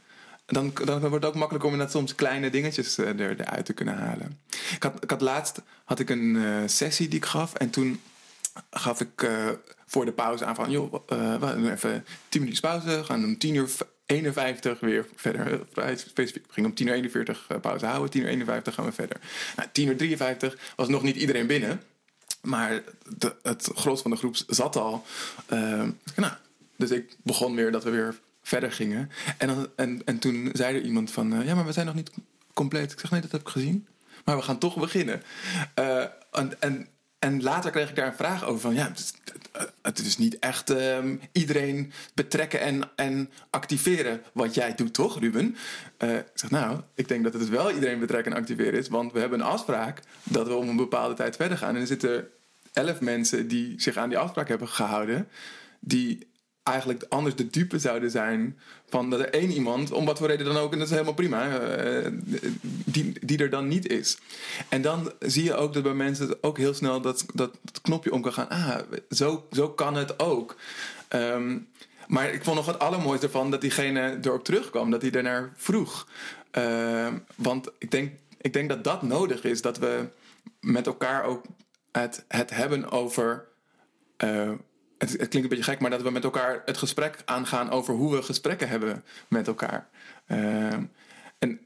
Dan, 0.46 0.72
dan 0.86 1.00
wordt 1.00 1.16
het 1.16 1.26
ook 1.26 1.36
makkelijk 1.36 1.66
om 1.66 1.72
inderdaad 1.72 1.96
soms 1.96 2.16
kleine 2.16 2.50
dingetjes 2.50 2.98
eh, 2.98 3.20
er, 3.20 3.40
eruit 3.40 3.66
te 3.66 3.74
kunnen 3.74 3.98
halen. 3.98 4.40
Ik 4.76 4.84
had, 4.84 5.04
ik 5.04 5.10
had 5.10 5.22
laatst 5.22 5.62
had 5.84 6.00
ik 6.00 6.10
een 6.10 6.36
eh, 6.36 6.62
sessie 6.66 7.08
die 7.08 7.20
ik 7.20 7.26
gaf. 7.26 7.54
En 7.54 7.70
toen 7.70 8.02
gaf 8.70 9.02
ik 9.02 9.28
voor 9.88 10.06
de 10.06 10.12
pauze 10.12 10.46
aan 10.46 10.56
van... 10.56 10.72
joh, 10.72 10.94
eh, 11.08 11.36
we 11.36 11.54
doen 11.56 11.72
even 11.72 12.06
10 12.30 12.42
minuutjes 12.42 12.60
pauze. 12.60 12.88
We 12.88 13.04
gaan 13.04 13.24
om 13.24 13.38
10 13.38 13.56
uur 13.56 13.70
51 14.06 14.80
weer 14.80 15.06
verder. 15.16 15.68
Eh, 15.74 15.98
specifiek. 15.98 16.48
We 16.48 16.54
gingen 16.54 16.70
om 16.70 16.76
10 16.76 16.88
uur 16.88 16.94
41 16.94 17.46
eh, 17.48 17.60
pauze 17.60 17.86
houden. 17.86 18.10
10 18.10 18.22
uur 18.22 18.28
51 18.28 18.74
gaan 18.74 18.86
we 18.86 18.92
verder. 18.92 19.20
Nou, 19.56 19.70
10 19.72 19.88
uur 19.88 19.98
53 19.98 20.58
was 20.76 20.88
nog 20.88 21.04
niet 21.04 21.16
iedereen 21.16 21.48
binnen. 21.48 21.82
Maar 22.42 22.84
de, 23.18 23.36
het 23.44 23.70
gros 23.76 24.02
van 24.02 24.12
de 24.12 24.18
groep 24.18 24.36
zat 24.48 24.76
al. 24.76 25.06
Nou, 26.16 26.34
dus 26.78 26.92
ik 26.92 27.16
begon 27.24 27.54
meer 27.54 27.72
dat 27.72 27.84
we 27.84 27.90
weer 27.90 28.20
verder 28.42 28.72
gingen. 28.72 29.12
En, 29.38 29.48
dan, 29.48 29.68
en, 29.76 30.02
en 30.06 30.20
toen 30.20 30.50
zei 30.54 30.76
er 30.76 30.84
iemand 30.84 31.12
van... 31.12 31.44
ja, 31.46 31.56
maar 31.56 31.66
we 31.66 31.72
zijn 31.72 31.86
nog 31.86 31.96
niet 31.96 32.12
compleet. 32.54 32.92
Ik 32.92 33.00
zeg, 33.00 33.12
nee, 33.12 33.22
dat 33.22 33.32
heb 33.32 33.42
ik 33.42 33.48
gezien. 33.48 33.88
Maar 34.26 34.36
we 34.36 34.42
gaan 34.42 34.58
toch 34.58 34.78
beginnen. 34.78 35.24
En, 36.32 36.62
en, 36.62 36.88
en 37.28 37.44
later 37.44 37.72
kreeg 37.72 37.90
ik 37.90 37.96
daar 37.96 38.08
een 38.08 38.14
vraag 38.14 38.46
over 38.46 38.60
van... 38.60 38.74
ja, 38.74 38.92
het 39.82 40.00
is, 40.00 40.06
is 40.06 40.18
niet 40.18 40.40
echt 40.40 40.70
ehm, 40.70 41.16
iedereen 41.32 41.92
betrekken 42.14 42.60
en, 42.60 42.90
en 42.96 43.30
activeren 43.50 44.22
wat 44.34 44.54
jij 44.54 44.76
doet, 44.76 44.94
toch, 44.94 45.20
Ruben? 45.20 45.56
Eh, 45.98 46.16
ik 46.16 46.32
zeg, 46.34 46.50
nou, 46.50 46.82
ik 46.96 47.08
denk 47.08 47.24
dat 47.24 47.34
het 47.34 47.50
wel 47.50 47.72
iedereen 47.72 48.00
betrekken 48.00 48.32
en 48.32 48.38
activeren 48.38 48.80
is... 48.80 48.88
want 48.88 49.12
we 49.14 49.20
hebben 49.20 49.40
een 49.40 49.46
afspraak 49.46 50.02
dat 50.24 50.48
we 50.48 50.54
om 50.54 50.70
een 50.70 50.76
bepaalde 50.76 51.14
tijd 51.14 51.36
verder 51.36 51.58
gaan. 51.58 51.76
En 51.76 51.82
er 51.82 51.88
zitten 51.88 52.28
elf 52.74 53.02
mensen 53.02 53.48
die 53.48 53.82
zich 53.82 53.98
aan 53.98 54.10
die 54.10 54.18
afspraak 54.18 54.48
hebben 54.48 54.68
gehouden... 54.68 55.28
die 55.80 56.27
eigenlijk 56.68 57.06
anders 57.10 57.36
de 57.36 57.50
dupe 57.50 57.80
zouden 57.80 58.12
zijn 58.12 58.60
van 58.90 59.10
dat 59.10 59.20
er 59.20 59.30
één 59.30 59.52
iemand, 59.52 59.92
om 59.92 60.06
wat 60.06 60.18
voor 60.18 60.28
reden 60.28 60.46
dan 60.46 60.58
ook, 60.58 60.72
en 60.72 60.78
dat 60.78 60.88
is 60.88 60.94
helemaal 60.94 61.14
prima, 61.14 61.60
eh, 61.60 62.12
die, 62.86 63.14
die 63.26 63.38
er 63.38 63.50
dan 63.50 63.68
niet 63.68 63.88
is. 63.88 64.18
En 64.70 64.82
dan 64.82 65.12
zie 65.20 65.44
je 65.44 65.56
ook 65.56 65.74
dat 65.74 65.84
bij 65.84 65.94
mensen 65.94 66.44
ook 66.44 66.58
heel 66.58 66.74
snel 66.74 67.02
dat, 67.02 67.26
dat 67.34 67.52
knopje 67.82 68.12
om 68.12 68.22
kan 68.22 68.34
gaan. 68.34 68.50
Ah, 68.50 68.78
zo, 69.10 69.48
zo 69.52 69.70
kan 69.70 69.96
het 69.96 70.20
ook. 70.20 70.56
Ehm, 71.08 71.58
maar 72.08 72.34
ik 72.34 72.44
vond 72.44 72.56
nog 72.56 72.66
het 72.66 72.80
allermooiste 72.80 73.26
ervan 73.26 73.52
dat 73.52 73.62
diegene 73.62 74.18
erop 74.22 74.44
terugkwam, 74.44 74.92
dat 74.92 75.02
hij 75.02 75.12
daarnaar 75.12 75.54
vroeg. 75.56 76.08
Ehm, 76.52 77.18
want 77.36 77.70
ik 77.78 77.92
denk, 77.92 78.12
ik 78.42 78.54
denk 78.54 78.70
dat 78.70 78.84
dat 78.84 79.02
nodig 79.02 79.44
is, 79.44 79.62
dat 79.62 79.78
we 79.78 80.08
met 80.60 80.88
elkaar 80.88 81.24
ook 81.24 81.46
het, 81.92 82.26
het 82.28 82.50
hebben 82.50 82.92
over. 82.92 83.46
eh, 84.18 84.52
het, 84.98 85.10
het 85.10 85.28
klinkt 85.28 85.34
een 85.34 85.48
beetje 85.48 85.72
gek, 85.72 85.80
maar 85.80 85.90
dat 85.90 86.02
we 86.02 86.10
met 86.10 86.24
elkaar 86.24 86.62
het 86.66 86.78
gesprek 86.78 87.22
aangaan 87.26 87.70
over 87.70 87.94
hoe 87.94 88.16
we 88.16 88.22
gesprekken 88.22 88.70
hebben 88.70 89.04
met 89.28 89.48
elkaar. 89.48 89.88
Ehm, 90.28 90.84
en 91.40 91.60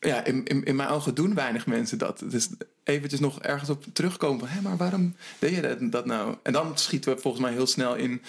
ja, 0.00 0.24
in, 0.24 0.44
in, 0.44 0.64
in 0.64 0.76
mijn 0.76 0.88
ogen 0.88 1.14
doen 1.14 1.34
weinig 1.34 1.66
mensen 1.66 1.98
dat. 1.98 2.22
Dus 2.24 2.48
eventjes 2.84 3.20
nog 3.20 3.40
ergens 3.40 3.70
op 3.70 3.84
terugkomen 3.92 4.38
van... 4.38 4.48
hé, 4.48 4.60
maar 4.60 4.76
waarom 4.76 5.16
deed 5.38 5.54
je 5.54 5.60
dat, 5.60 5.92
dat 5.92 6.06
nou? 6.06 6.36
En 6.42 6.52
dan 6.52 6.78
schieten 6.78 7.14
we 7.14 7.20
volgens 7.20 7.42
mij 7.42 7.52
heel 7.52 7.66
snel 7.66 7.94
in... 7.94 8.22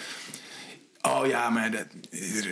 oh, 1.00 1.26
ja, 1.26 1.50
maar 1.50 1.70
dat, 1.70 1.86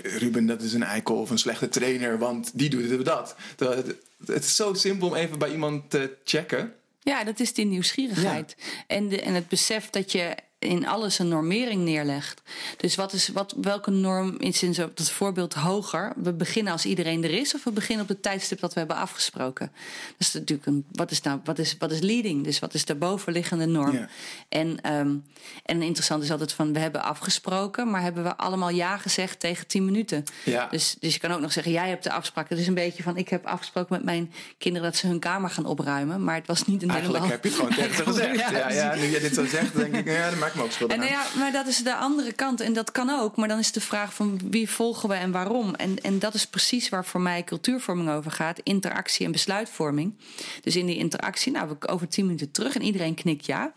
Ruben 0.02 0.46
dat 0.46 0.62
is 0.62 0.72
een 0.72 0.82
eikel 0.82 1.16
of 1.16 1.30
een 1.30 1.38
slechte 1.38 1.68
trainer, 1.68 2.18
want 2.18 2.50
die 2.54 2.70
doet 2.70 3.04
dat. 3.04 3.36
Het, 3.56 3.96
het 4.26 4.44
is 4.44 4.56
zo 4.56 4.74
simpel 4.74 5.08
om 5.08 5.14
even 5.14 5.38
bij 5.38 5.50
iemand 5.50 5.90
te 5.90 6.16
checken. 6.24 6.72
Ja, 7.00 7.24
dat 7.24 7.40
is 7.40 7.54
die 7.54 7.66
nieuwsgierigheid. 7.66 8.56
En, 8.86 9.08
de, 9.08 9.20
en 9.20 9.34
het 9.34 9.48
besef 9.48 9.90
dat 9.90 10.12
je 10.12 10.36
in 10.58 10.86
alles 10.86 11.18
een 11.18 11.28
normering 11.28 11.82
neerlegt. 11.82 12.42
Dus 12.76 12.94
wat 12.94 13.12
is, 13.12 13.28
wat, 13.28 13.54
welke 13.60 13.90
norm 13.90 14.36
is 14.38 14.62
in 14.62 14.74
zo, 14.74 14.90
dat 14.94 15.10
voorbeeld 15.10 15.54
hoger? 15.54 16.12
We 16.16 16.32
beginnen 16.32 16.72
als 16.72 16.84
iedereen 16.84 17.24
er 17.24 17.30
is, 17.30 17.54
of 17.54 17.64
we 17.64 17.70
beginnen 17.70 18.02
op 18.02 18.08
het 18.08 18.22
tijdstip 18.22 18.60
dat 18.60 18.72
we 18.72 18.78
hebben 18.78 18.96
afgesproken? 18.96 19.70
Dat 20.06 20.28
is 20.28 20.32
natuurlijk 20.32 20.66
een, 20.66 20.84
wat 20.92 21.10
is 21.10 21.22
nou, 21.22 21.40
wat 21.44 21.58
is, 21.58 21.76
wat 21.78 21.92
is 21.92 22.00
leading? 22.00 22.44
Dus 22.44 22.58
wat 22.58 22.74
is 22.74 22.84
de 22.84 22.94
bovenliggende 22.94 23.66
norm? 23.66 24.08
En, 24.48 24.92
um, 24.92 25.24
en 25.64 25.82
interessant 25.82 26.22
is 26.22 26.30
altijd 26.30 26.52
van, 26.52 26.72
we 26.72 26.78
hebben 26.78 27.02
afgesproken, 27.02 27.90
maar 27.90 28.02
hebben 28.02 28.22
we 28.22 28.36
allemaal 28.36 28.70
ja 28.70 28.96
gezegd 28.96 29.40
tegen 29.40 29.66
tien 29.66 29.84
minuten? 29.84 30.24
Ja. 30.44 30.68
Dus, 30.70 30.96
dus 31.00 31.14
je 31.14 31.20
kan 31.20 31.32
ook 31.32 31.40
nog 31.40 31.52
zeggen, 31.52 31.72
jij 31.72 31.88
hebt 31.88 32.04
de 32.04 32.12
afspraak. 32.12 32.48
Het 32.48 32.58
is 32.58 32.66
een 32.66 32.74
beetje 32.74 33.02
van, 33.02 33.16
ik 33.16 33.28
heb 33.28 33.46
afgesproken 33.46 33.94
met 33.94 34.04
mijn 34.04 34.32
kinderen 34.58 34.90
dat 34.90 34.98
ze 34.98 35.06
hun 35.06 35.18
kamer 35.18 35.50
gaan 35.50 35.66
opruimen, 35.66 36.24
maar 36.24 36.34
het 36.34 36.46
was 36.46 36.66
niet 36.66 36.82
een 36.82 36.90
Eigenlijk 36.90 37.26
heb 37.26 37.42
je 37.42 37.48
het 37.48 37.58
gewoon 37.58 37.74
tegen 37.74 37.94
ze 37.94 38.02
gezegd. 38.02 38.36
Ja, 38.58 38.70
ja, 38.70 38.94
nu 38.94 39.06
jij 39.06 39.20
dit 39.20 39.34
zo 39.34 39.46
zegt, 39.46 39.76
denk 39.76 39.96
ik, 39.96 40.06
ja, 40.06 40.30
dat 40.30 40.38
maakt 40.48 40.54
me 40.54 40.62
ook 40.62 40.72
schuldig 40.72 40.96
en, 40.96 41.06
ja, 41.06 41.26
maar 41.38 41.52
dat 41.52 41.66
is 41.66 41.82
de 41.82 41.94
andere 41.94 42.32
kant. 42.32 42.60
En 42.60 42.72
dat 42.72 42.92
kan 42.92 43.10
ook. 43.10 43.36
Maar 43.36 43.48
dan 43.48 43.58
is 43.58 43.72
de 43.72 43.80
vraag 43.80 44.14
van 44.14 44.40
wie 44.50 44.70
volgen 44.70 45.08
we 45.08 45.14
en 45.14 45.30
waarom. 45.30 45.74
En, 45.74 46.00
en 46.02 46.18
dat 46.18 46.34
is 46.34 46.46
precies 46.46 46.88
waar 46.88 47.04
voor 47.04 47.20
mij 47.20 47.44
cultuurvorming 47.44 48.10
over 48.10 48.30
gaat. 48.30 48.60
Interactie 48.62 49.26
en 49.26 49.32
besluitvorming. 49.32 50.18
Dus 50.62 50.76
in 50.76 50.86
die 50.86 50.96
interactie, 50.96 51.52
nou, 51.52 51.68
we 51.68 51.88
over 51.88 52.08
tien 52.08 52.24
minuten 52.24 52.50
terug 52.50 52.74
en 52.74 52.82
iedereen 52.82 53.14
knikt 53.14 53.46
ja. 53.46 53.72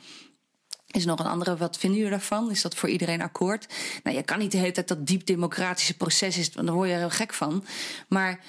Is 0.88 1.06
nog 1.06 1.20
een 1.20 1.26
andere, 1.26 1.58
wat 1.58 1.78
vinden 1.78 2.00
jullie 2.00 2.14
daarvan? 2.14 2.52
Is 2.52 2.62
dat 2.62 2.76
voor 2.76 2.90
iedereen 2.90 3.22
akkoord? 3.22 3.68
Nou, 4.04 4.16
je 4.16 4.24
kan 4.24 4.40
niet 4.40 4.52
de 4.52 4.58
hele 4.58 4.72
tijd 4.72 4.88
dat 4.88 5.08
diep 5.08 5.26
democratische 5.26 5.98
proces 5.98 6.38
is, 6.38 6.50
want 6.54 6.68
daar 6.68 6.76
word 6.76 6.90
je 6.90 6.96
heel 6.96 7.10
gek 7.10 7.34
van. 7.34 7.66
Maar 8.08 8.40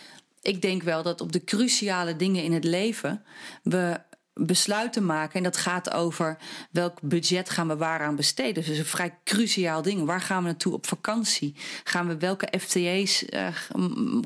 ik 0.42 0.62
denk 0.62 0.82
wel 0.82 1.02
dat 1.02 1.20
op 1.20 1.32
de 1.32 1.44
cruciale 1.44 2.16
dingen 2.16 2.42
in 2.42 2.52
het 2.52 2.64
leven 2.64 3.24
we 3.62 4.00
besluiten 4.34 5.06
maken. 5.06 5.34
En 5.34 5.42
dat 5.42 5.56
gaat 5.56 5.92
over 5.92 6.36
welk 6.70 7.00
budget 7.02 7.50
gaan 7.50 7.68
we 7.68 7.76
waaraan 7.76 8.16
besteden. 8.16 8.64
Dus 8.64 8.78
een 8.78 8.84
vrij 8.84 9.18
cruciaal 9.24 9.82
ding. 9.82 10.04
Waar 10.04 10.20
gaan 10.20 10.42
we 10.42 10.48
naartoe 10.48 10.72
op 10.72 10.86
vakantie? 10.86 11.54
Gaan 11.84 12.08
we 12.08 12.16
welke 12.16 12.52
FTA's 12.60 13.24
uh, 13.28 13.46
eh, 13.46 13.54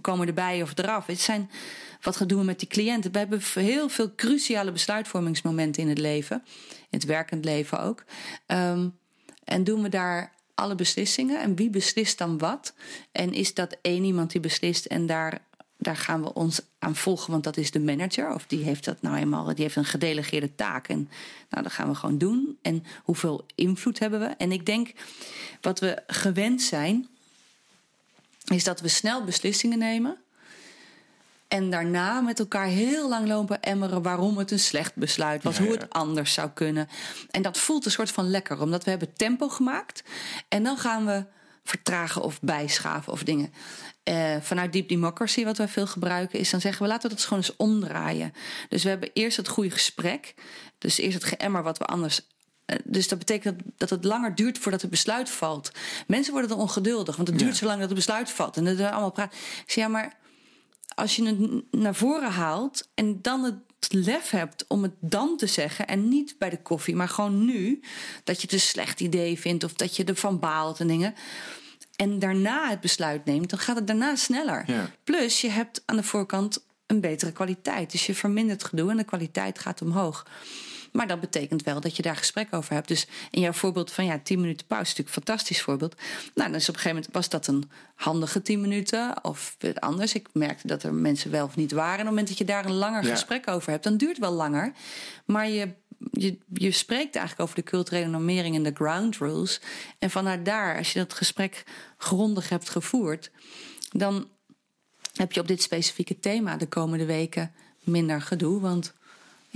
komen 0.01 0.27
erbij 0.27 0.63
of 0.63 0.79
eraf? 0.79 1.07
Het 1.07 1.21
zijn 1.21 1.51
wat 2.01 2.17
gaan 2.17 2.27
doen 2.27 2.39
we 2.39 2.45
met 2.45 2.59
die 2.59 2.69
cliënten? 2.69 3.13
We 3.13 3.19
hebben 3.19 3.41
heel 3.55 3.89
veel 3.89 4.15
cruciale 4.15 4.73
besluitvormingsmomenten 4.73 5.83
in 5.83 5.89
het 5.89 5.99
leven. 5.99 6.43
In 6.69 6.99
het 6.99 7.05
werkend 7.05 7.45
leven 7.45 7.81
ook. 7.81 8.05
Um, 8.47 8.99
en 9.45 9.65
doen 9.65 9.83
we 9.83 9.89
daar 9.89 10.33
alle 10.55 10.75
beslissingen? 10.75 11.41
En 11.41 11.57
wie 11.57 11.71
beslist 11.71 12.19
dan 12.19 12.39
wat? 12.39 12.75
En 13.13 13.33
is 13.33 13.55
dat 13.55 13.77
één 13.83 14.05
iemand 14.05 14.31
die 14.31 14.41
beslist 14.41 14.85
en 14.85 15.07
daar 15.07 15.46
daar 15.79 15.97
gaan 15.97 16.23
we 16.23 16.35
ons 16.35 16.61
aan 16.79 16.97
volgen, 16.97 17.31
want 17.31 17.45
dat 17.45 17.57
is 17.57 17.71
de 17.71 17.81
manager. 17.81 18.35
Of 18.35 18.47
die 18.47 18.65
heeft 18.65 18.85
dat 18.85 19.03
nou 19.03 19.17
eenmaal, 19.17 19.45
die 19.45 19.63
heeft 19.65 19.77
een 19.77 19.85
gedelegeerde 19.85 20.55
taak. 20.55 20.89
En 20.89 21.11
nou, 21.51 21.63
dat 21.63 21.73
gaan 21.73 21.89
we 21.89 21.95
gewoon 21.95 22.19
doen. 22.19 22.59
En 22.63 22.85
hoeveel 23.03 23.47
invloed 23.55 23.99
hebben 23.99 24.21
we? 24.21 24.27
En 24.27 24.53
ik 24.53 24.67
denk, 24.67 24.93
wat 25.61 25.81
we 25.81 26.03
gewend 26.07 26.63
zijn, 26.63 27.09
is 28.45 28.65
dat 28.65 28.81
we 28.81 28.89
snel 28.89 29.25
beslissingen 29.25 29.79
nemen. 29.79 30.17
En 31.49 31.71
daarna 31.71 32.21
met 32.21 32.39
elkaar 32.39 32.67
heel 32.67 33.09
lang 33.09 33.27
lopen 33.27 33.63
emmeren 33.63 34.03
waarom 34.03 34.39
het 34.39 34.51
een 34.51 34.59
slecht 34.59 34.95
besluit 34.95 35.43
was, 35.43 35.59
hoe 35.59 35.71
het 35.71 35.91
anders 35.91 36.33
zou 36.33 36.51
kunnen. 36.51 36.89
En 37.31 37.43
dat 37.43 37.59
voelt 37.59 37.85
een 37.85 37.91
soort 37.91 38.11
van 38.11 38.31
lekker, 38.31 38.61
omdat 38.61 38.85
we 38.85 38.91
hebben 38.91 39.13
tempo 39.13 39.49
gemaakt. 39.49 40.03
En 40.49 40.63
dan 40.63 40.79
gaan 40.79 41.07
we 41.07 41.25
vertragen 41.69 42.23
of 42.23 42.41
bijschaven 42.41 43.13
of 43.13 43.23
dingen. 43.23 43.53
Uh, 44.05 44.37
vanuit 44.41 44.73
Deep 44.73 44.89
Democracy, 44.89 45.45
wat 45.45 45.57
wij 45.57 45.69
veel 45.69 45.87
gebruiken, 45.87 46.39
is 46.39 46.51
dan 46.51 46.61
zeggen 46.61 46.83
we 46.83 46.89
laten 46.89 47.11
we 47.11 47.17
dat 47.17 47.25
gewoon 47.25 47.43
eens 47.43 47.57
omdraaien. 47.57 48.33
Dus 48.69 48.83
we 48.83 48.89
hebben 48.89 49.11
eerst 49.13 49.37
het 49.37 49.49
goede 49.49 49.71
gesprek. 49.71 50.35
Dus 50.79 50.99
eerst 50.99 51.15
het 51.15 51.25
geëmmer 51.25 51.63
wat 51.63 51.79
we 51.79 51.85
anders 51.85 52.21
uh, 52.67 52.79
dus 52.85 53.09
dat 53.09 53.19
betekent 53.19 53.63
dat 53.77 53.91
het 53.91 54.05
langer 54.05 54.35
duurt 54.35 54.59
voordat 54.59 54.81
het 54.81 54.91
besluit 54.91 55.31
valt. 55.31 55.71
Mensen 56.07 56.33
worden 56.33 56.51
dan 56.51 56.59
ongeduldig, 56.59 57.17
want 57.17 57.29
het 57.29 57.39
duurt 57.39 57.57
zo 57.57 57.67
lang 57.67 57.79
dat 57.79 57.89
het 57.89 57.99
besluit 57.99 58.31
valt. 58.31 58.57
En 58.57 58.65
dat 58.65 58.77
we 58.77 58.91
allemaal 58.91 59.11
praten. 59.11 59.39
Ik 59.39 59.71
zeg, 59.71 59.85
ja, 59.85 59.89
maar 59.91 60.17
als 60.95 61.17
je 61.17 61.27
het 61.27 61.65
naar 61.81 61.95
voren 61.95 62.31
haalt 62.31 62.89
en 62.95 63.23
dan 63.23 63.45
het 63.45 63.55
lef 63.93 64.31
hebt 64.31 64.65
om 64.69 64.83
het 64.83 64.95
dan 65.01 65.37
te 65.37 65.47
zeggen 65.47 65.87
en 65.87 66.09
niet 66.09 66.35
bij 66.39 66.51
de 66.51 66.63
koffie, 66.63 66.97
maar 66.97 67.09
gewoon 67.09 67.45
nu, 67.45 67.81
dat 68.25 68.37
je 68.37 68.43
het 68.43 68.53
een 68.53 68.61
slecht 68.61 69.01
idee 69.01 69.39
vindt 69.39 69.65
of 69.65 69.73
dat 69.73 69.97
je 69.97 70.05
ervan 70.05 70.39
baalt 70.39 70.81
en 70.81 70.87
dingen 70.87 71.15
en 71.97 72.19
daarna 72.19 72.69
het 72.69 72.81
besluit 72.81 73.25
neemt, 73.25 73.51
dan 73.51 73.59
gaat 73.59 73.77
het 73.77 73.87
daarna 73.87 74.17
sneller. 74.17 74.91
Plus, 75.05 75.41
je 75.41 75.51
hebt 75.51 75.83
aan 75.87 75.97
de 75.97 76.03
voorkant 76.03 76.65
een 76.87 77.01
betere 77.01 77.33
kwaliteit. 77.33 77.93
Dus 77.93 78.07
je 78.07 78.15
vermindert 78.15 78.65
gedoe 78.65 78.91
en 78.91 78.97
de 78.97 79.05
kwaliteit 79.05 79.59
gaat 79.59 79.83
omhoog. 79.83 80.27
Maar 80.97 81.07
dat 81.07 81.21
betekent 81.21 81.63
wel 81.63 81.81
dat 81.81 81.97
je 81.97 82.03
daar 82.03 82.17
gesprek 82.17 82.49
over 82.51 82.75
hebt. 82.75 82.89
Dus 82.89 83.07
in 83.31 83.41
jouw 83.41 83.53
voorbeeld 83.53 83.93
van 83.93 84.05
ja, 84.05 84.21
10 84.23 84.41
minuten 84.41 84.67
pauze 84.67 84.85
is 84.85 84.89
natuurlijk 84.97 85.17
een 85.17 85.23
fantastisch 85.23 85.63
voorbeeld. 85.63 85.95
Nou, 86.35 86.53
dus 86.53 86.69
op 86.69 86.75
een 86.75 86.81
gegeven 86.81 86.97
moment 86.97 87.13
was 87.13 87.29
dat 87.29 87.47
een 87.47 87.71
handige 87.95 88.43
10 88.43 88.61
minuten 88.61 89.25
of 89.25 89.57
anders. 89.75 90.15
Ik 90.15 90.29
merkte 90.33 90.67
dat 90.67 90.83
er 90.83 90.95
mensen 90.95 91.31
wel 91.31 91.45
of 91.45 91.57
niet 91.57 91.73
waren. 91.73 91.93
En 91.93 92.01
op 92.01 92.07
het 92.07 92.09
moment 92.09 92.29
dat 92.29 92.39
je 92.39 92.45
daar 92.45 92.65
een 92.65 92.73
langer 92.73 93.05
gesprek 93.05 93.49
over 93.49 93.71
hebt, 93.71 93.85
dan 93.85 93.97
duurt 93.97 94.17
het 94.17 94.21
wel 94.21 94.33
langer. 94.33 94.73
Maar 95.25 95.49
je 95.49 95.69
je, 96.11 96.39
je 96.53 96.71
spreekt 96.71 97.17
eigenlijk 97.17 97.41
over 97.49 97.63
de 97.63 97.71
culturele 97.71 98.07
normering 98.07 98.55
en 98.55 98.63
de 98.63 98.75
ground 98.75 99.17
rules. 99.17 99.61
En 99.99 100.11
vanuit 100.11 100.45
daar, 100.45 100.77
als 100.77 100.93
je 100.93 100.99
dat 100.99 101.15
gesprek 101.15 101.65
grondig 101.99 102.49
hebt 102.49 102.71
gevoerd, 102.71 103.31
dan 103.91 104.29
heb 105.13 105.33
je 105.33 105.41
op 105.41 105.49
dit 105.49 105.63
specifieke 105.63 106.19
thema 106.19 106.57
de 106.57 106.69
komende 106.69 107.05
weken 107.05 107.53
minder 107.85 108.21
gedoe. 108.21 108.61
Want 108.61 108.95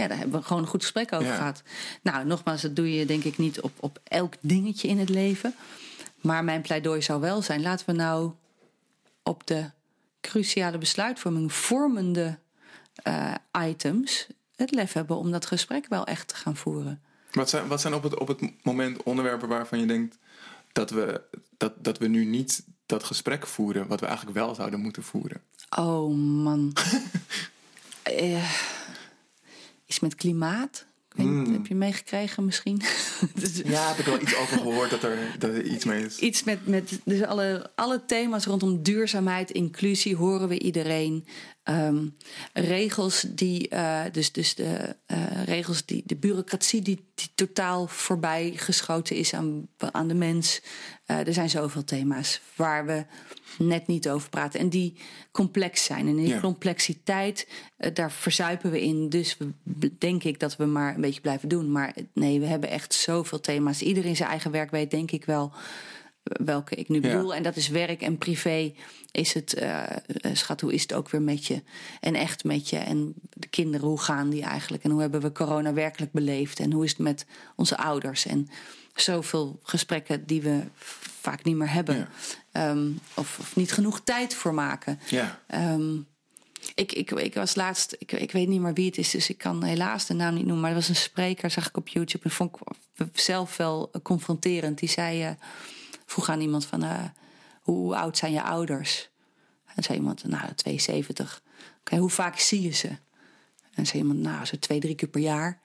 ja, 0.01 0.09
daar 0.09 0.18
hebben 0.18 0.40
we 0.40 0.46
gewoon 0.46 0.62
een 0.62 0.68
goed 0.68 0.82
gesprek 0.82 1.12
over 1.12 1.34
gehad. 1.34 1.62
Nou, 2.03 2.26
nogmaals, 2.26 2.62
dat 2.62 2.76
doe 2.76 2.94
je 2.94 3.07
denk 3.07 3.24
ik 3.24 3.38
niet 3.38 3.61
op, 3.61 3.72
op 3.80 4.01
elk 4.05 4.34
dingetje 4.40 4.88
in 4.88 4.98
het 4.98 5.09
leven. 5.09 5.55
Maar 6.20 6.44
mijn 6.44 6.62
pleidooi 6.62 7.03
zou 7.03 7.20
wel 7.20 7.42
zijn: 7.42 7.62
laten 7.62 7.86
we 7.86 7.92
nou 7.92 8.32
op 9.22 9.46
de 9.46 9.70
cruciale 10.20 10.78
besluitvorming 10.78 11.53
vormende 11.53 12.38
uh, 13.07 13.34
items 13.66 14.26
het 14.57 14.70
lef 14.70 14.92
hebben 14.92 15.16
om 15.16 15.30
dat 15.30 15.46
gesprek 15.46 15.86
wel 15.88 16.07
echt 16.07 16.28
te 16.28 16.34
gaan 16.34 16.57
voeren. 16.57 17.03
Wat 17.30 17.48
zijn, 17.48 17.66
wat 17.66 17.80
zijn 17.80 17.94
op, 17.94 18.03
het, 18.03 18.18
op 18.18 18.28
het 18.28 18.40
moment 18.62 19.03
onderwerpen 19.03 19.48
waarvan 19.48 19.78
je 19.78 19.86
denkt 19.86 20.18
dat 20.72 20.90
we, 20.90 21.20
dat, 21.57 21.84
dat 21.84 21.98
we 21.98 22.07
nu 22.07 22.24
niet 22.24 22.64
dat 22.86 23.05
gesprek 23.05 23.46
voeren 23.46 23.86
wat 23.86 24.01
we 24.01 24.07
eigenlijk 24.07 24.36
wel 24.36 24.55
zouden 24.55 24.80
moeten 24.80 25.03
voeren? 25.03 25.42
Oh 25.78 26.14
man. 26.14 26.72
uh, 28.11 28.51
iets 29.91 30.01
met 30.01 30.14
klimaat? 30.14 30.86
Hmm. 31.14 31.53
Heb 31.53 31.66
je 31.66 31.74
meegekregen 31.74 32.45
misschien? 32.45 32.80
ja, 33.64 33.88
heb 33.88 33.99
ik 33.99 34.05
wel 34.05 34.20
iets 34.20 34.36
over 34.36 34.59
gehoord 34.59 34.91
dat 34.91 35.03
er, 35.03 35.18
dat 35.38 35.51
er 35.51 35.62
iets 35.62 35.84
mee 35.84 36.05
is. 36.05 36.18
Iets 36.18 36.45
met, 36.45 36.66
met 36.66 37.01
dus 37.05 37.22
alle, 37.22 37.70
alle 37.74 38.05
thema's 38.07 38.45
rondom 38.45 38.82
duurzaamheid, 38.82 39.51
inclusie 39.51 40.16
horen 40.16 40.49
we 40.49 40.59
iedereen. 40.59 41.26
Um, 41.70 42.16
regels 42.52 43.26
die, 43.28 43.70
uh, 43.72 44.00
dus, 44.12 44.32
dus 44.32 44.54
de 44.54 44.96
uh, 45.06 45.44
regels 45.44 45.84
die, 45.84 46.02
de 46.06 46.16
bureaucratie 46.16 46.82
die, 46.82 47.04
die 47.14 47.28
totaal 47.34 47.86
voorbij 47.86 48.52
geschoten 48.56 49.16
is 49.16 49.34
aan, 49.34 49.68
aan 49.78 50.08
de 50.08 50.14
mens. 50.14 50.62
Uh, 51.06 51.26
er 51.26 51.32
zijn 51.32 51.50
zoveel 51.50 51.84
thema's 51.84 52.40
waar 52.56 52.86
we 52.86 53.04
net 53.58 53.86
niet 53.86 54.08
over 54.08 54.28
praten. 54.28 54.60
En 54.60 54.68
die 54.68 54.96
complex 55.30 55.84
zijn. 55.84 56.08
En 56.08 56.18
in 56.18 56.24
die 56.24 56.40
complexiteit, 56.40 57.48
daar 57.92 58.12
verzuipen 58.12 58.70
we 58.70 58.82
in. 58.82 59.08
Dus 59.08 59.36
we, 59.62 59.92
denk 59.98 60.24
ik 60.24 60.40
dat 60.40 60.56
we 60.56 60.64
maar 60.64 60.94
een 60.94 61.00
beetje 61.00 61.20
blijven 61.20 61.48
doen. 61.48 61.72
Maar 61.72 61.94
nee, 62.14 62.40
we 62.40 62.46
hebben 62.46 62.70
echt 62.70 62.94
zoveel 62.94 63.40
thema's. 63.40 63.82
Iedereen 63.82 64.16
zijn 64.16 64.28
eigen 64.28 64.50
werk 64.50 64.70
weet, 64.70 64.90
denk 64.90 65.10
ik 65.10 65.24
wel 65.24 65.52
welke 66.44 66.74
ik 66.74 66.88
nu 66.88 67.00
bedoel. 67.00 67.34
En 67.34 67.42
dat 67.42 67.56
is 67.56 67.68
werk 67.68 68.02
en 68.02 68.18
privé. 68.18 68.72
Is 69.10 69.32
het, 69.32 69.60
uh, 69.62 69.82
schat, 70.32 70.60
hoe 70.60 70.72
is 70.72 70.82
het 70.82 70.92
ook 70.92 71.10
weer 71.10 71.22
met 71.22 71.46
je? 71.46 71.62
En 72.00 72.14
echt 72.14 72.44
met 72.44 72.68
je. 72.68 72.76
En 72.76 73.14
de 73.32 73.48
kinderen, 73.48 73.86
hoe 73.86 74.00
gaan 74.00 74.30
die 74.30 74.42
eigenlijk? 74.42 74.84
En 74.84 74.90
hoe 74.90 75.00
hebben 75.00 75.20
we 75.20 75.32
corona 75.32 75.72
werkelijk 75.72 76.12
beleefd? 76.12 76.60
En 76.60 76.72
hoe 76.72 76.84
is 76.84 76.90
het 76.90 76.98
met 76.98 77.26
onze 77.56 77.76
ouders? 77.76 78.26
En 78.26 78.48
zoveel 78.94 79.58
gesprekken 79.62 80.26
die 80.26 80.42
we 80.42 80.62
vaak 81.20 81.44
niet 81.44 81.56
meer 81.56 81.72
hebben. 81.72 82.08
Um, 82.52 83.00
of, 83.14 83.38
of, 83.38 83.56
niet 83.56 83.72
genoeg 83.72 84.00
tijd 84.04 84.34
voor 84.34 84.54
maken. 84.54 85.00
Ja. 85.08 85.40
Um, 85.54 86.06
ik, 86.74 86.92
ik, 86.92 87.10
ik 87.10 87.34
was 87.34 87.54
laatst, 87.54 87.96
ik, 87.98 88.12
ik 88.12 88.32
weet 88.32 88.48
niet 88.48 88.60
meer 88.60 88.72
wie 88.72 88.86
het 88.86 88.98
is, 88.98 89.10
dus 89.10 89.28
ik 89.28 89.38
kan 89.38 89.64
helaas 89.64 90.06
de 90.06 90.14
naam 90.14 90.34
niet 90.34 90.44
noemen. 90.44 90.60
Maar 90.60 90.70
er 90.70 90.76
was 90.76 90.88
een 90.88 90.96
spreker, 90.96 91.50
zag 91.50 91.68
ik 91.68 91.76
op 91.76 91.88
YouTube. 91.88 92.24
En 92.24 92.30
vond 92.30 92.56
ik 92.96 93.06
zelf 93.12 93.56
wel 93.56 93.90
confronterend. 94.02 94.78
Die 94.78 94.88
zei. 94.88 95.24
Uh, 95.24 95.30
vroeg 96.11 96.28
aan 96.28 96.40
iemand 96.40 96.66
van, 96.66 96.84
uh, 96.84 97.04
hoe 97.61 97.96
oud 97.96 98.16
zijn 98.16 98.32
je 98.32 98.42
ouders? 98.42 99.11
En 99.74 99.82
zei 99.82 99.98
iemand, 99.98 100.24
nou, 100.24 100.54
72. 100.54 101.42
Oké, 101.80 101.96
hoe 101.96 102.11
vaak 102.11 102.38
zie 102.38 102.62
je 102.62 102.70
ze? 102.70 102.88
En 103.74 103.86
zei 103.86 103.98
iemand, 103.98 104.18
nou, 104.18 104.44
zo 104.44 104.58
twee, 104.58 104.80
drie 104.80 104.94
keer 104.94 105.08
per 105.08 105.20
jaar. 105.20 105.61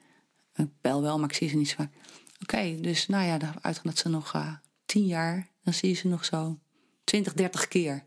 Ik 0.54 0.68
bel 0.80 1.02
wel, 1.02 1.18
maar 1.18 1.28
ik 1.28 1.34
zie 1.34 1.48
ze 1.48 1.56
niet 1.56 1.68
zo 1.68 1.74
vaak. 1.76 1.92
Oké, 2.42 2.80
dus 2.80 3.06
nou 3.06 3.24
ja, 3.24 3.38
uitgaan 3.60 3.84
dat 3.84 3.98
ze 3.98 4.08
nog 4.08 4.34
uh, 4.34 4.52
tien 4.84 5.06
jaar, 5.06 5.48
dan 5.64 5.74
zie 5.74 5.88
je 5.88 5.94
ze 5.94 6.08
nog 6.08 6.24
zo 6.24 6.58
20, 7.04 7.32
30 7.32 7.68
keer. 7.68 8.04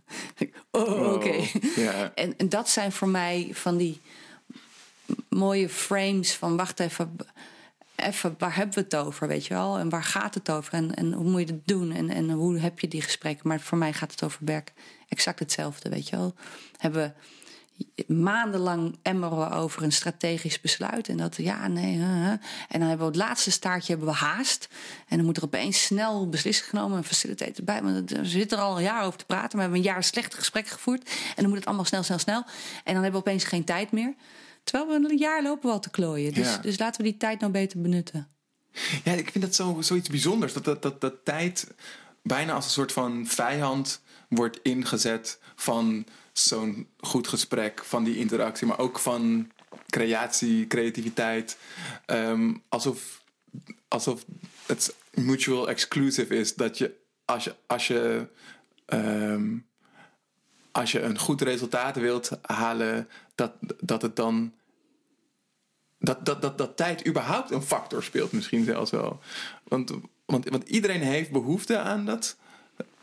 oh, 0.70 1.12
oké. 1.12 1.48
En, 2.14 2.36
en 2.36 2.48
dat 2.48 2.68
zijn 2.68 2.92
voor 2.92 3.08
mij 3.08 3.50
van 3.52 3.76
die 3.76 4.00
mooie 5.28 5.68
frames 5.68 6.34
van 6.34 6.56
wacht 6.56 6.80
even, 6.80 7.16
even, 7.96 8.34
waar 8.38 8.56
hebben 8.56 8.74
we 8.74 8.80
het 8.80 8.96
over, 8.96 9.28
weet 9.28 9.46
je 9.46 9.54
wel? 9.54 9.78
En 9.78 9.88
waar 9.88 10.04
gaat 10.04 10.34
het 10.34 10.50
over? 10.50 10.72
En, 10.72 10.94
en 10.94 11.12
hoe 11.12 11.30
moet 11.30 11.48
je 11.48 11.54
het 11.54 11.66
doen? 11.66 11.92
En, 11.92 12.10
en 12.10 12.30
hoe 12.30 12.58
heb 12.58 12.80
je 12.80 12.88
die 12.88 13.02
gesprekken? 13.02 13.48
Maar 13.48 13.60
voor 13.60 13.78
mij 13.78 13.92
gaat 13.92 14.10
het 14.10 14.22
over 14.22 14.44
werk 14.44 14.72
exact 15.08 15.38
hetzelfde, 15.38 15.88
weet 15.88 16.08
je 16.08 16.16
wel? 16.16 16.34
Hebben 16.76 17.02
we 17.02 17.12
maandenlang 18.14 18.98
emmeren 19.02 19.38
we 19.38 19.50
over 19.50 19.82
een 19.82 19.92
strategisch 19.92 20.60
besluit. 20.60 21.08
En 21.08 21.16
dat, 21.16 21.36
ja, 21.36 21.68
nee. 21.68 21.98
En 21.98 22.40
dan 22.68 22.80
hebben 22.80 22.98
we 22.98 23.04
het 23.04 23.16
laatste 23.16 23.50
staartje 23.50 23.92
hebben 23.92 24.08
we 24.12 24.18
haast. 24.18 24.68
En 25.08 25.16
dan 25.16 25.26
moet 25.26 25.36
er 25.36 25.44
opeens 25.44 25.82
snel 25.82 26.28
beslissing 26.28 26.68
genomen. 26.68 26.96
Een 26.96 27.04
facilitator 27.04 27.64
bij. 27.64 27.82
We 27.82 28.04
zitten 28.22 28.58
er 28.58 28.64
al 28.64 28.76
een 28.76 28.82
jaar 28.82 29.04
over 29.04 29.18
te 29.18 29.24
praten. 29.24 29.58
Maar 29.58 29.68
we 29.68 29.72
hebben 29.72 29.78
een 29.78 29.94
jaar 29.94 30.04
slechte 30.04 30.36
gesprekken 30.36 30.72
gevoerd. 30.72 31.08
En 31.08 31.34
dan 31.36 31.48
moet 31.48 31.58
het 31.58 31.66
allemaal 31.66 31.84
snel, 31.84 32.02
snel, 32.02 32.18
snel. 32.18 32.44
En 32.84 32.94
dan 32.94 33.02
hebben 33.02 33.12
we 33.22 33.26
opeens 33.28 33.44
geen 33.44 33.64
tijd 33.64 33.92
meer. 33.92 34.14
Terwijl 34.70 35.00
we 35.00 35.08
een 35.10 35.18
jaar 35.18 35.42
lopen 35.42 35.66
we 35.68 35.74
al 35.74 35.80
te 35.80 35.90
klooien. 35.90 36.34
Dus, 36.34 36.46
Ja. 36.46 36.58
dus 36.58 36.78
laten 36.78 37.02
we 37.02 37.08
die 37.10 37.16
tijd 37.16 37.40
nou 37.40 37.52
beter 37.52 37.80
benutten. 37.80 38.28
Ja, 39.04 39.12
ik 39.12 39.30
vind 39.30 39.44
dat 39.44 39.54
zo, 39.54 39.76
zoiets 39.80 40.08
bijzonders. 40.08 40.52
Dat, 40.52 40.64
dat, 40.64 40.82
dat, 40.82 41.00
dat 41.00 41.24
tijd 41.24 41.74
bijna 42.22 42.52
als 42.52 42.64
een 42.64 42.70
soort 42.70 42.92
van 42.92 43.26
vijand 43.26 44.02
wordt 44.28 44.58
ingezet 44.62 45.38
van 45.54 46.06
zo'n 46.32 46.88
goed 46.98 47.28
gesprek, 47.28 47.84
van 47.84 48.04
die 48.04 48.16
interactie, 48.18 48.66
maar 48.66 48.78
ook 48.78 48.98
van 48.98 49.50
creatie, 49.90 50.66
creativiteit. 50.66 51.58
Ehm, 52.06 52.54
alsof, 52.68 53.22
alsof 53.88 54.24
het 54.66 54.94
mutual 55.14 55.68
exclusive 55.68 56.36
is 56.36 56.54
dat 56.54 56.78
je 56.78 57.04
als 57.24 57.44
je, 57.44 57.54
als 57.66 57.86
je, 57.86 58.26
ehm, 58.86 59.56
als 60.72 60.92
je 60.92 61.00
een 61.00 61.18
goed 61.18 61.42
resultaat 61.42 61.96
wilt 61.96 62.30
halen, 62.42 63.08
dat, 63.36 63.52
dat 63.80 64.02
het 64.02 64.16
dan 64.16 64.52
dat, 65.98 66.26
dat, 66.26 66.42
dat, 66.42 66.58
dat 66.58 66.76
tijd 66.76 67.06
überhaupt 67.06 67.50
een 67.50 67.62
factor 67.62 68.02
speelt, 68.02 68.32
misschien 68.32 68.64
zelfs 68.64 68.90
wel. 68.90 69.20
Want, 69.64 69.92
want, 70.24 70.48
want 70.48 70.68
iedereen 70.68 71.00
heeft 71.00 71.30
behoefte 71.30 71.78
aan 71.78 72.04
dat 72.04 72.36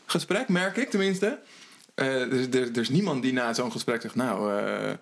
gesprek, 0.05 0.49
merk 0.49 0.77
ik 0.77 0.89
tenminste. 0.89 1.39
Eh, 1.95 2.21
er, 2.21 2.55
er, 2.55 2.71
er 2.71 2.77
is 2.77 2.89
niemand 2.89 3.21
die 3.21 3.33
na 3.33 3.53
zo'n 3.53 3.71
gesprek 3.71 4.01
zegt: 4.01 4.15
Nou, 4.15 4.63
eh, 4.63 4.93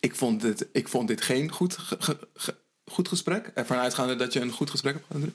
ik, 0.00 0.16
vond 0.16 0.40
dit, 0.40 0.68
ik 0.72 0.88
vond 0.88 1.08
dit 1.08 1.22
geen 1.22 1.50
goed, 1.50 1.78
goed 2.84 3.08
gesprek. 3.08 3.50
Ervan 3.54 3.78
uitgaande 3.78 4.16
dat 4.16 4.32
je 4.32 4.40
een 4.40 4.52
goed 4.52 4.70
gesprek 4.70 4.94
hebt 4.94 5.06
gehad. 5.06 5.28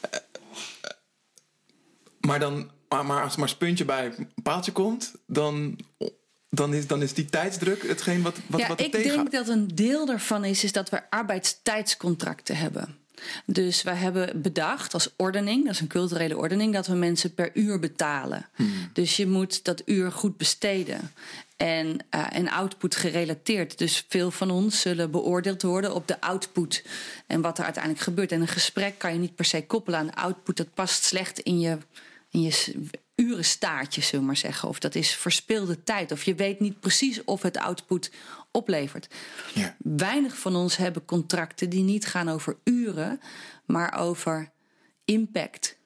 Eh, 0.00 0.20
maar, 2.20 2.38
dan, 2.38 2.70
maar, 2.88 3.06
maar 3.06 3.22
als 3.22 3.36
maar 3.36 3.48
als 3.48 3.56
puntje 3.56 3.84
bij 3.84 4.14
een 4.16 4.42
paaltje 4.42 4.72
komt, 4.72 5.14
dan, 5.26 5.78
dan, 6.50 6.74
is, 6.74 6.86
dan 6.86 7.02
is 7.02 7.14
die 7.14 7.24
tijdsdruk 7.24 7.88
hetgeen 7.88 8.22
wat, 8.22 8.36
wat, 8.46 8.60
ja, 8.60 8.68
wat 8.68 8.80
ik 8.80 8.92
denk 8.92 9.30
dat 9.32 9.48
een 9.48 9.68
deel 9.74 10.06
daarvan 10.06 10.44
is, 10.44 10.64
is 10.64 10.72
dat 10.72 10.90
we 10.90 11.10
arbeidstijdscontracten 11.10 12.56
hebben. 12.56 12.98
Dus 13.46 13.82
wij 13.82 13.94
hebben 13.94 14.42
bedacht 14.42 14.94
als 14.94 15.10
ordening, 15.16 15.64
dat 15.64 15.74
is 15.74 15.80
een 15.80 15.86
culturele 15.86 16.36
ordening, 16.36 16.72
dat 16.72 16.86
we 16.86 16.94
mensen 16.94 17.34
per 17.34 17.50
uur 17.54 17.78
betalen. 17.78 18.46
Dus 18.92 19.16
je 19.16 19.26
moet 19.26 19.64
dat 19.64 19.82
uur 19.84 20.12
goed 20.12 20.36
besteden. 20.36 21.12
En, 21.56 21.96
eh, 22.10 22.26
en 22.30 22.50
output 22.50 22.96
gerelateerd. 22.96 23.78
Dus 23.78 24.04
veel 24.08 24.30
van 24.30 24.50
ons 24.50 24.80
zullen 24.80 25.10
beoordeeld 25.10 25.62
worden 25.62 25.94
op 25.94 26.08
de 26.08 26.20
output 26.20 26.84
en 27.26 27.40
wat 27.40 27.58
er 27.58 27.64
uiteindelijk 27.64 28.04
gebeurt. 28.04 28.32
En 28.32 28.40
een 28.40 28.48
gesprek 28.48 28.98
kan 28.98 29.12
je 29.12 29.18
niet 29.18 29.34
per 29.34 29.44
se 29.44 29.66
koppelen 29.66 29.98
aan 29.98 30.06
de 30.06 30.14
output. 30.14 30.56
Dat 30.56 30.74
past 30.74 31.04
slecht 31.04 31.38
in 31.38 31.60
je, 31.60 31.78
in 32.30 32.42
je 32.42 32.74
urenstaartje, 33.20 34.00
zullen 34.00 34.20
we 34.20 34.26
maar 34.26 34.36
zeggen. 34.36 34.68
Of 34.68 34.78
dat 34.78 34.94
is 34.94 35.14
verspilde 35.14 35.82
tijd. 35.82 36.12
Of 36.12 36.22
je 36.22 36.34
weet 36.34 36.60
niet 36.60 36.80
precies 36.80 37.24
of 37.24 37.42
het 37.42 37.56
output 37.56 38.10
oplevert. 38.50 39.08
Ja. 39.54 39.76
Weinig 39.78 40.38
van 40.38 40.56
ons 40.56 40.76
hebben 40.76 41.04
contracten 41.04 41.70
die 41.70 41.82
niet 41.82 42.06
gaan 42.06 42.28
over 42.28 42.56
uren, 42.64 43.20
maar 43.66 43.98
over 43.98 44.50
impact. 45.04 45.78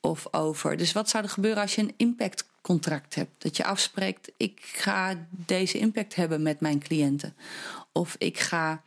Of 0.00 0.26
over. 0.30 0.76
Dus 0.76 0.92
wat 0.92 1.08
zou 1.08 1.24
er 1.24 1.30
gebeuren 1.30 1.62
als 1.62 1.74
je 1.74 1.82
een 1.82 1.94
impactcontract 1.96 3.14
hebt? 3.14 3.42
Dat 3.42 3.56
je 3.56 3.64
afspreekt: 3.64 4.32
ik 4.36 4.60
ga 4.62 5.26
deze 5.30 5.78
impact 5.78 6.14
hebben 6.14 6.42
met 6.42 6.60
mijn 6.60 6.78
cliënten. 6.78 7.36
Of 7.92 8.14
ik 8.18 8.38
ga 8.38 8.82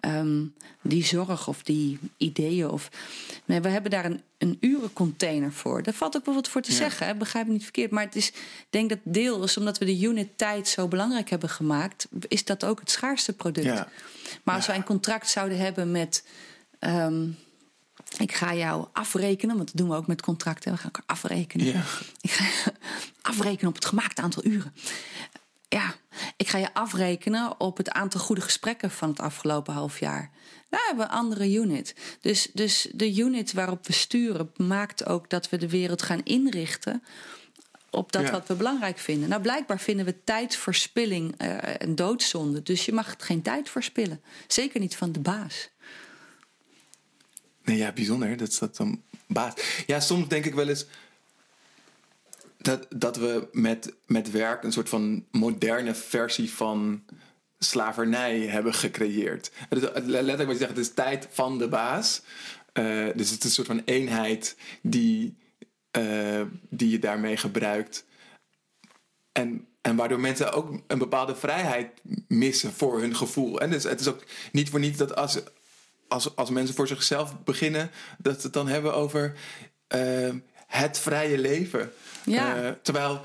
ehm, 0.00 0.42
die 0.82 1.04
zorg 1.04 1.48
of 1.48 1.62
die 1.62 1.98
ideeën. 2.16 2.68
Of, 2.68 2.88
nee, 3.44 3.60
we 3.60 3.68
hebben 3.68 3.90
daar 3.90 4.04
een, 4.04 4.20
een 4.38 4.56
urencontainer 4.60 5.52
voor. 5.52 5.82
Daar 5.82 5.94
valt 5.94 6.16
ook 6.16 6.24
wel 6.24 6.34
wat 6.34 6.48
voor 6.48 6.60
te 6.62 6.70
Ja. 6.70 6.76
zeggen. 6.76 7.06
Hè? 7.06 7.14
Begrijp 7.14 7.46
me 7.46 7.52
niet 7.52 7.62
verkeerd. 7.62 7.90
Maar 7.90 8.04
het 8.04 8.16
is, 8.16 8.28
ik 8.28 8.66
denk 8.70 8.88
dat 8.88 8.98
deels 9.02 9.56
omdat 9.56 9.78
we 9.78 9.84
de 9.84 10.00
unit 10.00 10.28
tijd 10.38 10.68
zo 10.68 10.88
belangrijk 10.88 11.30
hebben 11.30 11.48
gemaakt, 11.48 12.06
is 12.28 12.44
dat 12.44 12.64
ook 12.64 12.80
het 12.80 12.90
schaarste 12.90 13.32
product. 13.32 13.66
Ja. 13.66 13.88
Maar 14.42 14.54
als 14.56 14.66
wij 14.66 14.76
een 14.76 14.84
contract 14.84 15.28
zouden 15.30 15.58
hebben 15.58 15.90
met. 15.90 16.24
ehm, 16.78 17.26
ik 18.18 18.32
ga 18.34 18.54
jou 18.54 18.86
afrekenen, 18.92 19.56
want 19.56 19.68
dat 19.68 19.76
doen 19.76 19.88
we 19.88 19.94
ook 19.96 20.06
met 20.06 20.22
contracten. 20.22 20.70
We 20.72 20.76
gaan 20.78 20.90
elkaar 20.92 21.04
afrekenen. 21.16 21.66
Ja. 21.66 21.82
Ik 22.20 22.30
ga 22.30 22.72
afrekenen 23.30 23.68
op 23.68 23.74
het 23.74 23.84
gemaakte 23.84 24.22
aantal 24.22 24.44
uren. 24.44 24.72
Ja, 25.74 25.94
ik 26.36 26.48
ga 26.48 26.58
je 26.58 26.74
afrekenen 26.74 27.60
op 27.60 27.76
het 27.76 27.90
aantal 27.90 28.20
goede 28.20 28.40
gesprekken 28.40 28.90
van 28.90 29.08
het 29.08 29.20
afgelopen 29.20 29.74
half 29.74 30.00
jaar. 30.00 30.30
Daar 30.68 30.84
hebben 30.86 31.06
we 31.06 31.12
een 31.12 31.18
andere 31.18 31.52
unit. 31.52 31.94
Dus, 32.20 32.50
dus 32.52 32.88
de 32.92 33.16
unit 33.16 33.52
waarop 33.52 33.86
we 33.86 33.92
sturen 33.92 34.50
maakt 34.56 35.06
ook 35.06 35.30
dat 35.30 35.48
we 35.48 35.56
de 35.56 35.68
wereld 35.68 36.02
gaan 36.02 36.20
inrichten 36.24 37.02
op 37.90 38.12
dat 38.12 38.22
Ja. 38.22 38.30
wat 38.30 38.48
we 38.48 38.54
belangrijk 38.54 38.98
vinden. 38.98 39.28
Nou, 39.28 39.42
blijkbaar 39.42 39.80
vinden 39.80 40.06
we 40.06 40.24
tijdverspilling 40.24 41.34
eh, 41.36 41.56
een 41.78 41.94
doodzonde. 41.94 42.62
Dus 42.62 42.84
je 42.84 42.92
mag 42.92 43.14
geen 43.18 43.42
tijd 43.42 43.70
verspillen. 43.70 44.20
Zeker 44.46 44.80
niet 44.80 44.96
van 44.96 45.12
de 45.12 45.20
baas. 45.20 45.70
Nee, 47.64 47.76
ja, 47.76 47.92
bijzonder. 47.92 48.36
Dat 48.36 48.48
is 48.48 48.58
dat 48.58 48.76
dan 48.76 49.02
baas. 49.26 49.54
Ja, 49.86 50.00
soms 50.00 50.28
denk 50.28 50.44
ik 50.44 50.54
wel 50.54 50.68
eens 50.68 50.86
dat, 52.64 52.86
dat 52.96 53.16
we 53.16 53.48
met, 53.52 53.94
met 54.06 54.30
werk 54.30 54.62
een 54.62 54.72
soort 54.72 54.88
van 54.88 55.26
moderne 55.30 55.94
versie 55.94 56.52
van 56.52 57.04
slavernij 57.58 58.40
hebben 58.40 58.74
gecreëerd. 58.74 59.50
Letterlijk 59.68 60.44
wat 60.44 60.52
je 60.52 60.56
zegt, 60.56 60.76
het 60.76 60.86
is 60.86 60.94
tijd 60.94 61.28
van 61.30 61.58
de 61.58 61.68
baas. 61.68 62.22
Eh, 62.72 63.06
dus 63.14 63.30
het 63.30 63.38
is 63.38 63.44
een 63.44 63.50
soort 63.50 63.66
van 63.66 63.82
eenheid 63.84 64.56
die, 64.82 65.36
eh, 65.90 66.42
die 66.68 66.90
je 66.90 66.98
daarmee 66.98 67.36
gebruikt. 67.36 68.04
En, 69.32 69.66
en 69.80 69.96
waardoor 69.96 70.20
mensen 70.20 70.52
ook 70.52 70.80
een 70.86 70.98
bepaalde 70.98 71.36
vrijheid 71.36 72.00
missen 72.28 72.72
voor 72.72 73.00
hun 73.00 73.16
gevoel. 73.16 73.60
En 73.60 73.70
dus 73.70 73.84
het 73.84 74.00
is 74.00 74.08
ook 74.08 74.24
niet 74.52 74.70
voor 74.70 74.80
niets 74.80 74.98
dat 74.98 75.16
als, 75.16 75.40
als, 76.08 76.36
als 76.36 76.50
mensen 76.50 76.74
voor 76.74 76.88
zichzelf 76.88 77.44
beginnen, 77.44 77.90
dat 78.18 78.36
ze 78.36 78.42
het 78.42 78.52
dan 78.52 78.68
hebben 78.68 78.94
over 78.94 79.34
eh, 79.86 80.34
het 80.66 80.98
vrije 80.98 81.38
leven. 81.38 81.92
Ja. 82.24 82.56
Eh, 82.62 82.70
terwijl 82.82 83.20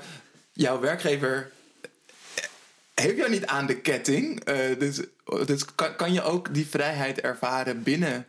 jouw 0.52 0.80
werkgever 0.80 1.50
heeft 2.94 3.16
jou 3.16 3.30
niet 3.30 3.46
aan 3.46 3.66
de 3.66 3.76
ketting. 3.80 4.44
eh, 4.44 4.78
dus 4.78 5.00
dus 5.46 5.64
kan, 5.74 5.96
kan 5.96 6.12
je 6.12 6.22
ook 6.22 6.54
die 6.54 6.66
vrijheid 6.66 7.20
ervaren 7.20 7.82
binnen, 7.82 8.26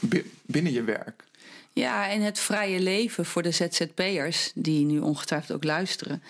bi- 0.00 0.30
binnen 0.42 0.72
je 0.72 0.82
werk. 0.82 1.24
Ja, 1.72 2.08
en 2.10 2.20
het 2.22 2.38
vrije 2.38 2.80
leven 2.80 3.24
voor 3.24 3.42
de 3.42 3.50
ZZP'ers, 3.50 4.50
die 4.54 4.84
nu 4.84 4.98
ongetwijfeld 4.98 5.52
ook 5.56 5.64
luisteren, 5.64 6.22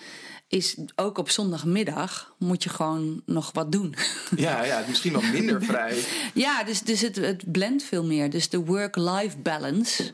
is 0.47 0.77
ook 0.95 1.17
op 1.17 1.29
zondagmiddag 1.29 2.33
moet 2.37 2.63
je 2.63 2.69
gewoon 2.69 3.21
nog 3.25 3.51
wat 3.53 3.71
doen. 3.71 3.95
Ja, 4.35 4.63
ja 4.63 4.83
misschien 4.87 5.11
wel 5.11 5.21
minder 5.21 5.63
vrij. 5.63 5.97
ja, 6.33 6.63
dus, 6.63 6.81
dus 6.81 7.01
het, 7.01 7.15
het 7.15 7.51
blendt 7.51 7.83
veel 7.83 8.03
meer. 8.05 8.29
Dus 8.29 8.49
de 8.49 8.57
work-life 8.59 9.37
balance 9.37 10.13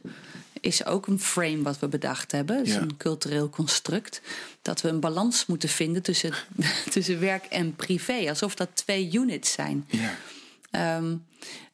is 0.61 0.85
ook 0.85 1.07
een 1.07 1.19
frame 1.19 1.61
wat 1.61 1.79
we 1.79 1.87
bedacht 1.87 2.31
hebben. 2.31 2.65
Ja. 2.65 2.81
een 2.81 2.97
cultureel 2.97 3.49
construct. 3.49 4.21
Dat 4.61 4.81
we 4.81 4.89
een 4.89 4.99
balans 4.99 5.45
moeten 5.45 5.69
vinden 5.69 6.01
tussen, 6.01 6.33
tussen 6.93 7.19
werk 7.19 7.45
en 7.45 7.75
privé. 7.75 8.29
Alsof 8.29 8.55
dat 8.55 8.69
twee 8.73 9.09
units 9.13 9.51
zijn. 9.51 9.87
Ja. 9.87 10.15
Ehm, 10.71 11.15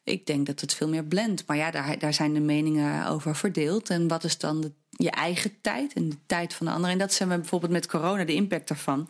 ik 0.04 0.26
denk 0.26 0.46
dat 0.46 0.60
het 0.60 0.74
veel 0.74 0.88
meer 0.88 1.04
blendt. 1.04 1.44
Maar 1.46 1.56
ja, 1.56 1.70
daar, 1.70 1.98
daar 1.98 2.14
zijn 2.14 2.34
de 2.34 2.40
meningen 2.40 3.06
over 3.06 3.36
verdeeld. 3.36 3.90
En 3.90 4.08
wat 4.08 4.24
is 4.24 4.38
dan 4.38 4.60
de, 4.60 4.72
je 5.00 5.10
eigen 5.10 5.52
tijd 5.60 5.92
en 5.92 6.08
de 6.08 6.16
tijd 6.26 6.54
van 6.54 6.66
de 6.66 6.72
ander? 6.72 6.90
En 6.90 6.98
dat 6.98 7.12
zijn 7.12 7.28
we 7.28 7.36
bijvoorbeeld 7.38 7.72
met 7.72 7.86
corona, 7.86 8.24
de 8.24 8.34
impact 8.34 8.68
daarvan. 8.68 9.08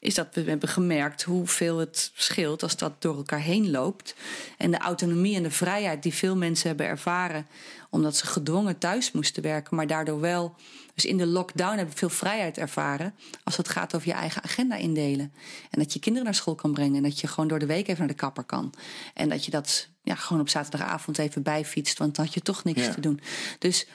Is 0.00 0.14
dat 0.14 0.26
we 0.32 0.40
hebben 0.42 0.68
gemerkt 0.68 1.22
hoeveel 1.22 1.78
het 1.78 2.10
scheelt 2.14 2.62
als 2.62 2.76
dat 2.76 3.02
door 3.02 3.16
elkaar 3.16 3.40
heen 3.40 3.70
loopt. 3.70 4.14
En 4.56 4.70
de 4.70 4.78
autonomie 4.78 5.36
en 5.36 5.42
de 5.42 5.50
vrijheid 5.50 6.02
die 6.02 6.14
veel 6.14 6.36
mensen 6.36 6.68
hebben 6.68 6.86
ervaren. 6.86 7.46
omdat 7.92 8.16
ze 8.16 8.26
gedwongen 8.26 8.78
thuis 8.78 9.12
moesten 9.12 9.42
werken, 9.42 9.76
maar 9.76 9.86
daardoor 9.86 10.20
wel. 10.20 10.54
Dus 10.94 11.04
in 11.04 11.16
de 11.16 11.26
lockdown 11.26 11.76
hebben 11.76 11.92
we 11.92 11.98
veel 11.98 12.08
vrijheid 12.08 12.58
ervaren. 12.58 13.14
als 13.44 13.56
het 13.56 13.68
gaat 13.68 13.94
over 13.94 14.08
je 14.08 14.14
eigen 14.14 14.42
agenda 14.42 14.76
indelen. 14.76 15.32
En 15.70 15.78
dat 15.78 15.92
je 15.92 15.98
kinderen 15.98 16.26
naar 16.26 16.36
school 16.36 16.54
kan 16.54 16.72
brengen. 16.72 16.96
En 16.96 17.02
dat 17.02 17.20
je 17.20 17.26
gewoon 17.26 17.48
door 17.48 17.58
de 17.58 17.66
week 17.66 17.86
even 17.86 17.98
naar 17.98 18.08
de 18.08 18.14
kapper 18.14 18.44
kan. 18.44 18.72
En 19.14 19.28
dat 19.28 19.44
je 19.44 19.50
dat 19.50 19.88
ja, 20.02 20.14
gewoon 20.14 20.42
op 20.42 20.48
zaterdagavond 20.48 21.18
even 21.18 21.42
bijfietst, 21.42 21.98
want 21.98 22.14
dan 22.16 22.24
had 22.24 22.34
je 22.34 22.40
toch 22.40 22.64
niks 22.64 22.84
Ja. 22.84 22.94
te 22.94 23.00
doen. 23.00 23.20
Dus 23.58 23.86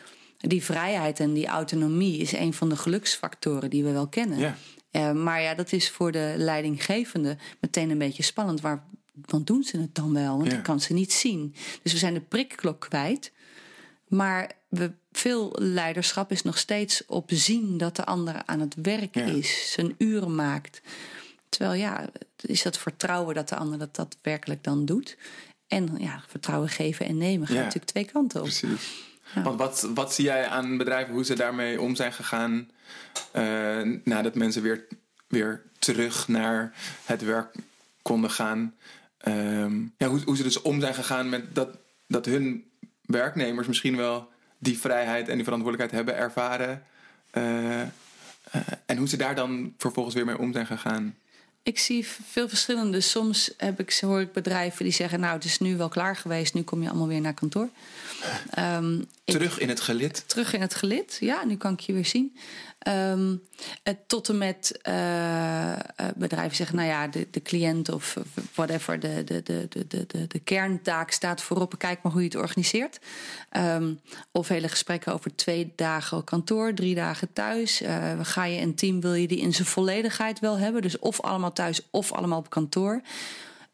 die 0.47 0.63
vrijheid 0.63 1.19
en 1.19 1.33
die 1.33 1.47
autonomie 1.47 2.17
is 2.17 2.31
een 2.31 2.53
van 2.53 2.69
de 2.69 2.75
geluksfactoren 2.77 3.69
die 3.69 3.83
we 3.83 3.91
wel 3.91 4.07
kennen. 4.07 4.37
Ja. 4.39 4.55
Eh, 4.91 5.11
maar 5.11 5.41
ja, 5.41 5.53
dat 5.55 5.71
is 5.71 5.89
voor 5.89 6.11
de 6.11 6.33
leidinggevende 6.37 7.37
meteen 7.59 7.89
een 7.89 7.97
beetje 7.97 8.23
spannend. 8.23 8.61
Waar, 8.61 8.83
want 9.25 9.47
doen 9.47 9.63
ze 9.63 9.77
het 9.77 9.95
dan 9.95 10.13
wel? 10.13 10.37
Want 10.37 10.51
Ja. 10.51 10.57
ik 10.57 10.63
kan 10.63 10.79
ze 10.79 10.93
niet 10.93 11.13
zien. 11.13 11.55
Dus 11.83 11.91
we 11.91 11.97
zijn 11.97 12.13
de 12.13 12.21
prikklok 12.21 12.79
kwijt. 12.79 13.31
Maar 14.07 14.51
we, 14.69 14.91
veel 15.11 15.55
leiderschap 15.59 16.31
is 16.31 16.41
nog 16.41 16.57
steeds 16.57 17.05
op 17.05 17.29
zien 17.33 17.77
dat 17.77 17.95
de 17.95 18.05
ander 18.05 18.41
aan 18.45 18.59
het 18.59 18.75
werk 18.81 19.15
Ja. 19.15 19.23
is, 19.23 19.71
zijn 19.71 19.95
uren 19.97 20.35
maakt. 20.35 20.81
Terwijl 21.49 21.79
ja, 21.79 22.09
is 22.41 22.61
dat 22.61 22.77
vertrouwen 22.77 23.35
dat 23.35 23.49
de 23.49 23.55
ander 23.55 23.77
dat 23.77 23.95
daadwerkelijk 23.95 24.63
dan 24.63 24.85
doet. 24.85 25.17
En 25.67 25.89
ja, 25.97 26.23
vertrouwen 26.27 26.69
geven 26.69 27.05
en 27.05 27.17
nemen 27.17 27.47
gaat 27.47 27.55
Ja. 27.55 27.61
natuurlijk 27.63 27.91
twee 27.91 28.05
kanten 28.05 28.39
op. 28.41 28.45
Precies. 28.47 28.93
Want 29.43 29.59
wat, 29.59 29.89
wat 29.93 30.13
zie 30.13 30.25
jij 30.25 30.47
aan 30.47 30.77
bedrijven, 30.77 31.13
hoe 31.13 31.25
ze 31.25 31.35
daarmee 31.35 31.81
om 31.81 31.95
zijn 31.95 32.13
gegaan 32.13 32.69
eh, 33.31 33.81
nadat 34.03 34.35
mensen 34.35 34.61
weer, 34.61 34.87
weer 35.27 35.61
terug 35.79 36.27
naar 36.27 36.73
het 37.05 37.21
werk 37.21 37.55
konden 38.01 38.31
gaan? 38.31 38.75
Ehm, 39.17 39.81
ja, 39.97 40.07
hoe, 40.07 40.21
hoe 40.25 40.37
ze 40.37 40.43
dus 40.43 40.61
om 40.61 40.79
zijn 40.79 40.93
gegaan 40.93 41.29
met 41.29 41.55
dat, 41.55 41.77
dat 42.07 42.25
hun 42.25 42.71
werknemers 43.01 43.67
misschien 43.67 43.97
wel 43.97 44.29
die 44.57 44.79
vrijheid 44.79 45.27
en 45.27 45.35
die 45.35 45.43
verantwoordelijkheid 45.43 46.05
hebben 46.05 46.23
ervaren. 46.23 46.83
eh, 47.31 47.81
eh, 47.81 47.87
en 48.85 48.97
hoe 48.97 49.07
ze 49.07 49.17
daar 49.17 49.35
dan 49.35 49.73
vervolgens 49.77 50.15
weer 50.15 50.25
mee 50.25 50.37
om 50.37 50.53
zijn 50.53 50.65
gegaan. 50.65 51.15
Ik 51.65 51.79
zie 51.79 52.07
veel 52.31 52.49
verschillende. 52.49 53.01
Soms 53.01 53.51
heb 53.57 53.79
ik, 53.79 53.97
hoor 53.99 54.21
ik 54.21 54.31
bedrijven 54.33 54.83
die 54.83 54.93
zeggen: 54.93 55.19
Nou, 55.19 55.33
het 55.33 55.43
is 55.45 55.59
nu 55.59 55.77
wel 55.77 55.89
klaar 55.89 56.15
geweest, 56.15 56.53
nu 56.53 56.61
kom 56.61 56.81
je 56.81 56.89
allemaal 56.89 57.07
weer 57.07 57.21
naar 57.21 57.33
kantoor. 57.33 57.69
Ehm, 58.49 58.99
ik- 58.99 59.07
Terug 59.25 59.59
in 59.59 59.69
het 59.69 59.79
gelid. 59.79 60.23
terug 60.27 60.53
in 60.53 60.61
het 60.61 60.75
gelid. 60.75 61.17
Ja, 61.19 61.45
nu 61.45 61.55
kan 61.57 61.73
ik 61.73 61.79
je 61.79 61.93
weer 61.93 62.05
zien. 62.05 62.35
Ehm, 62.85 63.35
tot 64.07 64.29
en 64.29 64.37
met 64.37 64.79
eh, 64.81 65.73
eh, 65.73 65.79
bedrijven 66.15 66.55
zeggen, 66.55 66.75
nou 66.75 66.87
ja, 66.87 67.07
de, 67.07 67.27
de 67.31 67.41
cliënt 67.41 67.89
of 67.89 68.17
whatever, 68.53 68.99
de, 68.99 69.23
de, 69.23 69.43
de, 69.43 69.65
de, 69.69 69.87
de, 69.87 70.05
de, 70.07 70.27
de 70.27 70.39
kerntaak 70.39 71.11
staat 71.11 71.41
voorop. 71.41 71.77
Kijk 71.77 72.01
maar 72.01 72.11
hoe 72.11 72.21
je 72.21 72.27
het 72.27 72.37
organiseert. 72.37 72.99
Ehm, 73.49 73.93
of 74.31 74.47
hele 74.47 74.67
gesprekken 74.67 75.13
over 75.13 75.35
twee 75.35 75.73
dagen 75.75 76.17
op 76.17 76.25
kantoor, 76.25 76.73
drie 76.73 76.95
dagen 76.95 77.33
thuis. 77.33 77.81
Eh, 77.81 78.19
ga 78.21 78.45
je 78.45 78.61
een 78.61 78.75
team, 78.75 79.01
wil 79.01 79.13
je 79.13 79.27
die 79.27 79.39
in 79.39 79.53
zijn 79.53 79.67
volledigheid 79.67 80.39
wel 80.39 80.57
hebben? 80.57 80.81
Dus 80.81 80.99
of 80.99 81.21
allemaal 81.21 81.53
thuis 81.53 81.81
of 81.89 82.11
allemaal 82.11 82.39
op 82.39 82.49
kantoor. 82.49 83.01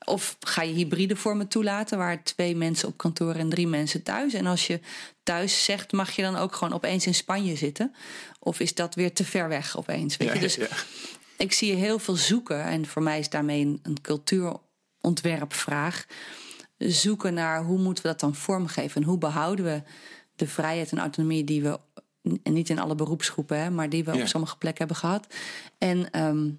Of 0.05 0.37
ga 0.39 0.61
je 0.61 0.73
hybride 0.73 1.15
vormen 1.15 1.47
toelaten, 1.47 1.97
waar 1.97 2.23
twee 2.23 2.55
mensen 2.55 2.87
op 2.87 2.97
kantoor 2.97 3.35
en 3.35 3.49
drie 3.49 3.67
mensen 3.67 4.03
thuis? 4.03 4.33
En 4.33 4.45
als 4.45 4.67
je 4.67 4.79
thuis 5.23 5.63
zegt, 5.63 5.91
mag 5.91 6.11
je 6.11 6.21
dan 6.21 6.35
ook 6.35 6.55
gewoon 6.55 6.73
opeens 6.73 7.05
in 7.05 7.15
Spanje 7.15 7.55
zitten? 7.55 7.95
Of 8.43 8.59
is 8.59 8.73
dat 8.73 8.95
weer 8.95 9.13
te 9.13 9.25
ver 9.25 9.47
weg 9.47 9.77
opeens? 9.77 10.17
Weet 10.17 10.27
Ja, 10.27 10.33
je? 10.33 10.39
Dus 10.39 10.55
ja. 10.55 10.67
ik 11.37 11.53
zie 11.53 11.73
heel 11.75 11.99
veel 11.99 12.15
zoeken. 12.15 12.63
En 12.63 12.85
voor 12.85 13.01
mij 13.03 13.19
is 13.19 13.29
daarmee 13.29 13.65
een, 13.65 13.79
een 13.83 14.01
cultuurontwerpvraag. 14.01 16.05
Zoeken 16.77 17.33
naar 17.33 17.63
hoe 17.63 17.79
moeten 17.79 18.03
we 18.03 18.09
dat 18.09 18.19
dan 18.19 18.35
vormgeven? 18.35 19.01
En 19.01 19.07
hoe 19.07 19.17
behouden 19.17 19.65
we 19.65 19.81
de 20.35 20.47
vrijheid 20.47 20.91
en 20.91 20.99
autonomie 20.99 21.43
die 21.43 21.61
we... 21.61 21.79
en 22.43 22.53
niet 22.53 22.69
in 22.69 22.79
alle 22.79 22.95
beroepsgroepen, 22.95 23.59
hè, 23.59 23.69
maar 23.69 23.89
die 23.89 24.03
we 24.03 24.13
Ja. 24.13 24.21
op 24.21 24.27
sommige 24.27 24.57
plekken 24.57 24.79
hebben 24.87 25.03
gehad. 25.03 25.27
En... 25.77 26.11
ehm, 26.11 26.49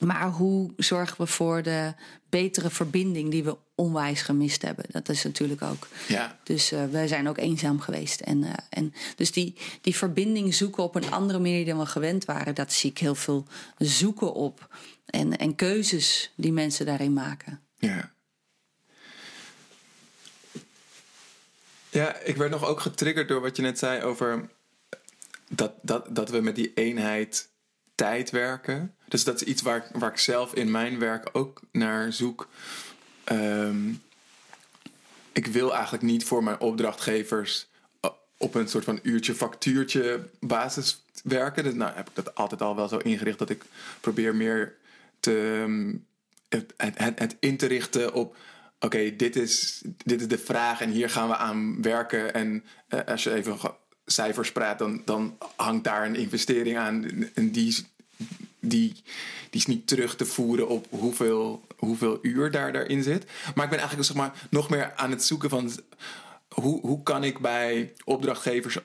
maar 0.00 0.30
hoe 0.30 0.70
zorgen 0.76 1.16
we 1.18 1.26
voor 1.26 1.62
de 1.62 1.94
betere 2.28 2.70
verbinding 2.70 3.30
die 3.30 3.44
we 3.44 3.56
onwijs 3.80 4.22
gemist 4.22 4.62
hebben? 4.62 4.84
Dat 4.88 5.08
is 5.08 5.22
natuurlijk 5.22 5.62
ook. 5.62 5.88
Ja. 6.08 6.38
Dus 6.42 6.72
eh, 6.72 6.84
wij 6.84 7.06
zijn 7.08 7.28
ook 7.28 7.38
eenzaam 7.38 7.80
geweest. 7.80 8.20
En, 8.20 8.44
eh, 8.44 8.52
en 8.70 8.94
dus 9.16 9.32
die, 9.32 9.54
die 9.80 9.96
verbinding 9.96 10.54
zoeken 10.54 10.82
op 10.82 10.94
een 10.94 11.10
andere 11.10 11.38
manier 11.38 11.64
dan 11.64 11.78
we 11.78 11.86
gewend 11.86 12.24
waren, 12.24 12.54
dat 12.54 12.72
zie 12.72 12.90
ik 12.90 12.98
heel 12.98 13.14
veel 13.14 13.46
zoeken 13.78 14.34
op. 14.34 14.68
En, 15.06 15.36
en 15.36 15.54
keuzes 15.54 16.32
die 16.34 16.52
mensen 16.52 16.86
daarin 16.86 17.12
maken. 17.12 17.60
Ja. 17.78 18.12
Ja, 21.88 22.16
ik 22.16 22.36
werd 22.36 22.50
nog 22.50 22.64
ook 22.64 22.80
getriggerd 22.80 23.28
door 23.28 23.40
wat 23.40 23.56
je 23.56 23.62
net 23.62 23.78
zei 23.78 24.02
over 24.02 24.48
dat, 25.48 25.72
dat, 25.82 26.14
dat 26.14 26.30
we 26.30 26.40
met 26.40 26.54
die 26.54 26.72
eenheid 26.74 27.48
tijd 27.94 28.30
werken. 28.30 28.94
Dus 29.08 29.24
dat 29.24 29.40
is 29.40 29.46
iets 29.46 29.62
waar, 29.62 29.90
waar 29.92 30.10
ik 30.10 30.18
zelf 30.18 30.54
in 30.54 30.70
mijn 30.70 30.98
werk 30.98 31.28
ook 31.32 31.60
naar 31.72 32.12
zoek. 32.12 32.48
Ehm, 33.24 33.92
ik 35.32 35.46
wil 35.46 35.74
eigenlijk 35.74 36.02
niet 36.02 36.24
voor 36.24 36.44
mijn 36.44 36.60
opdrachtgevers 36.60 37.68
eh, 38.00 38.10
op 38.36 38.54
een 38.54 38.68
soort 38.68 38.84
van 38.84 38.98
uurtje 39.02 39.34
factuurtje 39.34 40.20
basis 40.40 41.04
werken. 41.24 41.64
Dus 41.64 41.74
nou 41.74 41.92
heb 41.94 42.08
ik 42.08 42.14
dat 42.14 42.34
altijd 42.34 42.62
al 42.62 42.76
wel 42.76 42.88
zo 42.88 42.96
ingericht 42.96 43.38
dat 43.38 43.50
ik 43.50 43.64
probeer 44.00 44.34
meer 44.34 44.76
te, 45.20 45.60
ehm, 45.62 45.94
het, 46.48 46.74
het, 46.76 47.18
het, 47.18 47.36
in 47.40 47.56
te 47.56 47.66
richten 47.66 48.14
op. 48.14 48.36
Oké, 48.80 49.16
dit, 49.16 49.36
is, 49.36 49.82
dit 50.04 50.20
is 50.20 50.28
de 50.28 50.38
vraag 50.38 50.80
en 50.80 50.90
hier 50.90 51.10
gaan 51.10 51.28
we 51.28 51.36
aan 51.36 51.82
werken. 51.82 52.34
En 52.34 52.64
eh, 52.88 53.00
als 53.06 53.24
je 53.24 53.34
even 53.34 53.58
cijfers 54.06 54.52
praat, 54.52 54.78
dan, 54.78 55.02
dan 55.04 55.38
hangt 55.56 55.84
daar 55.84 56.06
een 56.06 56.16
investering 56.16 56.78
aan. 56.78 57.04
En 57.34 57.50
die, 57.50 57.86
die, 58.60 58.92
die 59.50 59.60
is 59.60 59.66
niet 59.66 59.86
terug 59.86 60.16
te 60.16 60.26
voeren 60.26 60.68
op 60.68 60.86
hoeveel, 60.90 61.66
hoeveel 61.76 62.18
uur 62.22 62.50
daar, 62.50 62.72
daarin 62.72 63.02
zit. 63.02 63.24
Maar 63.54 63.64
ik 63.64 63.70
ben 63.70 63.78
eigenlijk 63.78 64.08
zeg 64.08 64.16
maar, 64.16 64.32
nog 64.50 64.70
meer 64.70 64.92
aan 64.96 65.10
het 65.10 65.24
zoeken 65.24 65.50
van 65.50 65.70
hoe, 66.48 66.80
hoe 66.80 67.02
kan 67.02 67.24
ik 67.24 67.38
bij 67.38 67.92
opdrachtgevers 68.04 68.78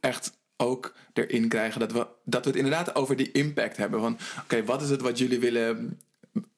echt 0.00 0.32
ook 0.56 0.94
erin 1.12 1.48
krijgen 1.48 1.80
dat 1.80 1.92
we, 1.92 2.06
dat 2.24 2.44
we 2.44 2.50
het 2.50 2.58
inderdaad 2.58 2.94
over 2.94 3.16
die 3.16 3.32
impact 3.32 3.76
hebben. 3.76 4.00
Van 4.00 4.18
oké, 4.42 4.64
wat 4.64 4.82
is 4.82 4.90
het 4.90 5.00
wat 5.00 5.18
jullie 5.18 5.40
willen 5.40 5.98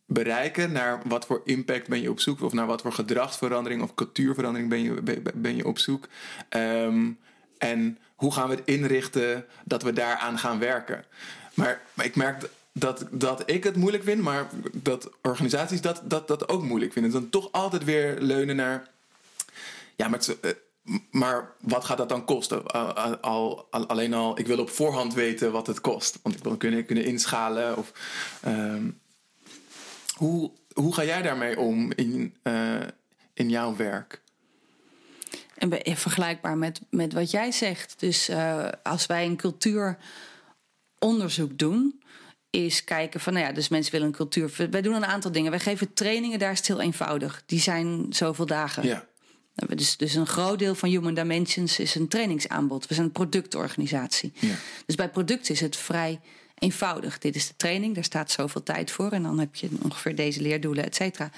bereiken? 0.06 0.72
Naar 0.72 1.00
wat 1.04 1.26
voor 1.26 1.40
impact 1.44 1.88
ben 1.88 2.00
je 2.00 2.10
op 2.10 2.20
zoek? 2.20 2.42
Of 2.42 2.52
naar 2.52 2.66
wat 2.66 2.82
voor 2.82 2.92
gedragsverandering 2.92 3.82
of 3.82 3.94
cultuurverandering 3.94 4.68
ben 4.68 4.82
je, 4.82 5.22
ben, 5.34 5.56
je 5.56 5.66
op 5.66 5.78
zoek? 5.78 6.08
Ehm, 6.48 7.10
en 7.58 7.98
hoe 8.14 8.32
gaan 8.32 8.48
we 8.48 8.54
het 8.54 8.66
inrichten 8.66 9.44
dat 9.64 9.82
we 9.82 9.92
daaraan 9.92 10.38
gaan 10.38 10.58
werken? 10.58 11.04
Maar 11.54 11.82
ik 12.02 12.16
merk 12.16 12.48
dat, 12.78 13.06
dat 13.10 13.50
ik 13.50 13.64
het 13.64 13.76
moeilijk 13.76 14.04
vind, 14.04 14.22
maar 14.22 14.48
dat 14.72 15.10
organisaties 15.22 15.80
dat, 15.80 16.02
dat, 16.04 16.28
dat 16.28 16.48
ook 16.48 16.62
moeilijk 16.62 16.92
vinden. 16.92 17.12
Dan 17.12 17.30
toch 17.30 17.52
altijd 17.52 17.84
weer 17.84 18.20
leunen 18.20 18.56
naar 18.56 18.88
ja, 19.96 20.08
maar, 20.08 20.20
eh, 20.40 20.50
maar 21.10 21.52
wat 21.60 21.84
gaat 21.84 21.96
dat 21.96 22.08
dan 22.08 22.24
kosten? 22.24 22.66
Al, 22.66 22.94
al, 23.20 23.66
al- 23.70 23.86
alleen 23.86 24.14
al, 24.14 24.38
ik 24.38 24.46
wil 24.46 24.58
op 24.58 24.70
voorhand 24.70 25.14
weten 25.14 25.52
wat 25.52 25.66
het 25.66 25.80
kost. 25.80 26.18
Want 26.22 26.36
ik 26.36 26.42
wil 26.42 26.56
kunnen, 26.56 26.86
kunnen 26.86 27.04
inschalen. 27.04 27.76
Of, 27.76 27.92
ehm, 28.42 28.90
hoe, 30.14 30.50
hoe 30.72 30.94
ga 30.94 31.04
jij 31.04 31.22
daarmee 31.22 31.58
om 31.58 31.92
in, 31.92 32.34
eh, 32.42 32.80
in 33.34 33.48
jouw 33.48 33.76
werk? 33.76 34.22
En 35.54 35.96
vergelijkbaar 35.96 36.58
met, 36.58 36.80
met 36.90 37.12
wat 37.12 37.30
jij 37.30 37.52
zegt. 37.52 38.00
Dus 38.00 38.28
eh, 38.28 38.68
als 38.82 39.06
wij 39.06 39.26
een 39.26 39.36
cultuuronderzoek 39.36 41.58
doen, 41.58 42.02
is 42.54 42.84
kijken 42.84 43.20
van, 43.20 43.32
nou 43.32 43.46
ja, 43.46 43.52
dus 43.52 43.68
mensen 43.68 43.92
willen 43.92 44.06
een 44.06 44.14
cultuur. 44.14 44.52
Wij 44.70 44.82
doen 44.82 44.94
een 44.94 45.06
aantal 45.06 45.32
dingen. 45.32 45.50
Wij 45.50 45.60
geven 45.60 45.92
trainingen, 45.92 46.38
daar 46.38 46.52
is 46.52 46.58
het 46.58 46.66
heel 46.66 46.80
eenvoudig. 46.80 47.42
Die 47.46 47.60
zijn 47.60 48.06
zoveel 48.10 48.46
dagen. 48.46 48.86
Ja, 48.86 49.06
Dus, 49.54 49.96
dus 49.96 50.14
een 50.14 50.26
groot 50.26 50.58
deel 50.58 50.74
van 50.74 50.88
Human 50.88 51.14
Dimensions 51.14 51.78
is 51.78 51.94
een 51.94 52.08
trainingsaanbod. 52.08 52.86
We 52.86 52.94
zijn 52.94 53.06
een 53.06 53.12
productorganisatie. 53.12 54.32
Ja. 54.34 54.54
Dus 54.86 54.94
bij 54.94 55.10
producten 55.10 55.54
is 55.54 55.60
het 55.60 55.76
vrij 55.76 56.20
eenvoudig. 56.58 57.18
Dit 57.18 57.36
is 57.36 57.48
de 57.48 57.56
training, 57.56 57.94
daar 57.94 58.04
staat 58.04 58.30
zoveel 58.30 58.62
tijd 58.62 58.90
voor. 58.90 59.10
En 59.10 59.22
dan 59.22 59.38
heb 59.38 59.54
je 59.54 59.68
ongeveer 59.82 60.14
deze 60.14 60.40
leerdoelen, 60.40 60.84
et 60.84 60.94
cetera. 60.94 61.30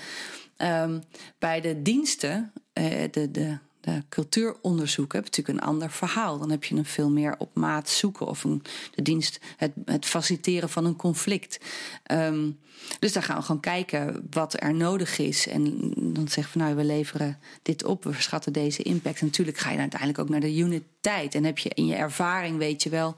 Ehm, 0.56 1.00
bij 1.38 1.60
de 1.60 1.82
diensten, 1.82 2.52
eh, 2.72 2.84
de, 3.10 3.30
de, 3.30 3.58
de 3.86 4.02
cultuuronderzoeken, 4.08 5.18
heb 5.18 5.34
je 5.34 5.36
natuurlijk 5.36 5.66
een 5.66 5.72
ander 5.72 5.90
verhaal. 5.90 6.38
Dan 6.38 6.50
heb 6.50 6.64
je 6.64 6.74
een 6.74 6.84
veel 6.84 7.10
meer 7.10 7.34
op 7.38 7.54
maat 7.54 7.88
zoeken 7.88 8.26
of 8.26 8.44
een, 8.44 8.62
de 8.94 9.02
dienst, 9.02 9.40
het, 9.56 9.72
het 9.84 10.06
faciliteren 10.06 10.68
van 10.68 10.84
een 10.84 10.96
conflict. 10.96 11.60
Ehm, 12.02 12.50
dus 12.98 13.12
daar 13.12 13.22
gaan 13.22 13.36
we 13.36 13.42
gewoon 13.42 13.60
kijken 13.60 14.26
wat 14.30 14.62
er 14.62 14.74
nodig 14.74 15.18
is. 15.18 15.46
En 15.46 15.92
dan 15.96 16.28
zeggen 16.28 16.58
we, 16.58 16.64
nou, 16.64 16.76
we 16.76 16.84
leveren 16.84 17.38
dit 17.62 17.84
op, 17.84 18.04
we 18.04 18.12
schatten 18.18 18.52
deze 18.52 18.82
impact. 18.82 19.20
En 19.20 19.26
natuurlijk 19.26 19.58
ga 19.58 19.70
je 19.70 19.78
uiteindelijk 19.78 20.20
ook 20.20 20.28
naar 20.28 20.40
de 20.40 20.56
unit 20.56 20.82
tijd. 21.00 21.34
En 21.34 21.44
heb 21.44 21.58
je 21.58 21.70
in 21.74 21.86
je 21.86 21.94
ervaring, 21.94 22.58
weet 22.58 22.82
je 22.82 22.90
wel, 22.90 23.16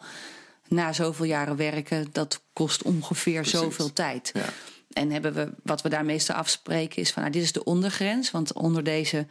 na 0.69 0.93
zoveel 0.93 1.27
jaren 1.27 1.57
werken, 1.57 2.09
dat 2.13 2.43
kost 2.53 2.83
ongeveer 2.83 3.45
zoveel 3.45 3.93
tijd. 3.93 4.31
Ja. 4.35 4.49
En 4.93 5.11
hebben 5.11 5.35
we, 5.35 5.53
wat 5.63 5.83
we 5.83 5.89
daar 5.89 6.05
meestal 6.05 6.37
afspreken 6.37 7.03
is 7.03 7.13
van 7.13 7.23
nou, 7.23 7.35
dit 7.35 7.43
is 7.43 7.53
de 7.53 7.65
ondergrens. 7.65 8.31
Want 8.31 8.53
onder 8.53 8.85
deze 8.85 9.27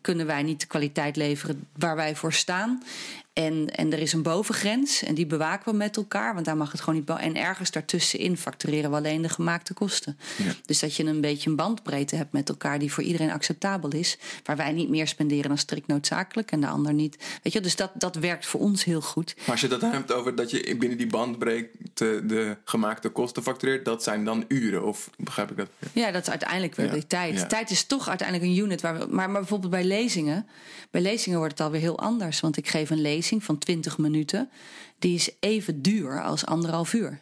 kunnen 0.00 0.26
wij 0.26 0.42
niet 0.42 0.60
de 0.60 0.66
kwaliteit 0.66 1.16
leveren 1.16 1.68
waar 1.78 1.96
wij 1.96 2.16
voor 2.16 2.32
staan. 2.32 2.82
En, 3.36 3.70
en 3.70 3.92
er 3.92 3.98
is 3.98 4.12
een 4.12 4.22
bovengrens 4.22 5.02
en 5.02 5.14
die 5.14 5.26
bewaken 5.26 5.70
we 5.70 5.76
met 5.76 5.96
elkaar, 5.96 6.34
want 6.34 6.46
daar 6.46 6.56
mag 6.56 6.72
het 6.72 6.80
gewoon 6.80 6.98
niet. 6.98 7.08
En 7.08 7.36
ergens 7.36 7.70
daartussenin 7.70 8.36
factureren 8.36 8.90
we 8.90 8.96
alleen 8.96 9.22
de 9.22 9.28
gemaakte 9.28 9.74
kosten. 9.74 10.18
Dus 10.66 10.78
dat 10.78 10.96
je 10.96 11.04
een 11.04 11.20
beetje 11.20 11.50
een 11.50 11.56
bandbreedte 11.56 12.16
hebt 12.16 12.32
met 12.32 12.48
elkaar 12.48 12.78
die 12.78 12.92
voor 12.92 13.02
iedereen 13.02 13.30
acceptabel 13.30 13.90
is. 13.90 14.18
Waar 14.44 14.56
wij 14.56 14.72
niet 14.72 14.88
meer 14.88 15.08
spenderen 15.08 15.48
dan 15.48 15.58
strikt 15.58 15.86
noodzakelijk 15.86 16.50
en 16.50 16.60
de 16.60 16.66
ander 16.66 16.94
niet. 16.94 17.16
Weet 17.42 17.52
je, 17.52 17.60
dus 17.60 17.76
dat, 17.76 17.90
dat 17.94 18.14
werkt 18.14 18.46
voor 18.46 18.60
ons 18.60 18.84
heel 18.84 19.00
goed. 19.00 19.34
Maar 19.36 19.50
als 19.50 19.60
je 19.60 19.68
dat 19.68 19.80
hebt 19.80 20.12
over 20.12 20.34
dat 20.34 20.50
je 20.50 20.76
binnen 20.78 20.98
die 20.98 21.06
bandbreedte 21.06 22.22
de 22.26 22.56
gemaakte 22.64 23.08
kosten 23.08 23.42
factureert, 23.42 23.84
dat 23.84 24.02
zijn 24.02 24.24
dan 24.24 24.44
uren, 24.48 24.84
of 24.84 25.10
begrijp 25.18 25.50
ik 25.50 25.56
dat? 25.56 25.68
Ja, 25.92 26.10
dat 26.10 26.22
is 26.22 26.30
uiteindelijk 26.30 26.74
wel 26.74 26.90
die 26.90 27.06
tijd. 27.06 27.48
Tijd 27.48 27.70
is 27.70 27.84
toch 27.84 28.08
uiteindelijk 28.08 28.50
een 28.50 28.64
unit. 28.64 28.80
Waar 28.80 28.98
we, 28.98 29.06
maar, 29.10 29.30
maar 29.30 29.40
bijvoorbeeld 29.40 29.72
bij 29.72 29.84
lezingen, 29.84 30.46
bij 30.90 31.00
lezingen 31.00 31.38
wordt 31.38 31.58
het 31.58 31.66
alweer 31.66 31.80
heel 31.80 31.98
anders. 31.98 32.40
Want 32.40 32.56
ik 32.56 32.68
geef 32.68 32.90
een 32.90 33.00
lezing 33.00 33.24
van 33.30 33.58
20 33.58 33.98
minuten, 33.98 34.50
die 34.98 35.14
is 35.14 35.30
even 35.40 35.82
duur 35.82 36.22
als 36.22 36.46
anderhalf 36.46 36.92
uur. 36.92 37.20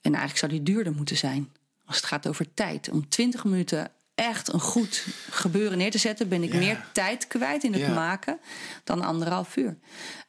En 0.00 0.14
eigenlijk 0.14 0.36
zou 0.36 0.52
die 0.52 0.62
duurder 0.62 0.92
moeten 0.92 1.16
zijn. 1.16 1.52
Als 1.84 1.96
het 1.96 2.06
gaat 2.06 2.28
over 2.28 2.54
tijd. 2.54 2.88
Om 2.88 3.08
20 3.08 3.44
minuten 3.44 3.90
echt 4.14 4.52
een 4.52 4.60
goed 4.60 5.06
gebeuren 5.30 5.78
neer 5.78 5.90
te 5.90 5.98
zetten, 5.98 6.28
ben 6.28 6.42
ik 6.42 6.54
meer 6.54 6.84
tijd 6.92 7.26
kwijt 7.26 7.64
in 7.64 7.72
het 7.72 7.94
maken 7.94 8.40
dan 8.84 9.02
anderhalf 9.02 9.56
uur. 9.56 9.78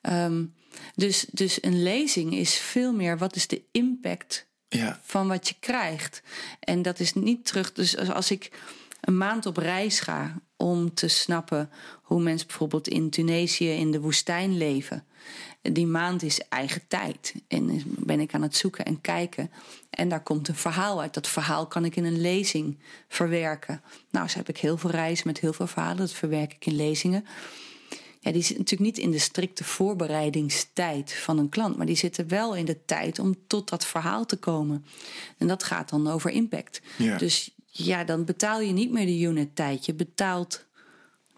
Ehm, 0.01 0.43
dus, 0.95 1.25
dus 1.31 1.63
een 1.63 1.83
lezing 1.83 2.33
is 2.33 2.53
veel 2.53 2.93
meer 2.93 3.17
wat 3.17 3.35
is 3.35 3.47
de 3.47 3.61
impact 3.71 4.47
ja. 4.67 4.99
van 5.03 5.27
wat 5.27 5.47
je 5.47 5.55
krijgt. 5.59 6.21
En 6.59 6.81
dat 6.81 6.99
is 6.99 7.13
niet 7.13 7.45
terug. 7.45 7.73
Dus 7.73 7.97
als 7.97 8.31
ik 8.31 8.51
een 9.01 9.17
maand 9.17 9.45
op 9.45 9.57
reis 9.57 9.99
ga 9.99 10.41
om 10.57 10.93
te 10.93 11.07
snappen 11.07 11.69
hoe 12.01 12.21
mensen 12.21 12.47
bijvoorbeeld 12.47 12.87
in 12.87 13.09
Tunesië 13.09 13.69
in 13.69 13.91
de 13.91 13.99
woestijn 13.99 14.57
leven. 14.57 15.05
Die 15.61 15.87
maand 15.87 16.23
is 16.23 16.39
eigen 16.49 16.81
tijd. 16.87 17.33
En 17.47 17.83
ben 17.85 18.19
ik 18.19 18.33
aan 18.33 18.41
het 18.41 18.55
zoeken 18.55 18.85
en 18.85 19.01
kijken. 19.01 19.51
En 19.89 20.09
daar 20.09 20.23
komt 20.23 20.47
een 20.47 20.55
verhaal 20.55 21.01
uit. 21.01 21.13
Dat 21.13 21.27
verhaal 21.27 21.67
kan 21.67 21.85
ik 21.85 21.95
in 21.95 22.05
een 22.05 22.21
lezing 22.21 22.79
verwerken. 23.07 23.81
Nou, 24.11 24.27
zo 24.27 24.37
heb 24.37 24.49
ik 24.49 24.57
heel 24.57 24.77
veel 24.77 24.89
reizen 24.89 25.27
met 25.27 25.39
heel 25.39 25.53
veel 25.53 25.67
verhalen. 25.67 25.97
Dat 25.97 26.13
verwerk 26.13 26.53
ik 26.53 26.65
in 26.65 26.75
lezingen. 26.75 27.25
Ja, 28.19 28.31
die 28.31 28.41
zitten 28.41 28.57
natuurlijk 28.57 28.95
niet 28.95 29.05
in 29.05 29.11
de 29.11 29.19
strikte 29.19 29.63
voorbereidingstijd 29.63 31.13
van 31.13 31.37
een 31.37 31.49
klant, 31.49 31.77
maar 31.77 31.85
die 31.85 31.95
zitten 31.95 32.27
wel 32.27 32.55
in 32.55 32.65
de 32.65 32.85
tijd 32.85 33.19
om 33.19 33.35
tot 33.47 33.69
dat 33.69 33.85
verhaal 33.85 34.25
te 34.25 34.37
komen. 34.37 34.85
En 35.37 35.47
dat 35.47 35.63
gaat 35.63 35.89
dan 35.89 36.07
over 36.07 36.29
impact. 36.29 36.81
Ja. 36.97 37.17
Dus 37.17 37.55
ja, 37.71 38.03
dan 38.03 38.25
betaal 38.25 38.61
je 38.61 38.71
niet 38.71 38.91
meer 38.91 39.05
de 39.05 39.19
unit 39.19 39.55
tijd. 39.55 39.85
Je 39.85 39.93
betaalt 39.93 40.65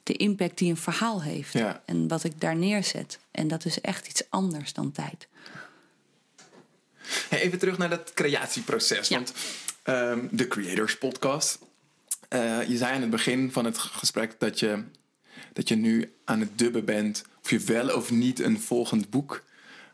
de 0.04 0.14
impact 0.14 0.58
die 0.58 0.70
een 0.70 0.78
verhaal 0.78 1.22
heeft. 1.22 1.56
En 1.86 2.08
wat 2.08 2.24
ik 2.24 2.42
daar 2.42 2.56
neerzet. 2.56 3.20
En 3.32 3.48
dat 3.48 3.66
is 3.66 3.82
echt 3.82 4.08
iets 4.08 4.24
anders 4.30 4.74
dan 4.74 4.92
tijd. 4.92 5.28
even 7.30 7.60
terug 7.60 7.78
naar 7.78 7.90
dat 7.90 8.14
creatieproces. 8.14 9.10
Want 9.10 9.34
um, 9.84 10.28
de 10.32 10.48
Creators 10.48 10.98
Podcast. 10.98 11.60
Uh, 12.30 12.68
je 12.68 12.78
zei 12.78 12.94
aan 12.94 13.02
het 13.02 13.10
begin 13.10 13.52
van 13.52 13.66
het 13.66 13.78
gesprek 13.78 14.36
dat 14.40 14.60
je, 14.60 14.84
dat 15.54 15.68
je 15.68 15.76
nu 15.76 16.14
aan 16.26 16.40
het 16.40 16.58
dubben 16.58 16.86
bent. 16.86 17.24
Of 17.44 17.50
je 17.50 17.60
wel 17.60 17.96
of 17.96 18.12
niet 18.12 18.40
een 18.40 18.62
volgend 18.62 19.10
boek 19.10 19.44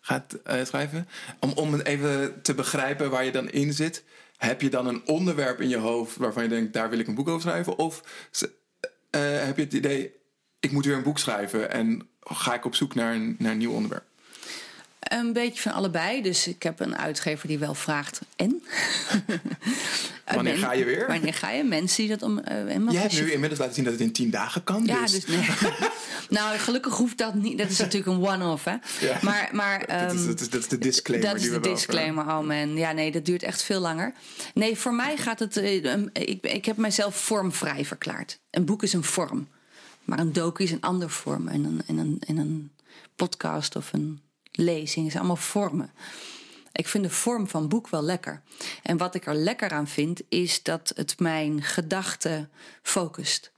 gaat 0.02 0.36
uh, 0.48 0.66
schrijven. 0.66 1.08
Om, 1.40 1.52
om 1.52 1.80
even 1.80 2.42
te 2.42 2.54
begrijpen 2.54 3.10
waar 3.10 3.26
je 3.26 3.32
dan 3.32 3.50
in 3.50 3.74
zit. 3.74 4.04
Heb 4.40 4.62
je 4.62 4.70
dan 4.70 4.88
een 4.88 5.02
onderwerp 5.06 5.62
in 5.62 5.70
je 5.70 5.78
hoofd 5.78 6.16
waarvan 6.16 6.44
je 6.44 6.50
denkt, 6.50 6.74
daar 6.74 6.90
wil 6.90 7.00
ik 7.00 7.08
een 7.08 7.16
boek 7.16 7.28
over 7.28 7.42
schrijven? 7.42 7.78
Of 7.78 8.04
uh, 8.42 9.22
heb 9.46 9.58
je 9.58 9.64
het 9.64 9.74
idee, 9.74 10.14
ik 10.60 10.72
moet 10.72 10.86
weer 10.86 10.96
een 10.96 11.04
boek 11.04 11.20
schrijven 11.20 11.72
en 11.72 12.10
ga 12.20 12.54
ik 12.54 12.66
op 12.66 12.76
zoek 12.76 12.96
naar 12.96 13.14
een, 13.14 13.36
naar 13.40 13.52
een 13.52 13.58
nieuw 13.58 13.74
onderwerp? 13.74 14.04
Een 15.00 15.34
beetje 15.34 15.62
van 15.62 15.72
allebei. 15.72 16.22
Dus 16.22 16.48
ik 16.48 16.64
heb 16.64 16.80
een 16.80 16.98
uitgever 16.98 17.48
die 17.48 17.60
wel 17.60 17.74
vraagt: 17.74 18.22
en? 18.36 18.64
wanneer 20.36 20.58
ga 20.58 20.74
je 20.74 20.86
weer? 20.86 21.08
Wanneer 21.08 21.34
ga 21.34 21.52
je? 21.52 21.64
Mensen 21.64 21.98
die 21.98 22.18
dat 22.18 22.22
om. 22.22 22.40
Uh, 22.52 22.92
je 22.92 22.98
hebt 22.98 23.22
nu 23.22 23.32
inmiddels 23.32 23.60
laten 23.60 23.76
zien 23.76 23.84
dat 23.84 23.94
het 23.94 24.02
in 24.02 24.12
tien 24.12 24.30
dagen 24.30 24.64
kan. 24.64 24.86
Ja, 24.86 25.02
dus, 25.02 25.12
dus 25.12 25.26
nee. 25.26 25.46
nou, 26.40 26.58
gelukkig 26.58 26.94
hoeft 26.94 27.18
dat 27.18 27.34
niet. 27.34 27.58
Dat 27.58 27.70
is 27.70 27.78
natuurlijk 27.78 28.18
een 28.18 28.28
one-off, 28.28 28.64
hè? 28.64 28.76
Ja. 29.00 29.18
Maar, 29.22 29.50
maar, 29.52 29.80
dat, 29.80 30.14
is, 30.14 30.20
ehm, 30.20 30.28
dat, 30.28 30.40
is, 30.40 30.50
dat 30.50 30.62
is 30.62 30.68
de 30.68 30.78
disclaimer. 30.78 31.32
Dat 31.32 31.42
is 31.42 31.50
de 31.50 31.60
disclaimer, 31.60 32.24
oh 32.24 32.40
man. 32.40 32.76
Ja, 32.76 32.92
nee, 32.92 33.12
dat 33.12 33.26
duurt 33.26 33.44
echt 33.44 33.64
veel 33.64 33.80
langer. 33.80 34.14
Nee, 34.54 34.78
voor 34.78 34.94
mij 34.94 35.18
gaat 35.18 35.40
het. 35.40 35.58
Uh, 35.58 35.94
ik, 36.14 36.46
ik 36.46 36.66
heb 36.66 36.78
mijzelf 36.78 37.16
vormvrij 37.16 37.86
verklaard. 37.86 38.40
Een 38.50 38.66
boek 38.66 38.84
is 38.84 38.94
een 38.94 39.04
vorm. 39.04 39.48
Maar 40.04 40.20
een 40.20 40.34
docu 40.34 40.64
is 40.64 40.72
een 40.72 40.82
ander 40.82 41.10
vorm. 41.10 41.48
En 41.48 41.64
een, 41.64 41.82
en 41.88 41.98
een, 41.98 42.22
en 42.28 42.38
een 42.38 42.72
podcast 43.16 43.76
of 43.76 43.94
een 43.94 44.22
lezing. 44.52 45.06
Zijn 45.12 45.24
allemaal 45.24 45.44
vormen. 45.44 45.92
Ik 46.72 46.88
vind 46.88 47.04
de 47.04 47.10
vorm 47.10 47.48
van 47.48 47.68
boek 47.68 47.90
wel 47.90 48.04
lekker. 48.04 48.42
En 48.84 48.98
wat 48.98 49.16
ik 49.16 49.26
er 49.26 49.36
lekker 49.36 49.72
aan 49.72 49.88
vind, 49.88 50.22
is 50.30 50.64
dat 50.64 50.92
het 50.96 51.20
mijn 51.20 51.64
gedachten 51.64 52.50
focust. 52.82 53.52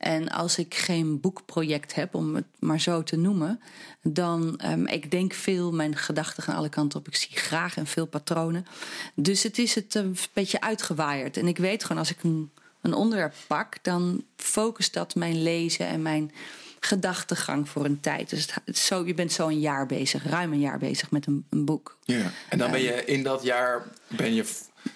En 0.00 0.28
als 0.28 0.58
ik 0.58 0.74
geen 0.74 1.20
boekproject 1.20 1.94
heb, 1.94 2.14
om 2.14 2.34
het 2.34 2.46
maar 2.58 2.80
zo 2.80 3.02
te 3.02 3.16
noemen, 3.16 3.60
dan 4.02 4.60
um, 4.66 4.86
ik 4.86 5.10
denk 5.10 5.32
veel, 5.32 5.72
mijn 5.72 5.96
gedachten 5.96 6.42
gaan 6.42 6.56
alle 6.56 6.68
kanten 6.68 6.98
op. 6.98 7.06
Ik 7.06 7.16
zie 7.16 7.36
graag 7.36 7.76
en 7.76 7.86
veel 7.86 8.06
patronen. 8.06 8.66
Dus 9.14 9.42
het 9.42 9.58
is 9.58 9.74
het 9.74 9.94
een 9.94 10.16
beetje 10.32 10.60
uitgewaaierd. 10.60 11.36
En 11.36 11.46
ik 11.46 11.58
weet 11.58 11.82
gewoon, 11.82 11.98
als 11.98 12.10
ik 12.10 12.22
een, 12.22 12.50
een 12.80 12.94
onderwerp 12.94 13.34
pak, 13.46 13.76
dan 13.82 14.24
focust 14.36 14.94
dat 14.94 15.14
mijn 15.14 15.42
lezen 15.42 15.86
en 15.86 16.02
mijn 16.02 16.32
gedachtegang 16.80 17.68
voor 17.68 17.84
een 17.84 18.00
tijd. 18.00 18.30
Dus 18.30 18.48
het, 18.64 18.78
zo, 18.78 19.06
je 19.06 19.14
bent 19.14 19.32
zo 19.32 19.48
een 19.48 19.60
jaar 19.60 19.86
bezig, 19.86 20.24
ruim 20.24 20.52
een 20.52 20.60
jaar 20.60 20.78
bezig 20.78 21.10
met 21.10 21.26
een, 21.26 21.46
een 21.50 21.64
boek. 21.64 21.98
Ja. 22.04 22.32
En 22.48 22.58
dan 22.58 22.70
ben 22.70 22.82
je 22.82 22.92
eh, 22.92 23.14
in 23.14 23.22
dat 23.22 23.42
jaar 23.42 23.86
ben 24.08 24.34
je 24.34 24.44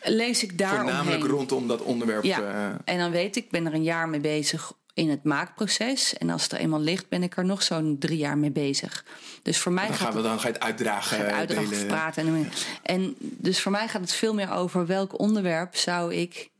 lees 0.02 0.42
ik 0.42 0.58
daar 0.58 0.74
voornamelijk 0.74 1.24
rondom 1.24 1.68
dat 1.68 1.82
onderwerp. 1.82 2.24
Ja. 2.24 2.40
Uh... 2.40 2.74
En 2.84 2.98
dan 2.98 3.10
weet 3.10 3.36
ik, 3.36 3.50
ben 3.50 3.66
er 3.66 3.74
een 3.74 3.82
jaar 3.82 4.08
mee 4.08 4.20
bezig 4.20 4.72
in 4.94 5.10
het 5.10 5.24
maakproces. 5.24 6.14
En 6.18 6.30
als 6.30 6.42
het 6.42 6.52
er 6.52 6.58
eenmaal 6.58 6.80
ligt, 6.80 7.08
ben 7.08 7.22
ik 7.22 7.36
er 7.36 7.44
nog 7.44 7.62
zo'n 7.62 7.96
drie 7.98 8.18
jaar 8.18 8.38
mee 8.38 8.50
bezig. 8.50 9.04
Dus 9.42 9.58
voor 9.58 9.72
mij 9.72 9.86
dan 9.86 9.96
gaat 9.96 10.06
gaan 10.06 10.16
we 10.16 10.22
dan 10.22 10.40
ga 10.40 10.46
je 10.46 10.52
het 10.52 10.62
uitdragen. 10.62 11.16
Ga 11.16 11.30
uitdragen 11.30 11.86
praten. 11.86 12.26
En, 12.26 12.50
en 12.82 13.14
dus 13.18 13.60
voor 13.60 13.72
mij 13.72 13.88
gaat 13.88 14.00
het 14.00 14.12
veel 14.12 14.34
meer 14.34 14.52
over 14.52 14.86
welk 14.86 15.18
onderwerp 15.18 15.76
zou 15.76 16.14
ik 16.14 16.50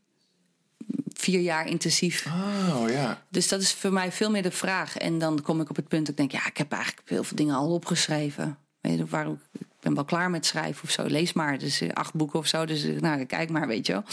vier 1.14 1.40
jaar 1.40 1.66
intensief. 1.66 2.26
Oh 2.26 2.90
ja. 2.90 3.22
Dus 3.28 3.48
dat 3.48 3.60
is 3.60 3.72
voor 3.72 3.92
mij 3.92 4.12
veel 4.12 4.30
meer 4.30 4.42
de 4.42 4.50
vraag. 4.50 4.96
En 4.96 5.18
dan 5.18 5.42
kom 5.42 5.60
ik 5.60 5.70
op 5.70 5.76
het 5.76 5.88
punt 5.88 6.06
dat 6.06 6.10
ik 6.10 6.16
denk, 6.16 6.42
ja, 6.42 6.48
ik 6.48 6.56
heb 6.56 6.72
eigenlijk 6.72 7.08
heel 7.08 7.24
veel 7.24 7.36
dingen 7.36 7.54
al 7.54 7.74
opgeschreven. 7.74 8.58
Weet 8.80 8.98
je, 8.98 9.06
waar, 9.06 9.26
ik 9.52 9.66
ben 9.80 9.94
wel 9.94 10.04
klaar 10.04 10.30
met 10.30 10.46
schrijven 10.46 10.84
of 10.84 10.90
zo. 10.90 11.06
Lees 11.06 11.32
maar. 11.32 11.58
Dus 11.58 11.80
eh, 11.80 11.88
acht 11.92 12.14
boeken 12.14 12.38
of 12.38 12.46
zo. 12.46 12.64
Dus 12.64 12.84
eh, 12.84 13.00
nou, 13.00 13.24
kijk 13.24 13.50
maar, 13.50 13.66
weet 13.66 13.86
je 13.86 13.92
wel. 13.92 14.04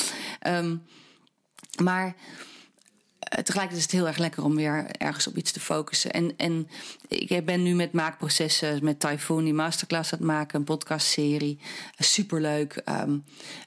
Um, 0.58 0.84
maar 1.84 2.06
eh, 3.20 3.44
tegelijkertijd 3.44 3.78
is 3.78 3.82
het 3.82 3.92
heel 3.92 4.08
erg 4.08 4.18
lekker 4.18 4.44
om 4.44 4.56
weer 4.56 4.86
ergens 4.92 5.28
op 5.28 5.38
iets 5.38 5.52
te 5.52 5.60
focussen. 5.60 6.12
En, 6.12 6.34
en 6.38 6.70
ik 7.12 7.46
ben 7.46 7.64
nu 7.64 7.74
met 7.74 7.92
maakprocessen, 7.92 8.84
met 8.84 9.00
Typhoon, 9.00 9.44
die 9.44 9.54
masterclass 9.54 10.14
aan 10.14 10.18
het 10.18 10.28
maken, 10.28 10.60
een 10.60 10.66
podcastserie. 10.66 11.60
Superleuk. 11.98 12.82
Um, 12.90 13.24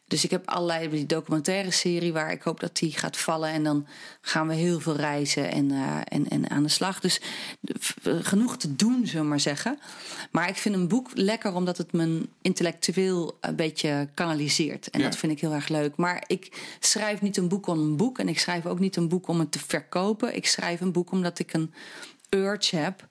dus 0.07 0.25
ik 0.25 0.31
heb 0.31 0.49
allerlei 0.49 0.89
die 0.89 1.07
documentaire 1.07 1.71
serie 1.71 2.13
waar 2.13 2.33
ik 2.33 2.43
hoop 2.43 2.61
dat 2.61 2.77
die 2.77 2.93
gaat 2.93 3.17
vallen. 3.17 3.49
En 3.49 3.65
dan 3.65 3.87
gaan 4.21 4.49
we 4.49 4.55
heel 4.55 4.81
veel 4.81 4.97
reizen 4.97 5.51
en, 5.51 5.71
uh, 5.71 5.97
en, 6.05 6.29
en 6.29 6.51
aan 6.51 6.63
de 6.63 6.69
slag. 6.69 7.01
Dus 7.01 7.21
genoeg 8.03 8.57
te 8.57 8.77
doen, 8.77 9.07
zullen 9.07 9.23
we 9.23 9.29
maar 9.29 9.41
zeggen. 9.41 9.79
Maar 10.31 10.49
ik 10.49 10.57
vind 10.57 10.75
een 10.75 10.89
boek 10.89 11.11
lekker 11.15 11.55
omdat 11.55 11.79
het 11.79 11.93
me 11.93 12.29
intellectueel 12.43 13.37
een 13.41 13.57
beetje 13.57 14.09
kanaliseert. 14.15 14.91
En 14.91 15.03
dat 15.03 15.17
vind 15.17 15.33
ik 15.33 15.41
heel 15.41 15.53
erg 15.53 15.69
leuk. 15.69 15.97
Maar 15.97 16.25
ik 16.27 16.77
schrijf 16.81 17.21
niet 17.21 17.37
een 17.37 17.49
boek 17.49 17.67
om 17.67 17.79
een 17.79 17.97
boek. 17.97 18.19
En 18.19 18.29
ik 18.29 18.39
schrijf 18.39 18.67
ook 18.67 18.79
niet 18.79 18.97
een 18.97 19.09
boek 19.09 19.29
om 19.29 19.39
het 19.39 19.53
te 19.53 19.59
verkopen. 19.59 20.37
Ik 20.37 20.47
schrijf 20.47 20.81
een 20.81 20.93
boek 20.93 21.11
omdat 21.11 21.39
ik 21.39 21.53
een 21.53 21.73
urge 22.35 22.77
heb, 22.77 23.09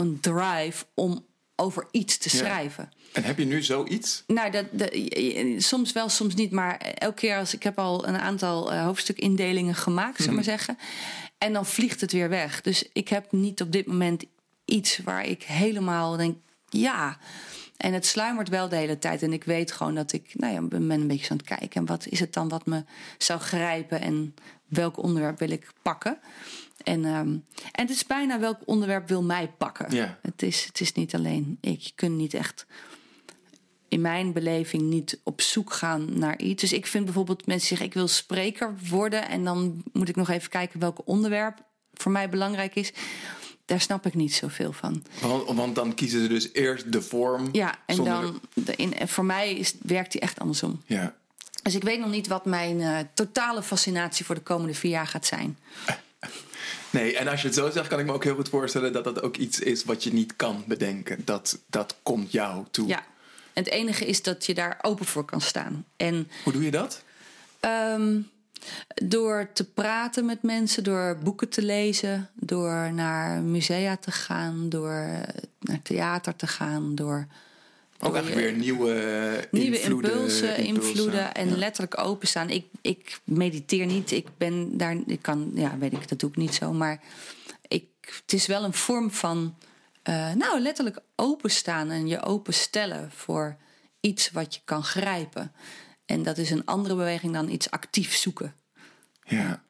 een 0.00 0.20
drive 0.20 0.84
om 0.94 1.26
over 1.56 1.88
iets 1.90 2.18
te 2.18 2.28
schrijven. 2.28 2.92
En 3.12 3.24
heb 3.24 3.38
je 3.38 3.44
nu 3.44 3.62
zoiets? 3.62 4.24
Nou, 4.26 4.50
dat, 4.50 4.66
soms 5.62 5.92
wel, 5.92 6.08
soms 6.08 6.34
niet. 6.34 6.50
Maar 6.50 6.76
elke 6.76 7.14
keer 7.14 7.36
als 7.36 7.54
ik 7.54 7.62
heb 7.62 7.78
al 7.78 8.08
een 8.08 8.18
aantal 8.18 8.72
uh, 8.72 8.84
hoofdstukindelingen 8.84 9.74
gemaakt, 9.74 10.18
mm 10.18 10.24
-hmm. 10.26 10.34
maar 10.34 10.44
zeggen. 10.44 10.78
En 11.38 11.52
dan 11.52 11.66
vliegt 11.66 12.00
het 12.00 12.12
weer 12.12 12.28
weg. 12.28 12.60
Dus 12.60 12.88
ik 12.92 13.08
heb 13.08 13.32
niet 13.32 13.62
op 13.62 13.72
dit 13.72 13.86
moment 13.86 14.24
iets 14.64 14.98
waar 14.98 15.26
ik 15.26 15.42
helemaal 15.42 16.16
denk, 16.16 16.36
ja. 16.68 17.18
En 17.76 17.92
het 17.92 18.06
sluimert 18.06 18.48
wel 18.48 18.68
de 18.68 18.76
hele 18.76 18.98
tijd. 18.98 19.22
En 19.22 19.32
ik 19.32 19.44
weet 19.44 19.72
gewoon 19.72 19.94
dat 19.94 20.12
ik, 20.12 20.30
nou 20.34 20.52
ja, 20.52 20.62
ben 20.62 20.90
een 20.90 21.06
beetje 21.06 21.30
aan 21.30 21.36
het 21.36 21.46
kijken. 21.46 21.80
En 21.80 21.86
wat 21.86 22.06
is 22.06 22.20
het 22.20 22.32
dan 22.32 22.48
wat 22.48 22.66
me 22.66 22.84
zou 23.18 23.40
grijpen? 23.40 24.00
En 24.00 24.34
welk 24.66 25.02
onderwerp 25.02 25.38
wil 25.38 25.50
ik 25.50 25.72
pakken? 25.82 26.18
En, 26.82 27.04
um, 27.04 27.44
en 27.72 27.86
het 27.86 27.90
is 27.90 28.06
bijna 28.06 28.38
welk 28.38 28.58
onderwerp 28.64 29.08
wil 29.08 29.22
mij 29.22 29.48
pakken. 29.58 29.94
Ja. 29.94 30.18
Het, 30.22 30.42
is, 30.42 30.64
het 30.64 30.80
is 30.80 30.92
niet 30.92 31.14
alleen 31.14 31.58
ik. 31.60 31.80
Je 31.80 31.92
kunt 31.94 32.16
niet 32.16 32.34
echt 32.34 32.66
in 33.88 34.00
mijn 34.00 34.32
beleving 34.32 34.82
niet 34.82 35.20
op 35.22 35.40
zoek 35.40 35.72
gaan 35.72 36.18
naar 36.18 36.38
iets. 36.38 36.60
Dus 36.60 36.72
ik 36.72 36.86
vind 36.86 37.04
bijvoorbeeld 37.04 37.46
mensen 37.46 37.68
zeggen: 37.68 37.86
ik 37.86 37.94
wil 37.94 38.08
spreker 38.08 38.74
worden. 38.88 39.28
En 39.28 39.44
dan 39.44 39.82
moet 39.92 40.08
ik 40.08 40.16
nog 40.16 40.28
even 40.28 40.50
kijken 40.50 40.80
welk 40.80 40.98
onderwerp 41.04 41.58
voor 41.94 42.12
mij 42.12 42.28
belangrijk 42.28 42.74
is. 42.74 42.92
Daar 43.64 43.80
snap 43.80 44.06
ik 44.06 44.14
niet 44.14 44.34
zoveel 44.34 44.72
van. 44.72 45.04
Want, 45.20 45.50
want 45.50 45.74
dan 45.74 45.94
kiezen 45.94 46.20
ze 46.20 46.28
dus 46.28 46.52
eerst 46.52 46.92
de 46.92 47.02
vorm. 47.02 47.48
Ja, 47.52 47.78
en 47.86 47.94
zonder- 47.94 48.22
dan 48.22 48.40
de, 48.54 48.76
in, 48.76 49.08
voor 49.08 49.24
mij 49.24 49.54
is, 49.54 49.74
werkt 49.82 50.12
die 50.12 50.20
echt 50.20 50.40
andersom. 50.40 50.82
Ja. 50.86 51.14
Dus 51.62 51.74
ik 51.74 51.82
weet 51.82 52.00
nog 52.00 52.10
niet 52.10 52.26
wat 52.26 52.44
mijn 52.44 52.80
eh, 52.80 52.98
totale 53.14 53.62
fascinatie 53.62 54.24
voor 54.24 54.34
de 54.34 54.40
komende 54.40 54.74
vier 54.74 54.90
jaar 54.90 55.06
gaat 55.06 55.26
zijn. 55.26 55.58
Nee, 56.90 57.16
en 57.16 57.28
als 57.28 57.40
je 57.40 57.46
het 57.46 57.56
zo 57.56 57.70
zegt, 57.70 57.88
kan 57.88 57.98
ik 57.98 58.06
me 58.06 58.12
ook 58.12 58.24
heel 58.24 58.34
goed 58.34 58.48
voorstellen 58.48 58.92
dat 58.92 59.04
dat 59.04 59.22
ook 59.22 59.36
iets 59.36 59.58
is 59.58 59.84
wat 59.84 60.04
je 60.04 60.12
niet 60.12 60.36
kan 60.36 60.64
bedenken. 60.66 61.22
Dat, 61.24 61.58
dat 61.66 61.96
komt 62.02 62.32
jou 62.32 62.64
toe. 62.70 62.88
Ja. 62.88 63.04
En 63.52 63.62
het 63.64 63.72
enige 63.72 64.06
is 64.06 64.22
dat 64.22 64.46
je 64.46 64.54
daar 64.54 64.78
open 64.82 65.06
voor 65.06 65.24
kan 65.24 65.40
staan. 65.40 65.84
En 65.96 66.28
Hoe 66.44 66.52
doe 66.52 66.64
je 66.64 66.70
dat? 66.70 67.02
Ehm, 67.60 68.20
door 68.94 69.48
te 69.52 69.64
praten 69.64 70.24
met 70.24 70.42
mensen, 70.42 70.84
door 70.84 71.18
boeken 71.22 71.48
te 71.48 71.62
lezen, 71.62 72.30
door 72.34 72.92
naar 72.92 73.42
musea 73.42 73.96
te 73.96 74.10
gaan, 74.10 74.68
door 74.68 75.06
naar 75.60 75.82
theater 75.82 76.36
te 76.36 76.46
gaan, 76.46 76.94
door 76.94 77.26
Ook 78.02 78.14
eigenlijk 78.14 78.46
weer 78.46 78.56
nieuwe, 78.58 79.48
nieuwe 79.50 79.80
invloeden, 79.80 80.12
impulsen, 80.12 80.56
invloeden 80.56 81.34
en 81.34 81.48
Ja. 81.48 81.56
letterlijk 81.56 81.98
openstaan. 81.98 82.50
Ik, 82.50 82.66
ik 82.80 83.20
mediteer 83.24 83.86
niet, 83.86 84.10
ik 84.10 84.26
ben 84.36 84.76
daar, 84.76 84.96
ik 85.06 85.22
kan, 85.22 85.50
ja, 85.54 85.78
weet 85.78 85.92
ik, 85.92 86.08
dat 86.08 86.18
doe 86.18 86.30
ik 86.30 86.36
niet 86.36 86.54
zo, 86.54 86.72
maar 86.72 87.00
ik, 87.68 87.84
het 88.22 88.32
is 88.32 88.46
wel 88.46 88.64
een 88.64 88.72
vorm 88.72 89.10
van, 89.10 89.56
eh, 90.02 90.32
nou, 90.32 90.60
letterlijk 90.60 90.98
openstaan 91.16 91.90
en 91.90 92.06
je 92.06 92.22
openstellen 92.22 93.10
voor 93.14 93.56
iets 94.00 94.30
wat 94.30 94.54
je 94.54 94.60
kan 94.64 94.84
grijpen. 94.84 95.52
En 96.06 96.22
dat 96.22 96.38
is 96.38 96.50
een 96.50 96.64
andere 96.66 96.94
beweging 96.94 97.32
dan 97.32 97.48
iets 97.48 97.70
actief 97.70 98.14
zoeken. 98.14 98.54
Ja. 99.24 99.62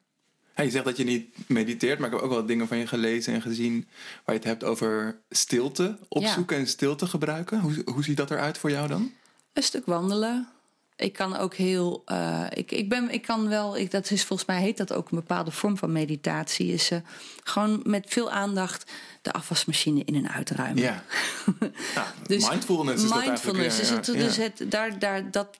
Ja, 0.55 0.63
je 0.63 0.69
zegt 0.69 0.85
dat 0.85 0.97
je 0.97 1.03
niet 1.03 1.25
mediteert, 1.47 1.99
maar 1.99 2.07
ik 2.07 2.13
heb 2.13 2.23
ook 2.23 2.31
wel 2.31 2.45
dingen 2.45 2.67
van 2.67 2.77
je 2.77 2.87
gelezen 2.87 3.33
en 3.33 3.41
gezien 3.41 3.87
waar 4.25 4.35
je 4.35 4.41
het 4.41 4.49
hebt 4.49 4.63
over 4.63 5.19
stilte 5.29 5.97
opzoeken 6.07 6.57
en 6.57 6.67
stilte 6.67 7.05
gebruiken. 7.07 7.59
Hoe, 7.59 7.81
hoe 7.85 8.03
ziet 8.03 8.17
dat 8.17 8.31
eruit 8.31 8.57
voor 8.57 8.71
jou 8.71 8.87
dan? 8.87 9.11
Een 9.53 9.63
stuk 9.63 9.85
wandelen. 9.85 10.47
Ik 10.95 11.13
kan 11.13 11.35
ook 11.37 11.55
heel. 11.55 12.01
eh, 12.05 12.45
ik, 12.53 12.71
ik, 12.71 12.89
ben, 12.89 13.09
ik 13.09 13.21
kan 13.21 13.47
wel. 13.47 13.77
Ik, 13.77 13.91
dat 13.91 14.11
is 14.11 14.23
volgens 14.23 14.47
mij 14.47 14.61
heet 14.61 14.77
dat 14.77 14.93
ook 14.93 15.11
een 15.11 15.17
bepaalde 15.17 15.51
vorm 15.51 15.77
van 15.77 15.91
meditatie. 15.91 16.73
Is 16.73 16.91
eh, 16.91 16.97
gewoon 17.43 17.81
met 17.83 18.05
veel 18.07 18.31
aandacht 18.31 18.91
de 19.21 19.31
afwasmachine 19.31 20.01
in 20.05 20.15
en 20.15 20.31
uitruimen. 20.31 20.83
Ja. 20.83 21.03
Nou, 21.95 22.07
Dus 22.27 22.49
mindfulness 22.49 23.03
is 23.03 23.09
dat 23.09 23.25
mindfulness 23.25 23.79
eigenlijk. 23.79 23.79
is 23.79 23.89
ja, 23.89 23.95
het, 23.95 24.05
ja. 24.05 24.13
dus 24.13 24.37
het, 24.37 24.71
daar, 24.71 24.99
daar, 24.99 25.31
dat 25.31 25.57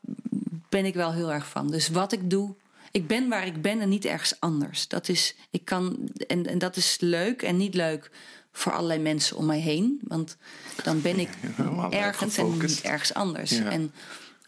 ben 0.70 0.86
ik 0.86 0.94
wel 0.94 1.14
heel 1.14 1.32
erg 1.32 1.48
van. 1.48 1.72
Dus 1.72 1.89
wat 1.89 2.12
ik 2.12 2.30
doe, 2.30 2.54
ik 2.92 3.08
ben 3.08 3.30
waar 3.30 3.46
ik 3.46 3.62
ben 3.62 3.80
en 3.80 3.89
niet 3.89 4.06
ergens 4.06 4.39
anders. 4.39 4.88
Dat 4.88 5.10
is, 5.10 5.36
ik 5.50 5.66
kan, 5.66 6.10
en, 6.28 6.46
en 6.46 6.58
dat 6.58 6.76
is 6.76 6.98
leuk 7.00 7.42
en 7.42 7.58
niet 7.58 7.74
leuk 7.74 8.12
voor 8.52 8.72
allerlei 8.72 9.00
mensen 9.00 9.38
om 9.38 9.46
mij 9.46 9.60
heen. 9.60 10.00
Want 10.04 10.38
dan 10.84 11.02
ben 11.02 11.20
ik 11.20 11.30
ergens 11.89 12.38
en 12.38 12.58
niet 12.58 12.82
ergens 12.82 13.14
anders. 13.14 13.52
Ja. 13.52 13.70
En, 13.70 13.94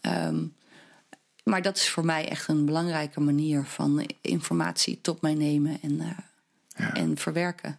ehm, 0.00 0.46
maar 1.44 1.62
dat 1.62 1.76
is 1.76 1.88
voor 1.88 2.04
mij 2.04 2.28
echt 2.28 2.48
een 2.48 2.64
belangrijke 2.64 3.20
manier 3.20 3.64
van 3.64 4.06
informatie 4.20 5.00
tot 5.00 5.20
mij 5.20 5.34
nemen 5.34 5.78
en, 5.82 6.00
eh, 6.00 6.18
Ja. 6.76 6.94
en 6.94 7.16
verwerken. 7.16 7.78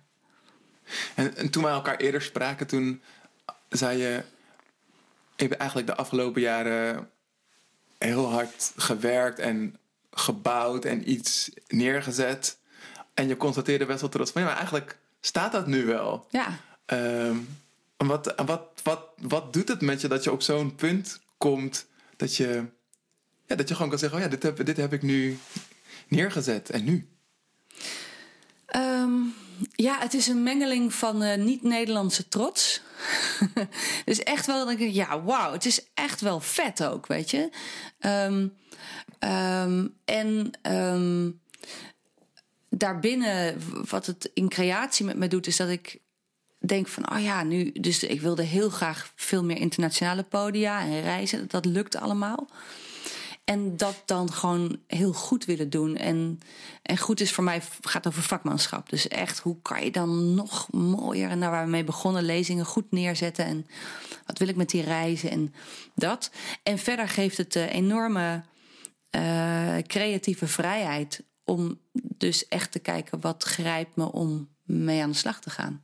En, 1.15 1.35
en 1.35 1.49
toen 1.49 1.63
wij 1.63 1.71
elkaar 1.71 1.97
eerder 1.97 2.21
spraken, 2.21 2.67
toen 2.67 3.01
zei 3.69 3.97
je... 3.97 4.23
Ik 5.35 5.49
heb 5.49 5.59
eigenlijk 5.59 5.89
de 5.89 5.95
afgelopen 5.95 6.41
jaren 6.41 7.09
heel 7.97 8.31
hard 8.31 8.73
gewerkt 8.75 9.39
en 9.39 9.79
gebouwd 10.15 10.85
en 10.85 11.11
iets 11.11 11.51
neergezet. 11.67 12.57
En 13.13 13.27
je 13.27 13.37
constateerde 13.37 13.85
best 13.85 14.01
wel 14.01 14.09
trots 14.09 14.31
van... 14.31 14.41
Ja, 14.41 14.47
maar 14.47 14.57
eigenlijk 14.57 14.97
staat 15.19 15.51
dat 15.51 15.67
nu 15.67 15.85
wel. 15.85 16.27
Ja, 16.29 16.59
Ehm, 16.85 17.37
en 17.97 18.07
wat, 18.07 18.33
wat, 18.45 18.61
wat, 18.83 18.99
wat 19.17 19.53
doet 19.53 19.67
het 19.67 19.81
met 19.81 20.01
je 20.01 20.07
dat 20.07 20.23
je 20.23 20.31
op 20.31 20.41
zo'n 20.41 20.75
punt 20.75 21.19
komt... 21.37 21.85
dat 22.15 22.35
je, 22.35 22.65
ja, 23.45 23.55
dat 23.55 23.67
je 23.67 23.75
gewoon 23.75 23.89
kan 23.89 23.99
zeggen... 23.99 24.17
Oh 24.17 24.23
ja, 24.23 24.29
dit 24.29 24.43
heb, 24.43 24.65
dit 24.65 24.77
heb 24.77 24.93
ik 24.93 25.01
nu 25.01 25.39
neergezet. 26.07 26.69
En 26.69 26.83
nu? 26.83 27.07
Ehm, 28.65 29.13
ja, 29.71 29.99
het 29.99 30.13
is 30.13 30.27
een 30.27 30.43
mengeling 30.43 30.93
van 30.93 31.23
eh, 31.23 31.37
niet-Nederlandse 31.37 32.27
trots. 32.27 32.81
dus 34.05 34.19
echt 34.23 34.45
wel, 34.45 34.59
dat 34.59 34.69
ik 34.69 34.77
denk, 34.77 34.93
ja, 34.93 35.23
wauw, 35.23 35.51
het 35.51 35.65
is 35.65 35.85
echt 35.93 36.21
wel 36.21 36.39
vet 36.39 36.83
ook, 36.83 37.07
weet 37.07 37.31
je. 37.31 37.49
Ehm, 37.99 38.47
ehm, 39.19 39.87
en 40.05 40.51
ehm, 40.61 41.31
daarbinnen, 42.69 43.61
wat 43.89 44.05
het 44.05 44.31
in 44.33 44.49
creatie 44.49 45.05
met 45.05 45.17
me 45.17 45.27
doet, 45.27 45.47
is 45.47 45.57
dat 45.57 45.69
ik 45.69 45.99
denk 46.59 46.87
van, 46.87 47.11
oh 47.11 47.21
ja, 47.23 47.43
nu, 47.43 47.71
dus 47.71 48.03
ik 48.03 48.21
wilde 48.21 48.43
heel 48.43 48.69
graag 48.69 49.11
veel 49.15 49.43
meer 49.43 49.57
internationale 49.57 50.23
podia 50.23 50.81
en 50.81 51.01
reizen. 51.01 51.47
Dat 51.47 51.65
lukt 51.65 51.95
allemaal. 51.95 52.47
En 53.45 53.77
dat 53.77 54.01
dan 54.05 54.31
gewoon 54.31 54.79
heel 54.87 55.13
goed 55.13 55.45
willen 55.45 55.69
doen. 55.69 55.97
En, 55.97 56.39
en 56.81 56.97
goed 56.97 57.19
is 57.19 57.31
voor 57.31 57.43
mij 57.43 57.61
gaat 57.81 58.07
over 58.07 58.23
vakmanschap. 58.23 58.89
Dus 58.89 59.07
echt, 59.07 59.39
hoe 59.39 59.57
kan 59.61 59.83
je 59.83 59.91
dan 59.91 60.33
nog 60.33 60.71
mooier 60.71 61.29
en 61.29 61.39
daar 61.39 61.51
waar 61.51 61.63
we 61.63 61.69
mee 61.69 61.83
begonnen, 61.83 62.23
lezingen 62.23 62.65
goed 62.65 62.91
neerzetten. 62.91 63.45
En 63.45 63.67
wat 64.25 64.37
wil 64.37 64.47
ik 64.47 64.55
met 64.55 64.69
die 64.69 64.83
reizen 64.83 65.29
en 65.29 65.53
dat. 65.95 66.31
En 66.63 66.77
verder 66.77 67.09
geeft 67.09 67.37
het 67.37 67.53
de 67.53 67.69
enorme 67.69 68.43
eh, 69.15 69.77
creatieve 69.87 70.47
vrijheid 70.47 71.23
om 71.43 71.79
dus 71.93 72.47
echt 72.47 72.71
te 72.71 72.79
kijken 72.79 73.21
wat 73.21 73.43
grijpt 73.43 73.95
me 73.95 74.11
om 74.11 74.49
mee 74.63 75.01
aan 75.01 75.11
de 75.11 75.17
slag 75.17 75.41
te 75.41 75.49
gaan. 75.49 75.81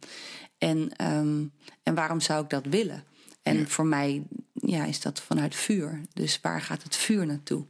En, 0.58 0.92
ehm, 0.96 1.46
en 1.84 1.96
waarom 1.96 2.20
zou 2.20 2.44
ik 2.44 2.50
dat 2.50 2.66
willen? 2.66 3.04
En 3.44 3.68
voor 3.68 3.86
mij 3.86 4.24
ja, 4.54 4.86
is 4.86 5.02
dat 5.02 5.22
vanuit 5.22 5.56
vuur. 5.56 6.02
Dus 6.14 6.40
waar 6.42 6.62
gaat 6.62 6.84
het 6.84 6.96
vuur 6.96 7.26
naartoe? 7.26 7.66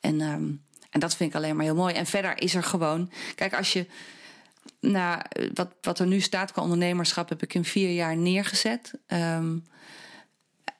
En, 0.00 0.20
ehm, 0.20 0.50
en 0.90 1.00
dat 1.00 1.16
vind 1.16 1.30
ik 1.30 1.36
alleen 1.36 1.56
maar 1.56 1.64
heel 1.64 1.74
mooi. 1.74 1.94
En 1.94 2.06
verder 2.06 2.42
is 2.42 2.54
er 2.54 2.62
gewoon. 2.62 3.10
Kijk, 3.34 3.54
als 3.54 3.72
je. 3.72 3.86
Nou, 4.80 5.22
wat, 5.54 5.74
wat 5.80 5.98
er 5.98 6.06
nu 6.06 6.20
staat 6.20 6.52
qua 6.52 6.62
ondernemerschap 6.62 7.28
heb 7.28 7.42
ik 7.42 7.54
in 7.54 7.64
vier 7.64 7.90
jaar 7.90 8.16
neergezet. 8.16 8.92
Ehm, 9.06 9.58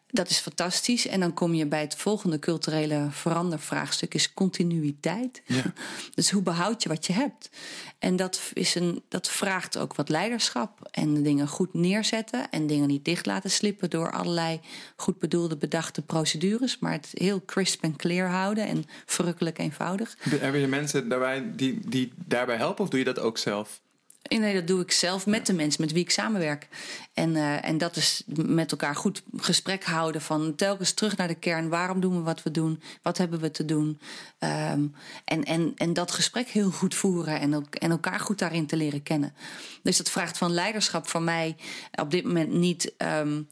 dat 0.06 0.30
is 0.30 0.38
fantastisch. 0.38 1.06
En 1.06 1.20
dan 1.20 1.34
kom 1.34 1.54
je 1.54 1.66
bij 1.66 1.80
het 1.80 1.96
volgende 1.96 2.38
culturele 2.38 3.08
verandervraagstuk: 3.10 4.14
is 4.14 4.34
continuïteit. 4.34 5.42
Ja. 5.46 5.62
Dus 6.14 6.30
hoe 6.30 6.42
behoud 6.42 6.82
je 6.82 6.88
wat 6.88 7.06
je 7.06 7.12
hebt? 7.12 7.50
En 7.98 8.16
dat, 8.16 8.50
is 8.52 8.74
een, 8.74 9.02
dat 9.08 9.28
vraagt 9.28 9.78
ook 9.78 9.94
wat 9.94 10.08
leiderschap. 10.08 10.88
En 10.90 11.22
dingen 11.22 11.48
goed 11.48 11.74
neerzetten. 11.74 12.50
En 12.50 12.66
dingen 12.66 12.88
niet 12.88 13.04
dicht 13.04 13.26
laten 13.26 13.50
slippen 13.50 13.90
door 13.90 14.12
allerlei 14.12 14.60
goed 14.96 15.18
bedoelde, 15.18 15.56
bedachte 15.56 16.02
procedures. 16.02 16.78
Maar 16.78 16.92
het 16.92 17.08
heel 17.12 17.44
crisp 17.44 17.82
en 17.82 17.96
clear 17.96 18.30
houden. 18.30 18.66
En 18.66 18.84
verrukkelijk 19.06 19.58
eenvoudig. 19.58 20.16
Hebben 20.18 20.60
je 20.60 20.66
mensen 20.66 21.08
daarbij 21.08 21.52
die, 21.54 21.88
die 21.88 22.12
daarbij 22.26 22.56
helpen 22.56 22.84
of 22.84 22.90
doe 22.90 22.98
je 22.98 23.04
dat 23.04 23.18
ook 23.18 23.38
zelf? 23.38 23.80
Nee, 24.28 24.54
dat 24.54 24.66
doe 24.66 24.80
ik 24.80 24.92
zelf 24.92 25.26
met 25.26 25.46
de 25.46 25.52
mensen 25.52 25.80
met 25.80 25.92
wie 25.92 26.02
ik 26.02 26.10
samenwerk. 26.10 26.68
En, 27.14 27.36
eh, 27.36 27.64
en 27.64 27.78
dat 27.78 27.96
is 27.96 28.22
met 28.26 28.70
elkaar 28.70 28.96
goed 28.96 29.22
gesprek 29.36 29.84
houden 29.84 30.20
van 30.20 30.54
telkens 30.54 30.92
terug 30.92 31.16
naar 31.16 31.28
de 31.28 31.34
kern. 31.34 31.68
Waarom 31.68 32.00
doen 32.00 32.16
we 32.16 32.22
wat 32.22 32.42
we 32.42 32.50
doen? 32.50 32.82
Wat 33.02 33.18
hebben 33.18 33.40
we 33.40 33.50
te 33.50 33.64
doen? 33.64 34.00
Ehm, 34.38 34.86
en, 35.24 35.44
en, 35.44 35.72
en 35.76 35.92
dat 35.92 36.12
gesprek 36.12 36.48
heel 36.48 36.70
goed 36.70 36.94
voeren 36.94 37.40
en, 37.40 37.54
ook, 37.54 37.74
en 37.74 37.90
elkaar 37.90 38.20
goed 38.20 38.38
daarin 38.38 38.66
te 38.66 38.76
leren 38.76 39.02
kennen. 39.02 39.34
Dus 39.82 39.96
dat 39.96 40.10
vraagt 40.10 40.38
van 40.38 40.52
leiderschap 40.52 41.08
van 41.08 41.24
mij 41.24 41.56
op 41.90 42.10
dit 42.10 42.24
moment 42.24 42.52
niet 42.52 42.94
ehm, 42.96 43.42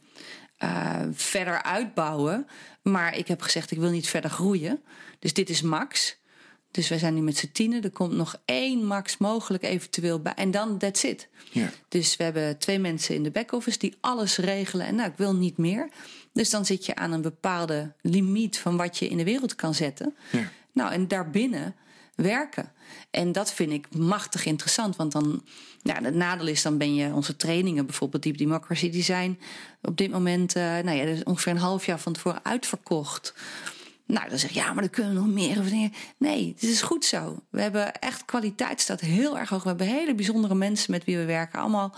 eh, 0.57 1.01
verder 1.11 1.63
uitbouwen. 1.63 2.47
Maar 2.81 3.17
ik 3.17 3.27
heb 3.27 3.41
gezegd, 3.41 3.71
ik 3.71 3.79
wil 3.79 3.91
niet 3.91 4.07
verder 4.07 4.29
groeien. 4.29 4.83
Dus 5.19 5.33
dit 5.33 5.49
is 5.49 5.61
max. 5.61 6.17
Dus 6.75 6.87
wij 6.87 6.97
zijn 6.97 7.13
nu 7.13 7.21
met 7.21 7.37
z'n 7.37 7.49
tienen. 7.51 7.83
Er 7.83 7.91
komt 7.91 8.13
nog 8.13 8.35
één 8.45 8.85
max 8.85 9.17
mogelijk 9.17 9.63
eventueel 9.63 10.19
bij. 10.19 10.33
En 10.33 10.51
dan, 10.51 10.77
that's 10.77 11.03
it. 11.03 11.27
Ja. 11.51 11.69
Dus 11.87 12.17
we 12.17 12.23
hebben 12.23 12.57
twee 12.57 12.79
mensen 12.79 13.15
in 13.15 13.23
de 13.23 13.31
back-office 13.31 13.77
die 13.77 13.95
alles 14.01 14.37
regelen. 14.37 14.85
En 14.85 14.95
nou, 14.95 15.09
ik 15.09 15.17
wil 15.17 15.35
niet 15.35 15.57
meer. 15.57 15.89
Dus 16.33 16.49
dan 16.49 16.65
zit 16.65 16.85
je 16.85 16.95
aan 16.95 17.11
een 17.11 17.21
bepaalde 17.21 17.93
limiet 18.01 18.57
van 18.57 18.77
wat 18.77 18.97
je 18.97 19.07
in 19.07 19.17
de 19.17 19.23
wereld 19.23 19.55
kan 19.55 19.73
zetten. 19.73 20.15
Ja. 20.31 20.51
Nou, 20.71 20.91
en 20.91 21.07
daarbinnen 21.07 21.75
werken. 22.15 22.71
En 23.11 23.31
dat 23.31 23.53
vind 23.53 23.71
ik 23.71 23.95
machtig 23.95 24.45
interessant. 24.45 24.95
Want 24.95 25.11
dan, 25.11 25.43
ja, 25.81 26.01
het 26.01 26.15
nadeel 26.15 26.47
is, 26.47 26.61
dan 26.61 26.77
ben 26.77 26.95
je 26.95 27.13
onze 27.13 27.35
trainingen, 27.35 27.85
bijvoorbeeld 27.85 28.23
Deep 28.23 28.37
Democracy, 28.37 28.89
die 28.89 29.03
zijn 29.03 29.39
op 29.81 29.97
dit 29.97 30.11
moment, 30.11 30.55
eh, 30.55 30.63
nou 30.63 30.91
ja, 30.91 31.03
er 31.03 31.25
ongeveer 31.25 31.51
een 31.51 31.57
half 31.57 31.85
jaar 31.85 31.99
van 31.99 32.13
tevoren 32.13 32.45
uitverkocht. 32.45 33.33
Nou, 34.07 34.29
dan 34.29 34.39
zeg 34.39 34.49
je, 34.49 34.59
ja, 34.59 34.73
maar 34.73 34.83
dan 34.83 34.89
kunnen 34.89 35.13
we 35.13 35.19
nog 35.19 35.27
meer. 35.27 35.59
Of 35.59 35.69
dingen. 35.69 35.93
Nee, 36.17 36.51
het 36.53 36.63
is 36.63 36.81
goed 36.81 37.05
zo. 37.05 37.39
We 37.49 37.61
hebben 37.61 37.99
echt 37.99 38.25
kwaliteit 38.25 38.81
staat 38.81 38.99
heel 38.99 39.39
erg 39.39 39.49
hoog. 39.49 39.63
We 39.63 39.69
hebben 39.69 39.87
hele 39.87 40.15
bijzondere 40.15 40.55
mensen 40.55 40.91
met 40.91 41.03
wie 41.03 41.17
we 41.17 41.25
werken. 41.25 41.59
Allemaal 41.59 41.95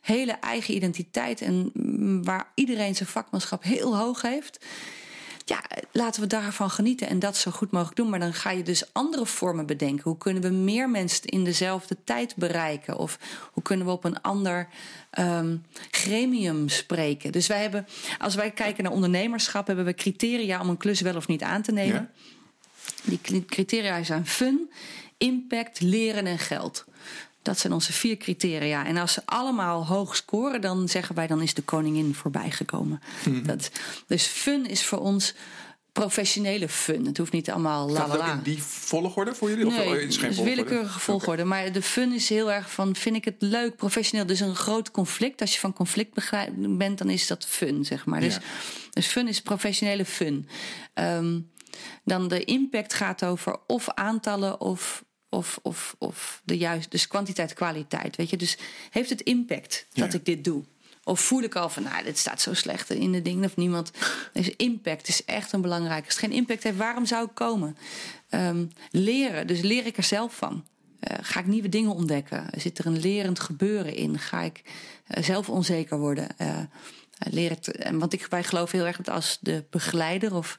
hele 0.00 0.32
eigen 0.32 0.74
identiteit. 0.74 1.40
En 1.40 1.70
mm, 1.72 2.24
waar 2.24 2.50
iedereen 2.54 2.94
zijn 2.94 3.08
vakmanschap 3.08 3.62
heel 3.62 3.96
hoog 3.96 4.22
heeft. 4.22 4.64
Laten 5.92 6.20
we 6.20 6.26
daarvan 6.26 6.70
genieten 6.70 7.08
en 7.08 7.18
dat 7.18 7.36
zo 7.36 7.50
goed 7.50 7.70
mogelijk 7.70 7.96
doen. 7.96 8.08
Maar 8.08 8.18
dan 8.18 8.34
ga 8.34 8.50
je 8.50 8.62
dus 8.62 8.92
andere 8.92 9.26
vormen 9.26 9.66
bedenken. 9.66 10.02
Hoe 10.04 10.18
kunnen 10.18 10.42
we 10.42 10.48
meer 10.48 10.90
mensen 10.90 11.24
in 11.24 11.44
dezelfde 11.44 11.96
tijd 12.04 12.36
bereiken? 12.36 12.96
Of 12.96 13.18
hoe 13.52 13.62
kunnen 13.62 13.86
we 13.86 13.92
op 13.92 14.04
een 14.04 14.20
ander 14.22 14.68
ehm, 15.10 15.56
gremium 15.90 16.68
spreken? 16.68 17.32
Dus 17.32 17.46
wij 17.46 17.60
hebben, 17.62 17.86
als 18.18 18.34
wij 18.34 18.50
kijken 18.50 18.84
naar 18.84 18.92
ondernemerschap, 18.92 19.66
hebben 19.66 19.84
we 19.84 19.94
criteria 19.94 20.60
om 20.60 20.68
een 20.68 20.76
klus 20.76 21.00
wel 21.00 21.16
of 21.16 21.28
niet 21.28 21.42
aan 21.42 21.62
te 21.62 21.72
nemen. 21.72 22.10
Die 23.04 23.44
criteria 23.44 24.02
zijn 24.02 24.26
fun, 24.26 24.70
impact, 25.18 25.80
leren 25.80 26.26
en 26.26 26.38
geld. 26.38 26.84
Dat 27.42 27.58
zijn 27.58 27.72
onze 27.72 27.92
vier 27.92 28.16
criteria. 28.16 28.86
En 28.86 28.96
als 28.96 29.12
ze 29.12 29.22
allemaal 29.24 29.86
hoog 29.86 30.16
scoren, 30.16 30.60
dan 30.60 30.88
zeggen 30.88 31.14
wij 31.14 31.26
dan 31.26 31.42
is 31.42 31.54
de 31.54 31.62
koningin 31.62 32.14
voorbijgekomen. 32.14 33.00
Mm 33.24 33.46
dat, 33.46 33.70
dus 34.06 34.26
fun 34.26 34.66
is 34.66 34.84
voor 34.84 34.98
ons 34.98 35.34
professionele 35.92 36.68
fun. 36.68 37.06
Het 37.06 37.16
hoeft 37.16 37.32
niet 37.32 37.50
allemaal 37.50 37.90
la 37.90 38.08
la 38.08 38.16
la. 38.16 38.32
in 38.32 38.40
die 38.42 38.62
volgorde 38.62 39.34
voor 39.34 39.48
jullie? 39.48 39.66
Nee, 39.66 39.88
of 39.88 39.94
is 39.94 40.16
geen 40.16 40.28
dus 40.28 40.38
willekeurige 40.38 40.98
volgorde. 40.98 41.44
Maar 41.44 41.72
de 41.72 41.82
fun 41.82 42.12
is 42.12 42.28
heel 42.28 42.52
erg 42.52 42.70
van, 42.70 42.96
vind 42.96 43.16
ik 43.16 43.24
het 43.24 43.36
leuk, 43.38 43.76
professioneel. 43.76 44.26
Dus 44.26 44.40
een 44.40 44.54
groot 44.54 44.90
conflict. 44.90 45.40
Als 45.40 45.52
je 45.52 45.58
van 45.58 45.72
conflict 45.72 46.30
bent, 46.58 46.98
dan 46.98 47.10
is 47.10 47.26
dat 47.26 47.46
fun, 47.46 47.84
zeg 47.84 48.04
maar. 48.04 48.20
Dus, 48.20 48.38
dus 48.90 49.06
fun 49.06 49.28
is 49.28 49.42
professionele 49.42 50.04
fun. 50.04 50.48
Um, 50.94 51.50
dan 52.04 52.28
de 52.28 52.44
impact 52.44 52.94
gaat 52.94 53.24
over 53.24 53.58
of 53.66 53.88
aantallen 53.88 54.60
of 54.60 55.04
of, 55.30 55.58
of, 55.62 55.94
of 55.98 56.40
de 56.44 56.56
juiste, 56.56 56.90
dus 56.90 57.06
kwantiteit, 57.06 57.52
kwaliteit. 57.52 58.16
Weet 58.16 58.30
je, 58.30 58.36
dus 58.36 58.58
heeft 58.90 59.10
het 59.10 59.20
impact 59.20 59.86
dat 59.92 60.14
ik 60.14 60.24
dit 60.24 60.44
doe? 60.44 60.64
Of 61.04 61.20
voel 61.20 61.42
ik 61.42 61.54
al 61.54 61.68
van, 61.68 61.82
nou, 61.82 62.04
dit 62.04 62.18
staat 62.18 62.40
zo 62.40 62.54
slecht 62.54 62.90
in 62.90 63.12
de 63.12 63.22
dingen 63.22 63.44
of 63.44 63.56
niemand. 63.56 63.90
Dus 64.32 64.56
impact 64.56 65.08
is 65.08 65.24
echt 65.24 65.52
een 65.52 65.60
belangrijke. 65.60 66.04
Als 66.04 66.14
het 66.14 66.24
geen 66.24 66.32
impact 66.32 66.62
heeft, 66.62 66.76
waarom 66.76 67.06
zou 67.06 67.24
ik 67.24 67.34
komen? 67.34 67.76
Um, 68.30 68.70
leren, 68.90 69.46
dus 69.46 69.60
leer 69.60 69.86
ik 69.86 69.96
er 69.96 70.02
zelf 70.02 70.36
van. 70.36 70.64
Uh, 71.00 71.16
ga 71.20 71.40
ik 71.40 71.46
nieuwe 71.46 71.68
dingen 71.68 71.94
ontdekken? 71.94 72.46
Zit 72.56 72.78
er 72.78 72.86
een 72.86 73.00
lerend 73.00 73.40
gebeuren 73.40 73.94
in? 73.94 74.18
Ga 74.18 74.40
ik 74.40 74.62
uh, 74.64 75.22
zelf 75.24 75.48
onzeker 75.48 75.98
worden? 75.98 76.28
Uh, 76.38 76.58
leer 77.18 77.50
het, 77.50 77.90
want 77.92 78.12
ik, 78.12 78.26
wij 78.26 78.44
geloven 78.44 78.78
heel 78.78 78.86
erg 78.86 78.96
dat 78.96 79.14
als 79.14 79.38
de 79.40 79.64
begeleider 79.70 80.34
of 80.34 80.58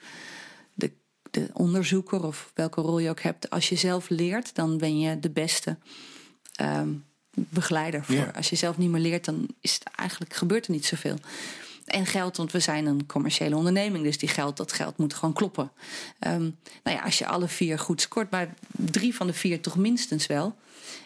de 1.32 1.50
onderzoeker 1.54 2.26
of 2.26 2.52
welke 2.54 2.82
rol 2.82 3.00
je 3.00 3.10
ook 3.10 3.22
hebt, 3.22 3.50
als 3.50 3.70
je 3.70 3.76
zelf 3.76 4.10
leert, 4.10 4.56
dan 4.56 4.78
ben 4.78 5.00
je 5.00 5.20
de 5.20 5.30
beste 5.30 5.78
um, 6.62 7.06
begeleider 7.34 8.06
voor. 8.06 8.32
Als 8.36 8.50
je 8.50 8.56
zelf 8.56 8.78
niet 8.78 8.90
meer 8.90 9.02
leert, 9.02 9.26
dan 9.26 9.48
is 9.62 9.74
het 9.74 9.84
eigenlijk 9.96 10.34
gebeurt 10.34 10.66
er 10.66 10.72
niet 10.72 10.86
zoveel. 10.86 11.18
En 11.86 12.06
geld, 12.06 12.38
want 12.38 12.52
we 12.52 12.60
zijn 12.60 12.86
een 12.86 13.06
commerciële 13.06 13.56
onderneming, 13.56 14.04
dus 14.04 14.18
die 14.18 14.30
geld, 14.30 14.58
dat 14.58 14.74
geld 14.74 14.98
moet 14.98 15.14
gewoon 15.14 15.34
kloppen. 15.34 15.72
Um, 16.28 16.58
nou 16.84 16.98
ja, 16.98 17.04
als 17.04 17.18
je 17.18 17.28
alle 17.28 17.48
vier 17.48 17.80
goed 17.80 18.02
scoort, 18.02 18.32
maar 18.32 18.54
drie 18.68 19.16
van 19.16 19.28
de 19.28 19.34
vier 19.34 19.62
toch 19.62 19.78
minstens 19.78 20.28
wel. 20.28 20.56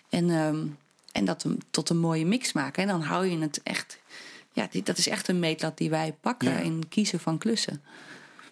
En, 0.09 0.29
um, 0.29 0.77
en 1.11 1.25
dat 1.25 1.45
tot 1.71 1.89
een 1.89 1.97
mooie 1.97 2.25
mix 2.25 2.53
maken. 2.53 2.83
En 2.83 2.89
dan 2.89 3.01
hou 3.01 3.25
je 3.25 3.37
het 3.37 3.59
echt. 3.63 3.99
Ja, 4.53 4.67
die, 4.71 4.83
dat 4.83 4.97
is 4.97 5.07
echt 5.07 5.27
een 5.27 5.39
meetlat 5.39 5.77
die 5.77 5.89
wij 5.89 6.15
pakken 6.21 6.51
ja. 6.51 6.57
in 6.57 6.83
kiezen 6.89 7.19
van 7.19 7.37
klussen. 7.37 7.83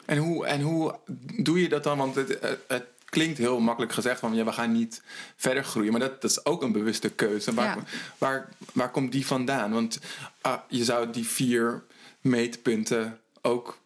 En 0.06 0.18
hoe, 0.18 0.45
en 0.45 0.62
hoe 0.62 0.95
doe 1.38 1.62
je 1.62 1.70
dat 1.70 1.84
dan? 1.84 1.97
Want 1.97 2.16
het, 2.16 2.38
het 2.68 2.86
klinkt 3.06 3.38
heel 3.38 3.60
makkelijk 3.60 3.93
gezegd 3.93 4.20
van 4.20 4.36
ja, 4.36 4.43
we 4.43 4.51
gaan 4.51 4.72
niet 4.72 5.01
verder 5.36 5.64
groeien. 5.64 5.91
Maar 5.91 6.01
dat, 6.01 6.22
dat 6.22 6.32
is 6.32 6.45
ook 6.45 6.62
een 6.62 6.72
bewuste 6.72 7.10
keuze. 7.10 7.54
Waar, 7.54 7.78
waar, 8.18 8.49
waar 8.74 8.91
komt 8.91 9.12
die 9.12 9.26
vandaan? 9.26 9.72
Want 9.72 9.99
ah, 10.41 10.60
je 10.68 10.84
zou 10.84 11.10
die 11.10 11.28
vier 11.28 11.84
meetpunten 12.22 13.20
ook 13.41 13.82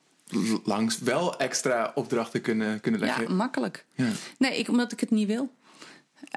langs 0.63 0.99
wel 0.99 1.39
extra 1.39 1.91
opdrachten 1.95 2.41
kunnen, 2.41 2.82
kunnen 2.82 2.99
leggen. 2.99 3.24
Ja, 3.24 3.34
makkelijk. 3.34 3.86
Ja. 3.93 4.09
Nee, 4.38 4.57
ik, 4.57 4.68
omdat 4.68 4.91
ik 4.91 4.99
het 4.99 5.11
niet 5.11 5.28
wil. 5.28 5.53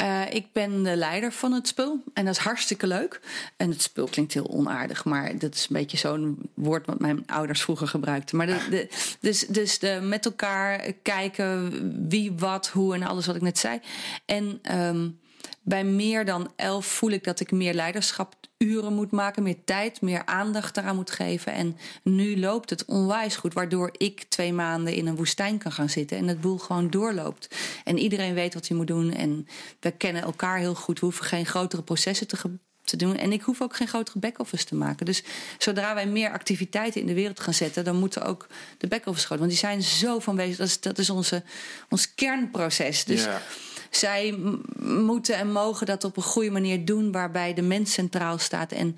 Uh, 0.01 0.35
ik 0.35 0.47
ben 0.53 0.83
de 0.83 0.97
leider 0.97 1.33
van 1.33 1.53
het 1.53 1.69
spul 1.69 2.03
en 2.15 2.25
dat 2.25 2.35
is 2.35 2.41
hartstikke 2.41 2.87
leuk. 2.87 3.21
En 3.57 3.71
het 3.71 3.83
spul 3.83 4.07
klinkt 4.07 4.35
heel 4.35 4.51
onaardig, 4.51 5.05
maar 5.05 5.39
dat 5.39 5.55
is 5.55 5.61
een 5.61 5.77
beetje 5.77 5.97
zo'n 5.97 6.51
woord 6.55 6.87
wat 6.87 6.99
mijn 6.99 7.27
ouders 7.27 7.63
vroeger 7.63 7.89
gebruikten. 7.89 8.37
Maar 8.37 8.47
de, 8.47 8.89
dus, 9.21 9.47
dus 9.47 9.79
de, 9.79 9.99
met 10.03 10.25
elkaar 10.25 10.93
kijken 11.03 12.09
wie, 12.09 12.33
wat, 12.33 12.69
hoe 12.69 12.95
en 12.95 13.03
alles 13.03 13.27
wat 13.27 13.37
ik 13.37 13.43
net 13.43 13.59
zei. 13.59 13.81
En 14.25 14.61
um, 14.79 15.19
bij 15.63 15.85
meer 15.85 16.25
dan 16.25 16.53
elf 16.57 16.87
voel 16.87 17.11
ik 17.11 17.25
dat 17.25 17.41
ik 17.41 17.51
meer 17.51 17.75
leiderschap 17.75 18.35
uren 18.59 18.95
moet 18.95 19.11
maken, 19.11 19.43
meer 19.43 19.65
tijd, 19.65 20.01
meer 20.01 20.27
aandacht 20.27 20.77
eraan 20.77 20.97
moet 20.97 21.11
geven. 21.11 21.53
En 21.53 21.77
nu 22.03 22.39
loopt 22.39 22.71
het 22.71 22.85
onwijs 22.85 23.37
goed, 23.37 23.53
waardoor 23.53 23.91
ik 23.97 24.23
twee 24.23 24.53
maanden 24.53 24.95
in 24.95 25.07
een 25.07 25.17
woestijn 25.17 25.59
kan 25.59 25.73
gaan 25.73 25.89
zitten 25.89 26.17
en 26.17 26.29
het 26.29 26.41
boel 26.41 26.59
gewoon 26.59 26.91
doorloopt. 26.91 27.57
En 27.85 27.99
iedereen 27.99 28.35
weet 28.35 28.55
wat 28.55 28.69
hij 28.69 28.77
moet 28.77 28.87
doen 28.87 29.13
en 29.13 29.47
we 29.81 29.91
kennen 29.91 30.23
elkaar 30.23 30.59
heel 30.59 30.75
goed. 30.75 31.01
We 31.01 31.05
hoeven 31.05 31.25
geen 31.25 31.47
grotere 31.47 31.83
processen 31.83 32.27
te, 32.27 32.37
te 32.91 32.97
doen. 32.97 33.17
En 33.17 33.33
ik 33.33 33.43
hoef 33.43 33.63
ook 33.63 33.77
geen 33.77 33.89
grotere 33.89 34.19
back-office 34.19 34.65
te 34.65 34.75
maken. 34.75 35.07
Dus 35.07 35.23
zodra 35.59 35.95
wij 35.95 36.07
meer 36.07 36.31
activiteiten 36.31 37.01
in 37.01 37.07
de 37.07 37.15
wereld 37.15 37.41
gaan 37.41 37.55
zetten, 37.55 37.85
dan 37.85 37.97
moeten 37.97 38.23
ook 38.23 38.47
de 38.79 38.87
back-office 38.87 39.27
groot. 39.27 39.39
Want 39.39 39.51
die 39.51 39.61
zijn 39.61 39.83
zo 39.83 40.19
van. 40.19 40.37
Dat 40.37 40.59
is, 40.59 40.81
dat 40.81 40.99
is 40.99 41.11
onze, 41.11 41.43
ons 41.89 42.15
kernproces. 42.15 43.05
Dus. 43.05 43.25
Ja 43.25 43.43
zij 43.91 44.39
moeten 44.79 45.35
en 45.35 45.53
mogen 45.53 45.87
dat 45.87 46.05
op 46.05 46.17
een 46.17 46.23
goede 46.23 46.51
manier 46.51 46.85
doen, 46.85 47.13
waarbij 47.13 47.55
de 47.55 47.63
mens 47.63 47.93
centraal 47.93 48.39
staat. 48.39 48.73
En 48.73 48.97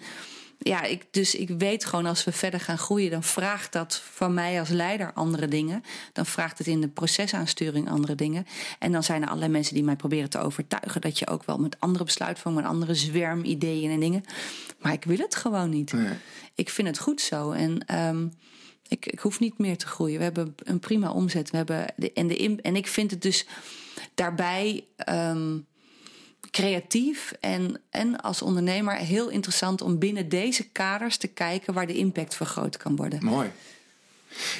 ja, 0.62 0.82
ik, 0.82 1.06
dus 1.10 1.34
ik 1.34 1.48
weet 1.48 1.84
gewoon 1.84 2.06
als 2.06 2.24
we 2.24 2.32
verder 2.32 2.60
gaan 2.60 2.78
groeien, 2.78 3.10
dan 3.10 3.22
vraagt 3.22 3.72
dat 3.72 4.02
van 4.12 4.34
mij 4.34 4.60
als 4.60 4.68
leider 4.68 5.12
andere 5.12 5.48
dingen. 5.48 5.82
Dan 6.12 6.26
vraagt 6.26 6.58
het 6.58 6.66
in 6.66 6.80
de 6.80 6.88
procesaansturing 6.88 7.90
andere 7.90 8.14
dingen. 8.14 8.46
En 8.78 8.92
dan 8.92 9.02
zijn 9.02 9.22
er 9.22 9.28
allerlei 9.28 9.52
mensen 9.52 9.74
die 9.74 9.84
mij 9.84 9.96
proberen 9.96 10.30
te 10.30 10.38
overtuigen 10.38 11.00
dat 11.00 11.18
je 11.18 11.28
ook 11.28 11.44
wel 11.44 11.58
met 11.58 11.80
andere 11.80 12.04
besluitvormingen, 12.04 12.64
met 12.64 12.72
andere 12.72 12.94
zwermideeën 12.94 13.90
en 13.90 14.00
dingen. 14.00 14.24
Maar 14.78 14.92
ik 14.92 15.04
wil 15.04 15.18
het 15.18 15.34
gewoon 15.34 15.70
niet. 15.70 15.92
Nee. 15.92 16.12
Ik 16.54 16.70
vind 16.70 16.88
het 16.88 16.98
goed 16.98 17.20
zo. 17.20 17.50
En 17.50 17.98
um, 17.98 18.32
ik, 18.88 19.06
ik 19.06 19.18
hoef 19.18 19.40
niet 19.40 19.58
meer 19.58 19.76
te 19.76 19.86
groeien. 19.86 20.18
We 20.18 20.24
hebben 20.24 20.54
een 20.56 20.78
prima 20.78 21.12
omzet. 21.12 21.50
We 21.50 21.56
hebben 21.56 21.86
de, 21.96 22.12
en, 22.12 22.26
de, 22.26 22.58
en 22.62 22.76
ik 22.76 22.86
vind 22.86 23.10
het 23.10 23.22
dus 23.22 23.46
daarbij 24.14 24.84
um, 25.08 25.66
creatief 26.52 27.32
en, 27.40 27.80
en 27.90 28.20
als 28.20 28.42
ondernemer 28.42 28.96
heel 28.96 29.28
interessant 29.28 29.80
om 29.80 29.98
binnen 29.98 30.28
deze 30.28 30.68
kaders 30.68 31.16
te 31.16 31.28
kijken 31.28 31.74
waar 31.74 31.86
de 31.86 31.96
impact 31.96 32.34
vergroot 32.34 32.76
kan 32.76 32.96
worden. 32.96 33.24
Mooi. 33.24 33.50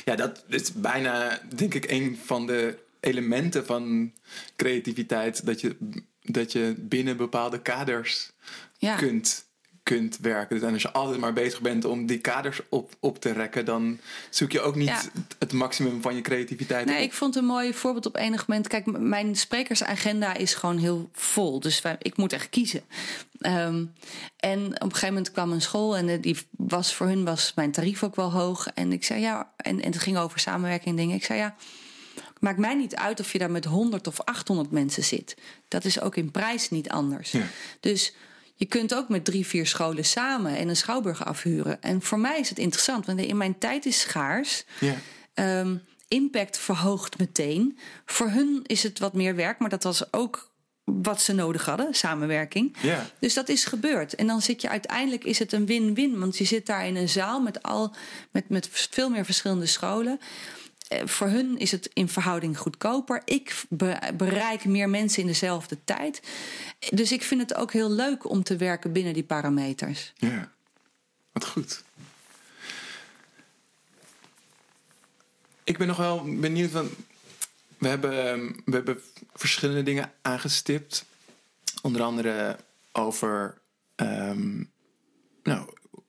Ja, 0.05 0.16
dat 0.16 0.45
is 0.49 0.72
bijna, 0.72 1.40
denk 1.55 1.74
ik, 1.74 1.90
een 1.90 2.18
van 2.24 2.47
de 2.47 2.78
elementen 3.01 3.66
van 3.66 4.12
creativiteit. 4.57 5.47
Dat 5.47 5.61
je, 5.61 5.76
dat 6.22 6.53
je 6.53 6.74
binnen 6.78 7.16
bepaalde 7.16 7.62
kaders 7.62 8.30
ja. 8.78 8.97
kunt 8.97 9.45
kunt 9.83 10.18
werken. 10.18 10.57
Dus 10.57 10.68
en 10.68 10.72
als 10.72 10.83
je 10.83 10.93
altijd 10.93 11.20
maar 11.20 11.33
bezig 11.33 11.61
bent 11.61 11.85
om 11.85 12.07
die 12.07 12.18
kaders 12.18 12.61
op, 12.68 12.97
op 13.01 13.20
te 13.20 13.33
rekken, 13.33 13.64
dan 13.64 13.99
zoek 14.30 14.53
je 14.53 14.61
ook 14.61 14.74
niet 14.74 15.11
het 15.39 15.53
maximum 15.53 16.03
van 16.03 16.14
je 16.14 16.20
creativiteit. 16.20 16.87
Nee, 16.87 17.03
ik 17.03 17.12
vond 17.12 17.37
een 17.37 17.45
mooi 17.45 17.74
voorbeeld 17.74 18.07
op 18.07 18.16
enig 18.16 18.47
moment. 18.47 18.68
Kijk, 18.68 18.99
mijn 18.99 19.37
sprekersagenda 19.37 20.35
is 20.35 20.55
gewoon 20.55 20.78
heel 20.78 21.11
vol. 21.12 21.61
Dus 21.61 21.83
ik 21.99 22.16
moet 22.16 22.33
echt 22.33 22.49
kiezen. 22.49 22.83
Um, 23.41 23.93
en 24.37 24.66
op 24.66 24.83
een 24.83 24.93
gegeven 24.93 25.09
moment 25.09 25.33
kwam 25.33 25.53
een 25.53 25.62
school 25.62 25.97
en 25.97 26.20
die 26.20 26.37
was 26.51 26.95
voor 26.95 27.07
hun 27.07 27.24
was 27.24 27.53
mijn 27.55 27.72
tarief 27.72 28.03
ook 28.03 28.16
wel 28.16 28.33
hoog. 28.33 28.66
En 28.74 28.93
ik 28.93 29.05
zei 29.05 29.20
ja, 29.20 29.53
en, 29.57 29.80
en 29.80 29.93
het 29.93 30.03
ging 30.03 30.18
over 30.18 30.41
samenwerking 30.41 30.89
en 30.89 30.97
dingen. 30.97 31.16
Ik 31.16 31.24
zei 31.24 31.39
ja. 31.39 31.55
Maakt 32.41 32.59
mij 32.59 32.74
niet 32.74 32.95
uit 32.97 33.20
of 33.20 33.33
je 33.33 33.39
daar 33.39 33.51
met 33.51 33.64
100 33.64 34.07
of 34.07 34.20
800 34.20 34.70
mensen 34.70 35.05
zit. 35.05 35.37
Dat 35.68 35.85
is 35.85 36.01
ook 36.01 36.16
in 36.16 36.30
prijs 36.30 36.70
niet 36.70 36.89
anders. 36.89 37.30
Ja. 37.30 37.47
Dus 37.80 38.14
je 38.55 38.66
kunt 38.66 38.94
ook 38.94 39.09
met 39.09 39.24
drie, 39.24 39.46
vier 39.46 39.66
scholen 39.66 40.05
samen 40.05 40.57
en 40.57 40.68
een 40.68 40.76
schouwburg 40.76 41.24
afhuren. 41.24 41.82
En 41.82 42.03
voor 42.03 42.18
mij 42.18 42.38
is 42.38 42.48
het 42.48 42.59
interessant, 42.59 43.07
want 43.07 43.20
in 43.20 43.36
mijn 43.36 43.59
tijd 43.59 43.86
is 43.86 44.00
schaars. 44.00 44.64
Ja. 44.80 44.94
Um, 45.61 45.82
impact 46.09 46.59
verhoogt 46.59 47.18
meteen. 47.18 47.78
Voor 48.07 48.28
hun 48.28 48.61
is 48.66 48.82
het 48.82 48.98
wat 48.98 49.12
meer 49.12 49.34
werk, 49.34 49.59
maar 49.59 49.68
dat 49.68 49.82
was 49.82 50.12
ook 50.12 50.50
wat 50.84 51.22
ze 51.22 51.32
nodig 51.32 51.64
hadden, 51.64 51.94
samenwerking. 51.94 52.76
Ja. 52.80 53.07
Dus 53.18 53.34
dat 53.34 53.48
is 53.48 53.64
gebeurd. 53.64 54.14
En 54.14 54.26
dan 54.26 54.42
zit 54.42 54.62
je 54.62 54.68
uiteindelijk 54.68 55.24
is 55.24 55.38
het 55.38 55.53
een 55.53 55.66
win-win, 55.66 56.18
want 56.18 56.38
je 56.38 56.44
zit 56.44 56.66
daar 56.66 56.86
in 56.86 56.96
een 56.96 57.09
zaal 57.09 57.40
met 57.40 57.62
al 57.62 57.94
met, 58.30 58.48
met 58.48 58.68
veel 58.70 59.11
meer 59.11 59.24
verschillende 59.24 59.66
scholen. 59.66 60.20
Eh, 60.93 61.07
voor 61.07 61.28
hun 61.28 61.59
is 61.59 61.70
het 61.70 61.90
in 61.93 62.09
verhouding 62.09 62.59
goedkoper. 62.59 63.22
Ik 63.24 63.64
bereik 64.14 64.64
meer 64.64 64.88
mensen 64.88 65.20
in 65.20 65.26
dezelfde 65.26 65.78
tijd. 65.84 66.22
Dus 66.90 67.12
ik 67.12 67.22
vind 67.22 67.40
het 67.40 67.55
ook 67.55 67.72
heel 67.72 67.90
leuk 67.90 68.30
om 68.30 68.43
te 68.43 68.57
werken 68.57 68.93
binnen 68.93 69.14
die 69.14 69.24
parameters. 69.24 70.12
Ja, 70.16 70.53
wat 71.32 71.47
goed. 71.47 71.84
Ik 75.64 75.78
ben 75.78 75.86
nog 75.86 75.97
wel 75.97 76.24
benieuwd 76.24 76.70
van. 76.70 76.90
We 77.78 77.88
hebben, 77.88 78.47
we 78.64 78.74
hebben 78.74 79.01
verschillende 79.34 79.82
dingen 79.82 80.12
aangestipt. 80.22 81.05
Onder 81.82 82.03
andere 82.03 82.57
over 82.93 83.59
um, 83.97 84.70
nou, 85.43 85.68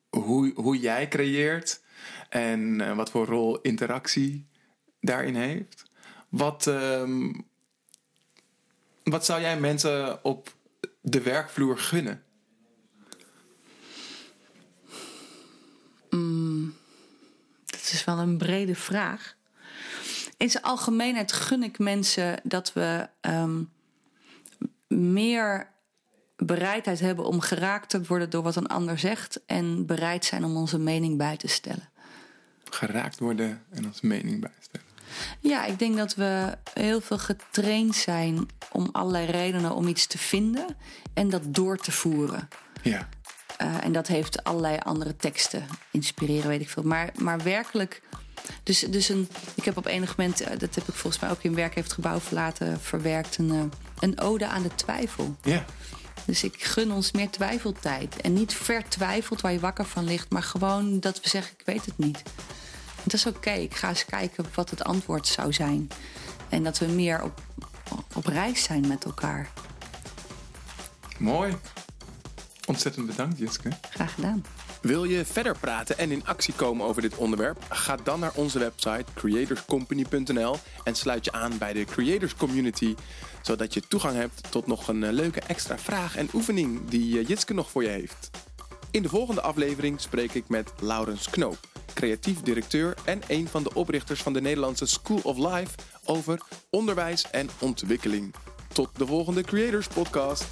hoe, 0.09 0.51
hoe 0.55 0.79
jij 0.79 1.07
creëert 1.07 1.81
en 2.29 2.79
uh, 2.79 2.95
wat 2.95 3.11
voor 3.11 3.25
rol 3.25 3.61
interactie 3.61 4.45
daarin 5.04 5.36
heeft. 5.36 5.84
Wat, 6.30 6.68
ehm, 6.68 7.34
wat 9.04 9.26
zou 9.26 9.41
jij 9.41 9.60
mensen 9.60 10.24
op 10.24 10.56
de 11.01 11.22
werkvloer 11.22 11.78
gunnen? 11.78 12.24
Dat 17.66 17.91
is 17.91 18.04
wel 18.06 18.18
een 18.18 18.38
brede 18.38 18.76
vraag. 18.76 19.36
In 20.38 20.49
zijn 20.49 20.64
algemeenheid 20.64 21.32
gun 21.32 21.64
ik 21.64 21.80
mensen 21.80 22.39
dat 22.43 22.74
we 22.74 23.10
ehm, 23.22 23.64
meer 24.88 25.72
bereidheid 26.36 26.99
hebben 26.99 27.26
om 27.26 27.39
geraakt 27.39 27.89
te 27.89 28.04
worden 28.04 28.30
door 28.30 28.43
wat 28.43 28.56
een 28.56 28.68
ander 28.68 28.99
zegt 28.99 29.45
en 29.45 29.86
bereid 29.86 30.26
zijn 30.26 30.43
om 30.43 30.56
onze 30.56 30.80
mening 30.80 31.18
bij 31.18 31.38
te 31.38 31.47
stellen. 31.47 31.89
Geraakt 32.64 33.20
worden 33.20 33.64
en 33.70 33.86
als 33.86 34.01
mening 34.01 34.41
bijstellen. 34.41 34.82
Ja, 35.39 35.66
ik 35.66 35.80
denk 35.80 35.97
dat 35.97 36.16
we 36.16 36.57
heel 36.74 37.01
veel 37.01 37.18
getraind 37.18 37.95
zijn 37.95 38.47
om 38.72 38.89
allerlei 38.91 39.26
redenen 39.26 39.76
om 39.76 39.88
iets 39.88 40.07
te 40.07 40.18
vinden 40.18 40.66
en 41.14 41.30
dat 41.30 41.41
door 41.45 41.78
te 41.78 41.91
voeren. 41.91 42.49
Ja. 42.82 43.09
Uh, 43.61 43.84
en 43.84 43.91
dat 43.91 44.07
heeft 44.07 44.43
allerlei 44.43 44.78
andere 44.84 45.16
teksten 45.16 45.66
inspireren, 45.91 46.47
weet 46.47 46.61
ik 46.61 46.70
veel. 46.70 46.84
Maar, 46.84 47.09
maar 47.18 47.43
werkelijk. 47.43 48.01
Dus, 48.64 48.80
dus 48.80 49.09
een, 49.09 49.30
ik 49.55 49.66
heb 49.66 49.78
op 49.78 49.86
enig 49.86 50.18
moment, 50.18 50.41
uh, 50.41 50.47
dat 50.47 50.76
heb 50.76 50.88
ik 50.88 50.93
volgens 50.93 51.22
mij 51.22 51.32
ook 51.32 51.43
in 51.43 51.55
Werk 51.55 51.76
heeft 51.76 51.93
Gebouw 51.93 52.20
verlaten, 52.20 52.82
verwerkt, 52.82 53.38
een, 53.38 53.53
uh, 53.53 53.64
een 53.99 54.20
ode 54.20 54.47
aan 54.47 54.64
de 54.64 54.76
twijfel. 54.76 55.36
Ja. 55.41 55.66
Dus 56.26 56.43
ik 56.43 56.64
gun 56.64 56.91
ons 56.91 57.11
meer 57.11 57.30
twijfeltijd. 57.30 58.22
En 58.22 58.34
niet 58.34 58.53
vertwijfeld 58.53 59.41
waar 59.41 59.51
je 59.51 59.59
wakker 59.59 59.86
van 59.86 60.03
ligt, 60.03 60.30
maar 60.30 60.43
gewoon 60.43 60.99
dat 60.99 61.20
we 61.22 61.30
zeggen: 61.30 61.53
ik 61.57 61.66
weet 61.66 61.86
het 61.86 61.97
niet. 61.97 62.24
Dat 63.04 63.14
is 63.14 63.26
oké. 63.26 63.38
Okay. 63.38 63.62
Ik 63.62 63.76
ga 63.76 63.89
eens 63.89 64.06
kijken 64.06 64.45
wat 64.54 64.70
het 64.70 64.84
antwoord 64.84 65.28
zou 65.28 65.54
zijn. 65.54 65.89
En 66.49 66.64
dat 66.64 66.80
we 66.80 66.86
meer 66.86 67.24
op, 67.24 67.41
op 68.14 68.26
reis 68.26 68.64
zijn 68.64 68.88
met 68.88 69.06
elkaar. 69.06 69.49
Mooi. 71.18 71.58
Ontzettend 72.66 73.06
bedankt, 73.06 73.38
Jitske. 73.38 73.70
Graag 73.89 74.14
gedaan. 74.14 74.43
Wil 74.82 75.04
je 75.04 75.26
verder 75.26 75.58
praten 75.58 75.97
en 75.97 76.12
in 76.12 76.26
actie 76.26 76.54
komen 76.54 76.86
over 76.86 77.01
dit 77.01 77.16
onderwerp? 77.16 77.66
Ga 77.70 77.95
dan 78.04 78.20
naar 78.20 78.32
onze 78.36 78.60
website 78.60 79.06
creatorscompany.nl 79.14 80.56
en 80.84 80.95
sluit 80.95 81.26
je 81.26 81.32
aan 81.32 81.58
bij 81.58 81.74
de 81.74 81.86
Creators 81.86 82.36
Community, 82.36 82.95
zodat 83.41 83.74
je 83.74 83.88
toegang 83.88 84.16
hebt 84.16 84.51
tot 84.51 84.68
nog 84.68 84.88
een 84.88 85.14
leuke 85.14 85.41
extra 85.47 85.78
vraag 85.78 86.16
en 86.16 86.30
oefening 86.34 86.89
die 86.89 87.26
Jitske 87.26 87.54
nog 87.54 87.70
voor 87.70 87.84
je 87.84 87.89
heeft. 87.89 88.30
In 88.91 89.01
de 89.01 89.10
volgende 89.10 89.41
aflevering 89.41 90.01
spreek 90.01 90.34
ik 90.34 90.47
met 90.47 90.72
Laurens 90.80 91.30
Knoop, 91.30 91.58
creatief 91.93 92.41
directeur 92.41 92.93
en 93.05 93.21
een 93.27 93.47
van 93.47 93.63
de 93.63 93.73
oprichters 93.73 94.21
van 94.21 94.33
de 94.33 94.41
Nederlandse 94.41 94.85
School 94.85 95.19
of 95.23 95.37
Life 95.37 95.75
over 96.05 96.41
onderwijs 96.69 97.29
en 97.31 97.49
ontwikkeling. 97.59 98.33
Tot 98.73 98.89
de 98.97 99.05
volgende 99.05 99.43
Creators 99.43 99.87
Podcast. 99.87 100.45